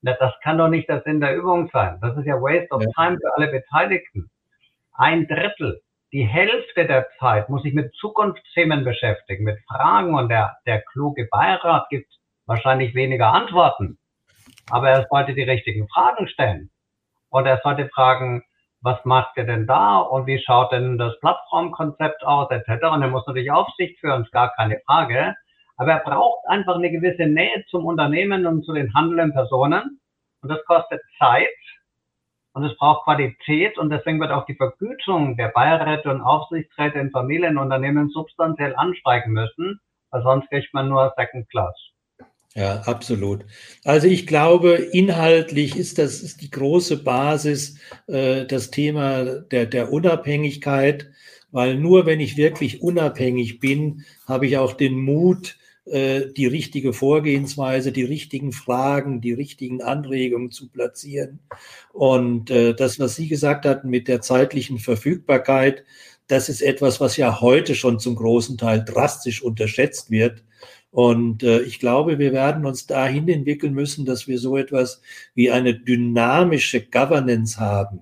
Das 0.00 0.32
kann 0.42 0.56
doch 0.56 0.68
nicht 0.68 0.88
der 0.88 1.02
Sinn 1.02 1.20
der 1.20 1.36
Übung 1.36 1.68
sein. 1.74 1.98
Das 2.00 2.16
ist 2.16 2.24
ja 2.24 2.36
Waste 2.36 2.70
of 2.70 2.84
Time 2.96 3.18
für 3.20 3.34
alle 3.36 3.48
Beteiligten. 3.48 4.30
Ein 4.94 5.28
Drittel, 5.28 5.82
die 6.10 6.24
Hälfte 6.24 6.86
der 6.86 7.08
Zeit 7.18 7.50
muss 7.50 7.64
sich 7.64 7.74
mit 7.74 7.94
Zukunftsthemen 7.96 8.82
beschäftigen, 8.82 9.44
mit 9.44 9.58
Fragen 9.68 10.14
und 10.14 10.30
der, 10.30 10.56
der 10.64 10.80
kluge 10.80 11.28
Beirat 11.30 11.90
gibt 11.90 12.10
wahrscheinlich 12.46 12.94
weniger 12.94 13.32
Antworten, 13.32 13.98
aber 14.70 14.90
er 14.90 15.06
sollte 15.10 15.34
die 15.34 15.42
richtigen 15.42 15.88
Fragen 15.88 16.28
stellen. 16.28 16.70
Und 17.28 17.46
er 17.46 17.60
sollte 17.62 17.88
fragen, 17.88 18.44
was 18.80 19.04
macht 19.04 19.36
ihr 19.36 19.44
denn 19.44 19.66
da 19.66 19.98
und 19.98 20.26
wie 20.26 20.38
schaut 20.38 20.72
denn 20.72 20.96
das 20.96 21.18
Plattformkonzept 21.20 22.24
aus, 22.24 22.50
etc. 22.50 22.86
Und 22.92 23.02
er 23.02 23.08
muss 23.08 23.26
natürlich 23.26 23.50
Aufsicht 23.50 23.98
führen, 23.98 24.22
ist 24.22 24.32
gar 24.32 24.52
keine 24.54 24.80
Frage. 24.86 25.34
Aber 25.76 25.92
er 25.92 26.00
braucht 26.00 26.46
einfach 26.48 26.76
eine 26.76 26.90
gewisse 26.90 27.26
Nähe 27.26 27.64
zum 27.68 27.84
Unternehmen 27.84 28.46
und 28.46 28.64
zu 28.64 28.72
den 28.72 28.94
handelnden 28.94 29.32
Personen. 29.32 30.00
Und 30.40 30.48
das 30.50 30.64
kostet 30.66 31.02
Zeit 31.18 31.48
und 32.52 32.64
es 32.64 32.76
braucht 32.78 33.04
Qualität 33.04 33.76
und 33.76 33.90
deswegen 33.90 34.20
wird 34.20 34.30
auch 34.30 34.46
die 34.46 34.54
Vergütung 34.54 35.36
der 35.36 35.48
Beiräte 35.48 36.08
und 36.10 36.22
Aufsichtsräte 36.22 36.98
in 36.98 37.10
Familienunternehmen 37.10 38.08
substanziell 38.08 38.74
ansteigen 38.76 39.32
müssen, 39.32 39.80
weil 40.10 40.22
sonst 40.22 40.48
kriegt 40.48 40.72
man 40.72 40.88
nur 40.88 41.12
Second 41.16 41.50
Class. 41.50 41.74
Ja, 42.56 42.80
absolut. 42.86 43.44
Also 43.84 44.06
ich 44.06 44.26
glaube, 44.26 44.76
inhaltlich 44.76 45.76
ist 45.76 45.98
das 45.98 46.22
ist 46.22 46.40
die 46.40 46.50
große 46.50 47.02
Basis 47.04 47.76
äh, 48.06 48.46
das 48.46 48.70
Thema 48.70 49.24
der, 49.42 49.66
der 49.66 49.92
Unabhängigkeit, 49.92 51.10
weil 51.50 51.76
nur 51.76 52.06
wenn 52.06 52.18
ich 52.18 52.38
wirklich 52.38 52.80
unabhängig 52.80 53.60
bin, 53.60 54.04
habe 54.26 54.46
ich 54.46 54.56
auch 54.56 54.72
den 54.72 54.94
Mut, 54.98 55.58
äh, 55.84 56.28
die 56.34 56.46
richtige 56.46 56.94
Vorgehensweise, 56.94 57.92
die 57.92 58.04
richtigen 58.04 58.52
Fragen, 58.52 59.20
die 59.20 59.34
richtigen 59.34 59.82
Anregungen 59.82 60.50
zu 60.50 60.70
platzieren. 60.70 61.40
Und 61.92 62.50
äh, 62.50 62.74
das, 62.74 62.98
was 62.98 63.16
Sie 63.16 63.28
gesagt 63.28 63.66
hatten 63.66 63.90
mit 63.90 64.08
der 64.08 64.22
zeitlichen 64.22 64.78
Verfügbarkeit, 64.78 65.84
das 66.26 66.48
ist 66.48 66.62
etwas, 66.62 67.00
was 67.02 67.18
ja 67.18 67.42
heute 67.42 67.74
schon 67.74 68.00
zum 68.00 68.16
großen 68.16 68.56
Teil 68.56 68.82
drastisch 68.82 69.42
unterschätzt 69.42 70.10
wird. 70.10 70.42
Und 70.96 71.42
äh, 71.42 71.60
ich 71.60 71.78
glaube, 71.78 72.18
wir 72.18 72.32
werden 72.32 72.64
uns 72.64 72.86
dahin 72.86 73.28
entwickeln 73.28 73.74
müssen, 73.74 74.06
dass 74.06 74.28
wir 74.28 74.38
so 74.38 74.56
etwas 74.56 75.02
wie 75.34 75.50
eine 75.50 75.74
dynamische 75.74 76.80
Governance 76.80 77.60
haben. 77.60 78.00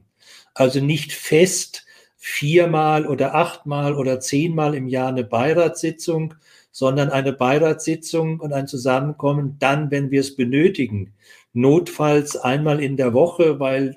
Also 0.55 0.79
nicht 0.79 1.13
fest 1.13 1.87
viermal 2.17 3.05
oder 3.05 3.35
achtmal 3.35 3.97
oder 3.97 4.21
zehnmal 4.21 4.77
im 4.77 4.87
Jahr 4.87 5.09
eine 5.09 5.25
Beiratssitzung, 5.25 6.35
sondern 6.71 7.11
eine 7.11 7.33
Beiratssitzung 7.33 8.39
und 8.39 8.53
ein 8.53 8.69
Zusammenkommen 8.69 9.57
dann, 9.59 9.91
wenn 9.91 10.13
wir 10.13 10.21
es 10.21 10.37
benötigen. 10.37 11.15
Notfalls 11.53 12.37
einmal 12.37 12.81
in 12.81 12.97
der 12.97 13.13
Woche, 13.13 13.59
weil 13.59 13.97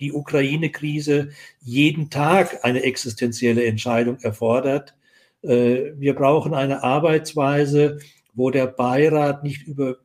die 0.00 0.12
Ukraine-Krise 0.12 1.28
jeden 1.60 2.10
Tag 2.10 2.64
eine 2.64 2.82
existenzielle 2.82 3.64
Entscheidung 3.64 4.18
erfordert. 4.22 4.96
Äh, 5.42 5.92
wir 5.98 6.16
brauchen 6.16 6.52
eine 6.52 6.82
Arbeitsweise, 6.82 8.00
wo 8.34 8.50
der 8.50 8.66
Beirat 8.66 9.44
nicht 9.44 9.66
über, 9.66 9.96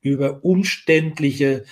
über 0.00 0.44
umständliche 0.44 1.64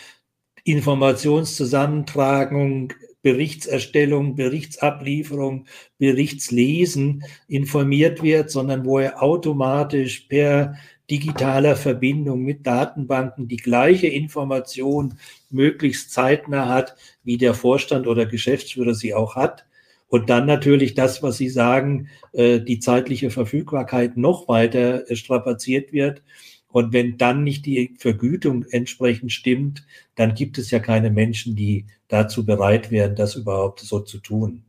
Informationszusammentragung, 0.64 2.93
Berichtserstellung, 3.22 4.35
Berichtsablieferung, 4.35 5.66
Berichtslesen 5.99 7.22
informiert 7.49 8.22
wird, 8.22 8.51
sondern 8.51 8.87
wo 8.87 8.99
er 8.99 9.22
automatisch 9.22 10.20
per 10.20 10.76
digitaler 11.11 11.76
Verbindung 11.76 12.43
mit 12.43 12.66
Datenbanken 12.66 13.49
die 13.49 13.57
gleiche 13.57 14.07
Information 14.07 15.18
möglichst 15.51 16.12
zeitnah 16.12 16.68
hat, 16.68 16.95
wie 17.24 17.37
der 17.37 17.55
Vorstand 17.55 18.07
oder 18.07 18.26
Geschäftsführer 18.26 18.95
sie 18.95 19.12
auch 19.12 19.35
hat. 19.35 19.66
Und 20.11 20.28
dann 20.28 20.44
natürlich 20.44 20.94
das, 20.94 21.22
was 21.22 21.36
Sie 21.36 21.48
sagen, 21.48 22.08
äh, 22.32 22.58
die 22.58 22.80
zeitliche 22.80 23.30
Verfügbarkeit 23.30 24.16
noch 24.16 24.48
weiter 24.48 25.04
strapaziert 25.14 25.92
wird. 25.92 26.22
Und 26.66 26.92
wenn 26.92 27.16
dann 27.16 27.44
nicht 27.44 27.64
die 27.64 27.94
Vergütung 27.96 28.64
entsprechend 28.70 29.32
stimmt, 29.32 29.86
dann 30.16 30.34
gibt 30.34 30.58
es 30.58 30.72
ja 30.72 30.80
keine 30.80 31.11
Menschen, 31.11 31.54
die 31.54 31.86
dazu 32.08 32.44
bereit 32.44 32.90
wären, 32.90 33.14
das 33.14 33.36
überhaupt 33.36 33.80
so 33.80 34.00
zu 34.00 34.18
tun. 34.18 34.64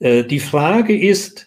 Äh, 0.00 0.24
die 0.24 0.40
Frage 0.40 0.98
ist, 0.98 1.46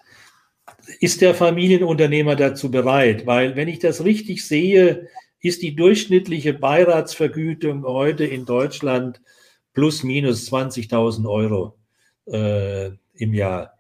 ist 0.99 1.21
der 1.21 1.35
Familienunternehmer 1.35 2.35
dazu 2.35 2.71
bereit? 2.71 3.27
Weil 3.27 3.55
wenn 3.55 3.67
ich 3.67 3.77
das 3.77 4.03
richtig 4.03 4.47
sehe, 4.47 5.09
ist 5.41 5.61
die 5.61 5.75
durchschnittliche 5.75 6.55
Beiratsvergütung 6.55 7.83
heute 7.83 8.25
in 8.25 8.45
Deutschland 8.45 9.21
plus 9.73 10.01
minus 10.01 10.51
20.000 10.51 11.29
Euro 11.29 11.75
äh, 12.25 12.91
im 13.13 13.33
Jahr. 13.33 13.73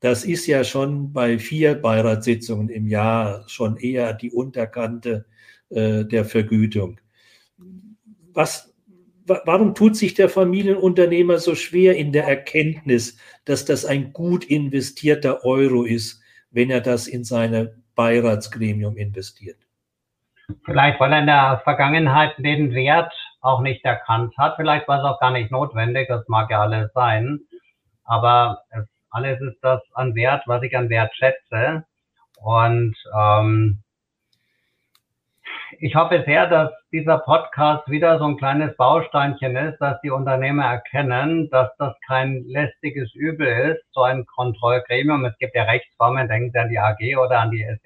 Das 0.00 0.24
ist 0.24 0.46
ja 0.46 0.64
schon 0.64 1.12
bei 1.12 1.38
vier 1.38 1.74
Beiratssitzungen 1.74 2.68
im 2.68 2.86
Jahr 2.86 3.48
schon 3.48 3.76
eher 3.78 4.12
die 4.12 4.30
Unterkante 4.30 5.24
äh, 5.70 6.04
der 6.04 6.24
Vergütung. 6.24 7.00
Was, 8.34 8.74
warum 9.26 9.74
tut 9.74 9.96
sich 9.96 10.14
der 10.14 10.28
Familienunternehmer 10.28 11.38
so 11.38 11.54
schwer 11.54 11.96
in 11.96 12.12
der 12.12 12.24
Erkenntnis, 12.24 13.16
dass 13.44 13.64
das 13.64 13.84
ein 13.84 14.12
gut 14.12 14.44
investierter 14.44 15.44
Euro 15.44 15.84
ist, 15.84 16.20
wenn 16.50 16.70
er 16.70 16.80
das 16.80 17.06
in 17.06 17.24
seine 17.24 17.74
Beiratsgremium 17.94 18.96
investiert? 18.96 19.58
Vielleicht, 20.64 21.00
weil 21.00 21.12
er 21.12 21.20
in 21.20 21.26
der 21.26 21.60
Vergangenheit 21.64 22.34
den 22.38 22.74
Wert 22.74 23.12
auch 23.40 23.62
nicht 23.62 23.84
erkannt 23.84 24.36
hat. 24.36 24.56
Vielleicht 24.56 24.86
war 24.88 24.98
es 24.98 25.04
auch 25.04 25.20
gar 25.20 25.30
nicht 25.30 25.50
notwendig. 25.50 26.08
Das 26.08 26.28
mag 26.28 26.50
ja 26.50 26.60
alles 26.60 26.92
sein. 26.92 27.40
Aber 28.04 28.62
alles 29.10 29.40
ist 29.40 29.58
das 29.62 29.80
an 29.94 30.14
Wert, 30.14 30.42
was 30.46 30.62
ich 30.62 30.76
an 30.76 30.90
Wert 30.90 31.14
schätze. 31.14 31.84
Und 32.42 32.96
ähm, 33.16 33.84
ich 35.78 35.94
hoffe 35.94 36.22
sehr, 36.26 36.46
dass 36.48 36.70
dieser 36.92 37.18
Podcast 37.18 37.88
wieder 37.88 38.18
so 38.18 38.24
ein 38.24 38.36
kleines 38.36 38.76
Bausteinchen 38.76 39.56
ist, 39.56 39.78
dass 39.78 40.00
die 40.02 40.10
Unternehmer 40.10 40.64
erkennen, 40.64 41.48
dass 41.50 41.70
das 41.78 41.94
kein 42.06 42.44
lästiges 42.44 43.14
Übel 43.14 43.46
ist, 43.46 43.82
so 43.92 44.02
ein 44.02 44.26
Kontrollgremium. 44.26 45.24
Es 45.24 45.36
gibt 45.38 45.54
ja 45.54 45.64
Rechtsformen, 45.64 46.28
denken 46.28 46.50
Sie 46.52 46.58
an 46.58 46.68
die 46.68 46.78
AG 46.78 47.18
oder 47.24 47.40
an 47.40 47.50
die 47.50 47.64
SE, 47.64 47.80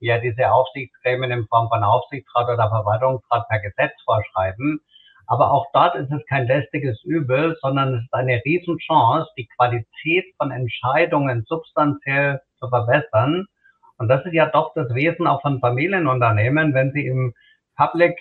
die 0.00 0.06
ja 0.06 0.18
diese 0.18 0.50
Aufsichtsgremien 0.52 1.30
in 1.30 1.46
Form 1.48 1.68
von 1.68 1.82
Aufsichtsrat 1.82 2.48
oder 2.48 2.68
Verwaltungsrat 2.68 3.48
per 3.48 3.60
Gesetz 3.60 3.92
vorschreiben. 4.04 4.80
Aber 5.30 5.52
auch 5.52 5.66
dort 5.72 5.94
ist 5.94 6.10
es 6.10 6.24
kein 6.26 6.46
lästiges 6.46 7.02
Übel, 7.04 7.56
sondern 7.60 7.94
es 7.94 8.02
ist 8.02 8.14
eine 8.14 8.42
Riesenchance, 8.44 9.30
die 9.36 9.48
Qualität 9.56 10.24
von 10.38 10.50
Entscheidungen 10.50 11.44
substanziell 11.46 12.40
zu 12.58 12.68
verbessern 12.68 13.46
und 14.00 14.08
das 14.08 14.24
ist 14.24 14.32
ja 14.32 14.46
doch 14.46 14.72
das 14.74 14.94
Wesen 14.94 15.26
auch 15.26 15.42
von 15.42 15.60
Familienunternehmen, 15.60 16.72
wenn 16.72 16.90
sie 16.92 17.06
im 17.06 17.34
Public 17.76 18.18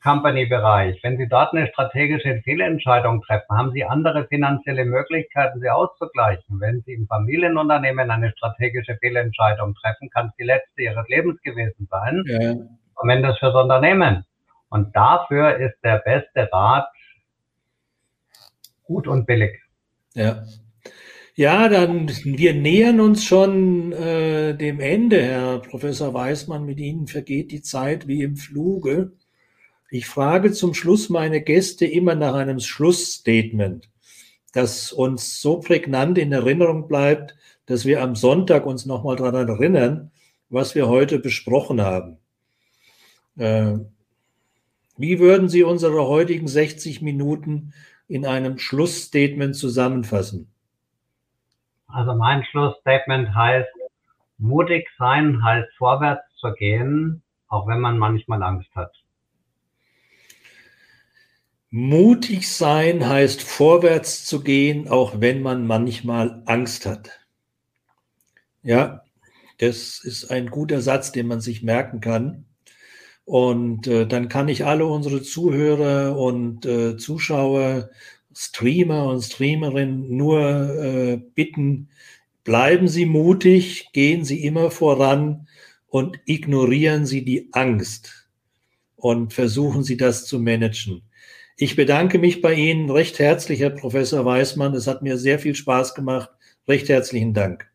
Company 0.00 0.46
Bereich, 0.46 0.98
wenn 1.02 1.16
Sie 1.16 1.28
dort 1.28 1.52
eine 1.52 1.68
strategische 1.68 2.40
Fehlentscheidung 2.42 3.22
treffen, 3.22 3.56
haben 3.56 3.70
Sie 3.70 3.84
andere 3.84 4.26
finanzielle 4.26 4.84
Möglichkeiten, 4.84 5.60
sie 5.60 5.70
auszugleichen. 5.70 6.60
Wenn 6.60 6.82
Sie 6.82 6.94
im 6.94 7.06
Familienunternehmen 7.06 8.10
eine 8.10 8.30
strategische 8.30 8.96
Fehlentscheidung 8.96 9.74
treffen, 9.74 10.10
kann 10.10 10.26
es 10.26 10.32
die 10.40 10.44
letzte 10.44 10.82
Ihres 10.82 11.06
Lebens 11.08 11.40
gewesen 11.42 11.86
sein. 11.88 12.24
Ja. 12.26 12.50
Und 12.50 13.08
wenn 13.08 13.22
das 13.22 13.38
fürs 13.38 13.54
Unternehmen. 13.54 14.24
Und 14.72 14.96
dafür 14.96 15.58
ist 15.58 15.76
der 15.84 15.98
beste 15.98 16.48
Rat 16.50 16.86
gut 18.84 19.06
und 19.06 19.26
billig. 19.26 19.60
Ja. 20.14 20.46
Ja, 21.34 21.68
dann 21.68 22.08
wir 22.08 22.54
nähern 22.54 22.98
uns 23.00 23.22
schon 23.22 23.92
äh, 23.92 24.56
dem 24.56 24.80
Ende, 24.80 25.22
Herr 25.22 25.58
Professor 25.58 26.14
Weismann. 26.14 26.64
Mit 26.64 26.78
Ihnen 26.80 27.06
vergeht 27.06 27.50
die 27.50 27.60
Zeit 27.60 28.08
wie 28.08 28.22
im 28.22 28.36
Fluge. 28.36 29.12
Ich 29.90 30.06
frage 30.06 30.52
zum 30.52 30.72
Schluss 30.72 31.10
meine 31.10 31.42
Gäste 31.42 31.84
immer 31.84 32.14
nach 32.14 32.34
einem 32.34 32.58
Schlussstatement, 32.58 33.90
das 34.54 34.90
uns 34.90 35.42
so 35.42 35.60
prägnant 35.60 36.16
in 36.16 36.32
Erinnerung 36.32 36.88
bleibt, 36.88 37.34
dass 37.66 37.84
wir 37.84 38.00
am 38.00 38.16
Sonntag 38.16 38.64
uns 38.64 38.86
nochmal 38.86 39.16
daran 39.16 39.50
erinnern, 39.50 40.12
was 40.48 40.74
wir 40.74 40.88
heute 40.88 41.18
besprochen 41.18 41.82
haben. 41.82 42.16
Äh, 43.36 43.74
wie 44.96 45.18
würden 45.18 45.48
Sie 45.48 45.62
unsere 45.62 46.06
heutigen 46.06 46.48
60 46.48 47.02
Minuten 47.02 47.72
in 48.08 48.26
einem 48.26 48.58
Schlussstatement 48.58 49.56
zusammenfassen? 49.56 50.52
Also 51.86 52.14
mein 52.14 52.44
Schlussstatement 52.44 53.34
heißt, 53.34 53.68
mutig 54.38 54.88
sein 54.98 55.42
heißt 55.42 55.68
vorwärts 55.76 56.24
zu 56.36 56.52
gehen, 56.52 57.22
auch 57.48 57.66
wenn 57.66 57.80
man 57.80 57.98
manchmal 57.98 58.42
Angst 58.42 58.74
hat. 58.74 58.92
Mutig 61.70 62.54
sein 62.54 63.08
heißt 63.08 63.42
vorwärts 63.42 64.26
zu 64.26 64.42
gehen, 64.42 64.88
auch 64.88 65.20
wenn 65.20 65.40
man 65.40 65.66
manchmal 65.66 66.42
Angst 66.44 66.84
hat. 66.84 67.20
Ja, 68.62 69.04
das 69.58 70.02
ist 70.04 70.30
ein 70.30 70.50
guter 70.50 70.80
Satz, 70.82 71.12
den 71.12 71.26
man 71.26 71.40
sich 71.40 71.62
merken 71.62 72.00
kann. 72.00 72.44
Und 73.24 73.86
äh, 73.86 74.06
dann 74.06 74.28
kann 74.28 74.48
ich 74.48 74.64
alle 74.64 74.86
unsere 74.86 75.22
Zuhörer 75.22 76.16
und 76.16 76.66
äh, 76.66 76.96
Zuschauer 76.96 77.90
Streamer 78.34 79.06
und 79.06 79.22
Streamerinnen 79.22 80.16
nur 80.16 80.40
äh, 80.40 81.16
bitten, 81.34 81.88
bleiben 82.44 82.88
Sie 82.88 83.06
mutig, 83.06 83.90
gehen 83.92 84.24
Sie 84.24 84.44
immer 84.44 84.70
voran 84.70 85.46
und 85.88 86.18
ignorieren 86.24 87.06
Sie 87.06 87.24
die 87.24 87.48
Angst 87.52 88.28
und 88.96 89.32
versuchen 89.32 89.82
Sie 89.82 89.96
das 89.96 90.26
zu 90.26 90.38
managen. 90.38 91.02
Ich 91.56 91.76
bedanke 91.76 92.18
mich 92.18 92.40
bei 92.40 92.54
Ihnen 92.54 92.90
recht 92.90 93.18
herzlich, 93.18 93.60
Herr 93.60 93.70
Professor 93.70 94.24
Weismann. 94.24 94.74
Es 94.74 94.86
hat 94.86 95.02
mir 95.02 95.18
sehr 95.18 95.38
viel 95.38 95.54
Spaß 95.54 95.94
gemacht. 95.94 96.30
Recht 96.66 96.88
herzlichen 96.88 97.34
Dank. 97.34 97.70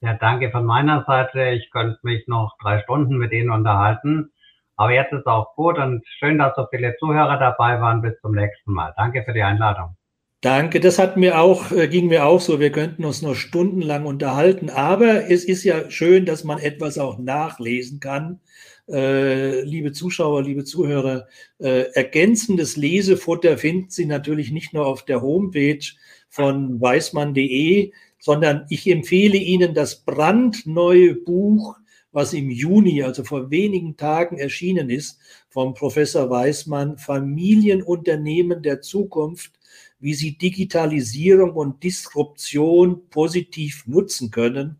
Ja, 0.00 0.14
danke 0.14 0.50
von 0.50 0.66
meiner 0.66 1.04
Seite. 1.06 1.50
Ich 1.50 1.70
könnte 1.70 1.98
mich 2.02 2.26
noch 2.26 2.58
drei 2.60 2.80
Stunden 2.80 3.16
mit 3.16 3.32
Ihnen 3.32 3.50
unterhalten. 3.50 4.32
Aber 4.76 4.92
jetzt 4.92 5.12
ist 5.12 5.26
auch 5.26 5.54
gut 5.54 5.78
und 5.78 6.04
schön, 6.18 6.38
dass 6.38 6.54
so 6.56 6.66
viele 6.70 6.96
Zuhörer 6.98 7.38
dabei 7.38 7.80
waren. 7.80 8.02
Bis 8.02 8.20
zum 8.20 8.32
nächsten 8.32 8.72
Mal. 8.72 8.92
Danke 8.96 9.22
für 9.24 9.32
die 9.32 9.42
Einladung. 9.42 9.96
Danke, 10.44 10.78
das 10.78 10.98
hat 10.98 11.16
mir 11.16 11.40
auch, 11.40 11.72
äh, 11.72 11.88
ging 11.88 12.08
mir 12.08 12.26
auch 12.26 12.40
so. 12.40 12.60
Wir 12.60 12.70
könnten 12.70 13.06
uns 13.06 13.22
noch 13.22 13.34
stundenlang 13.34 14.04
unterhalten, 14.04 14.68
aber 14.68 15.30
es 15.30 15.44
ist 15.44 15.64
ja 15.64 15.90
schön, 15.90 16.26
dass 16.26 16.44
man 16.44 16.58
etwas 16.58 16.98
auch 16.98 17.18
nachlesen 17.18 17.98
kann. 17.98 18.40
Äh, 18.86 19.62
liebe 19.62 19.92
Zuschauer, 19.92 20.42
liebe 20.42 20.64
Zuhörer, 20.64 21.28
äh, 21.58 21.84
ergänzendes 21.94 22.76
Lesefutter 22.76 23.56
finden 23.56 23.88
Sie 23.88 24.04
natürlich 24.04 24.52
nicht 24.52 24.74
nur 24.74 24.86
auf 24.86 25.06
der 25.06 25.22
Homepage 25.22 25.86
von 26.28 26.78
weißmann.de, 26.78 27.92
sondern 28.18 28.66
ich 28.68 28.86
empfehle 28.86 29.38
Ihnen 29.38 29.72
das 29.72 30.04
brandneue 30.04 31.14
Buch 31.14 31.76
was 32.14 32.32
im 32.32 32.48
Juni, 32.48 33.02
also 33.02 33.24
vor 33.24 33.50
wenigen 33.50 33.96
Tagen 33.96 34.38
erschienen 34.38 34.88
ist, 34.88 35.18
vom 35.50 35.74
Professor 35.74 36.30
Weismann, 36.30 36.96
Familienunternehmen 36.96 38.62
der 38.62 38.80
Zukunft, 38.80 39.52
wie 39.98 40.14
sie 40.14 40.38
Digitalisierung 40.38 41.52
und 41.52 41.82
Disruption 41.82 43.08
positiv 43.10 43.86
nutzen 43.86 44.30
können. 44.30 44.78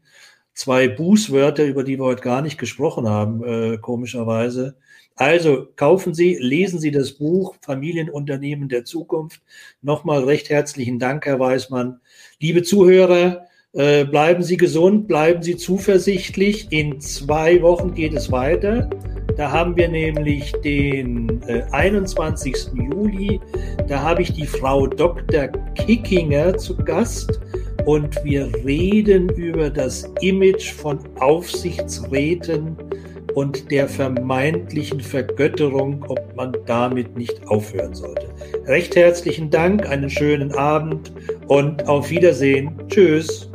Zwei 0.55 0.87
Bußwörter, 0.87 1.65
über 1.65 1.83
die 1.83 1.99
wir 1.99 2.05
heute 2.05 2.23
gar 2.23 2.41
nicht 2.41 2.57
gesprochen 2.57 3.09
haben, 3.09 3.43
äh, 3.43 3.79
komischerweise. 3.79 4.77
Also 5.17 5.67
kaufen 5.75 6.15
Sie, 6.15 6.37
lesen 6.41 6.79
Sie 6.79 6.93
das 6.93 7.13
Buch 7.13 7.57
Familienunternehmen 7.63 8.69
der 8.69 8.85
Zukunft. 8.85 9.43
Nochmal 9.83 10.25
recht 10.25 10.51
herzlichen 10.51 11.01
Dank, 11.01 11.27
Herr 11.27 11.41
Weismann. 11.41 12.01
Liebe 12.41 12.63
Zuhörer, 12.63 13.44
äh, 13.75 14.05
bleiben 14.05 14.43
Sie 14.43 14.57
gesund, 14.57 15.09
bleiben 15.09 15.43
Sie 15.43 15.57
zuversichtlich. 15.57 16.69
In 16.71 17.01
zwei 17.01 17.61
Wochen 17.63 17.95
geht 17.95 18.15
es 18.15 18.31
weiter. 18.31 18.89
Da 19.37 19.51
haben 19.51 19.77
wir 19.77 19.89
nämlich 19.89 20.53
den 20.65 21.43
äh, 21.49 21.63
21. 21.73 22.55
Juli. 22.75 23.41
Da 23.89 24.01
habe 24.01 24.23
ich 24.23 24.33
die 24.33 24.47
Frau 24.47 24.87
Dr. 24.87 25.49
Kickinger 25.75 26.57
zu 26.57 26.77
Gast 26.77 27.41
und 27.85 28.25
wir 28.25 28.49
reden 28.65 29.29
über 29.31 29.71
das 29.71 30.09
Image 30.21 30.73
von 30.73 31.01
Aufsichtsräten 31.19 32.77
und 33.35 33.71
der 33.73 33.89
vermeintlichen 33.89 35.01
Vergötterung, 35.01 36.05
ob 36.09 36.21
man 36.37 36.57
damit 36.67 37.17
nicht 37.17 37.45
aufhören 37.49 37.95
sollte. 37.95 38.29
Recht 38.67 38.95
herzlichen 38.95 39.51
Dank, 39.51 39.85
einen 39.89 40.09
schönen 40.09 40.53
Abend 40.53 41.13
und 41.49 41.89
auf 41.89 42.11
Wiedersehen. 42.11 42.71
Tschüss. 42.89 43.51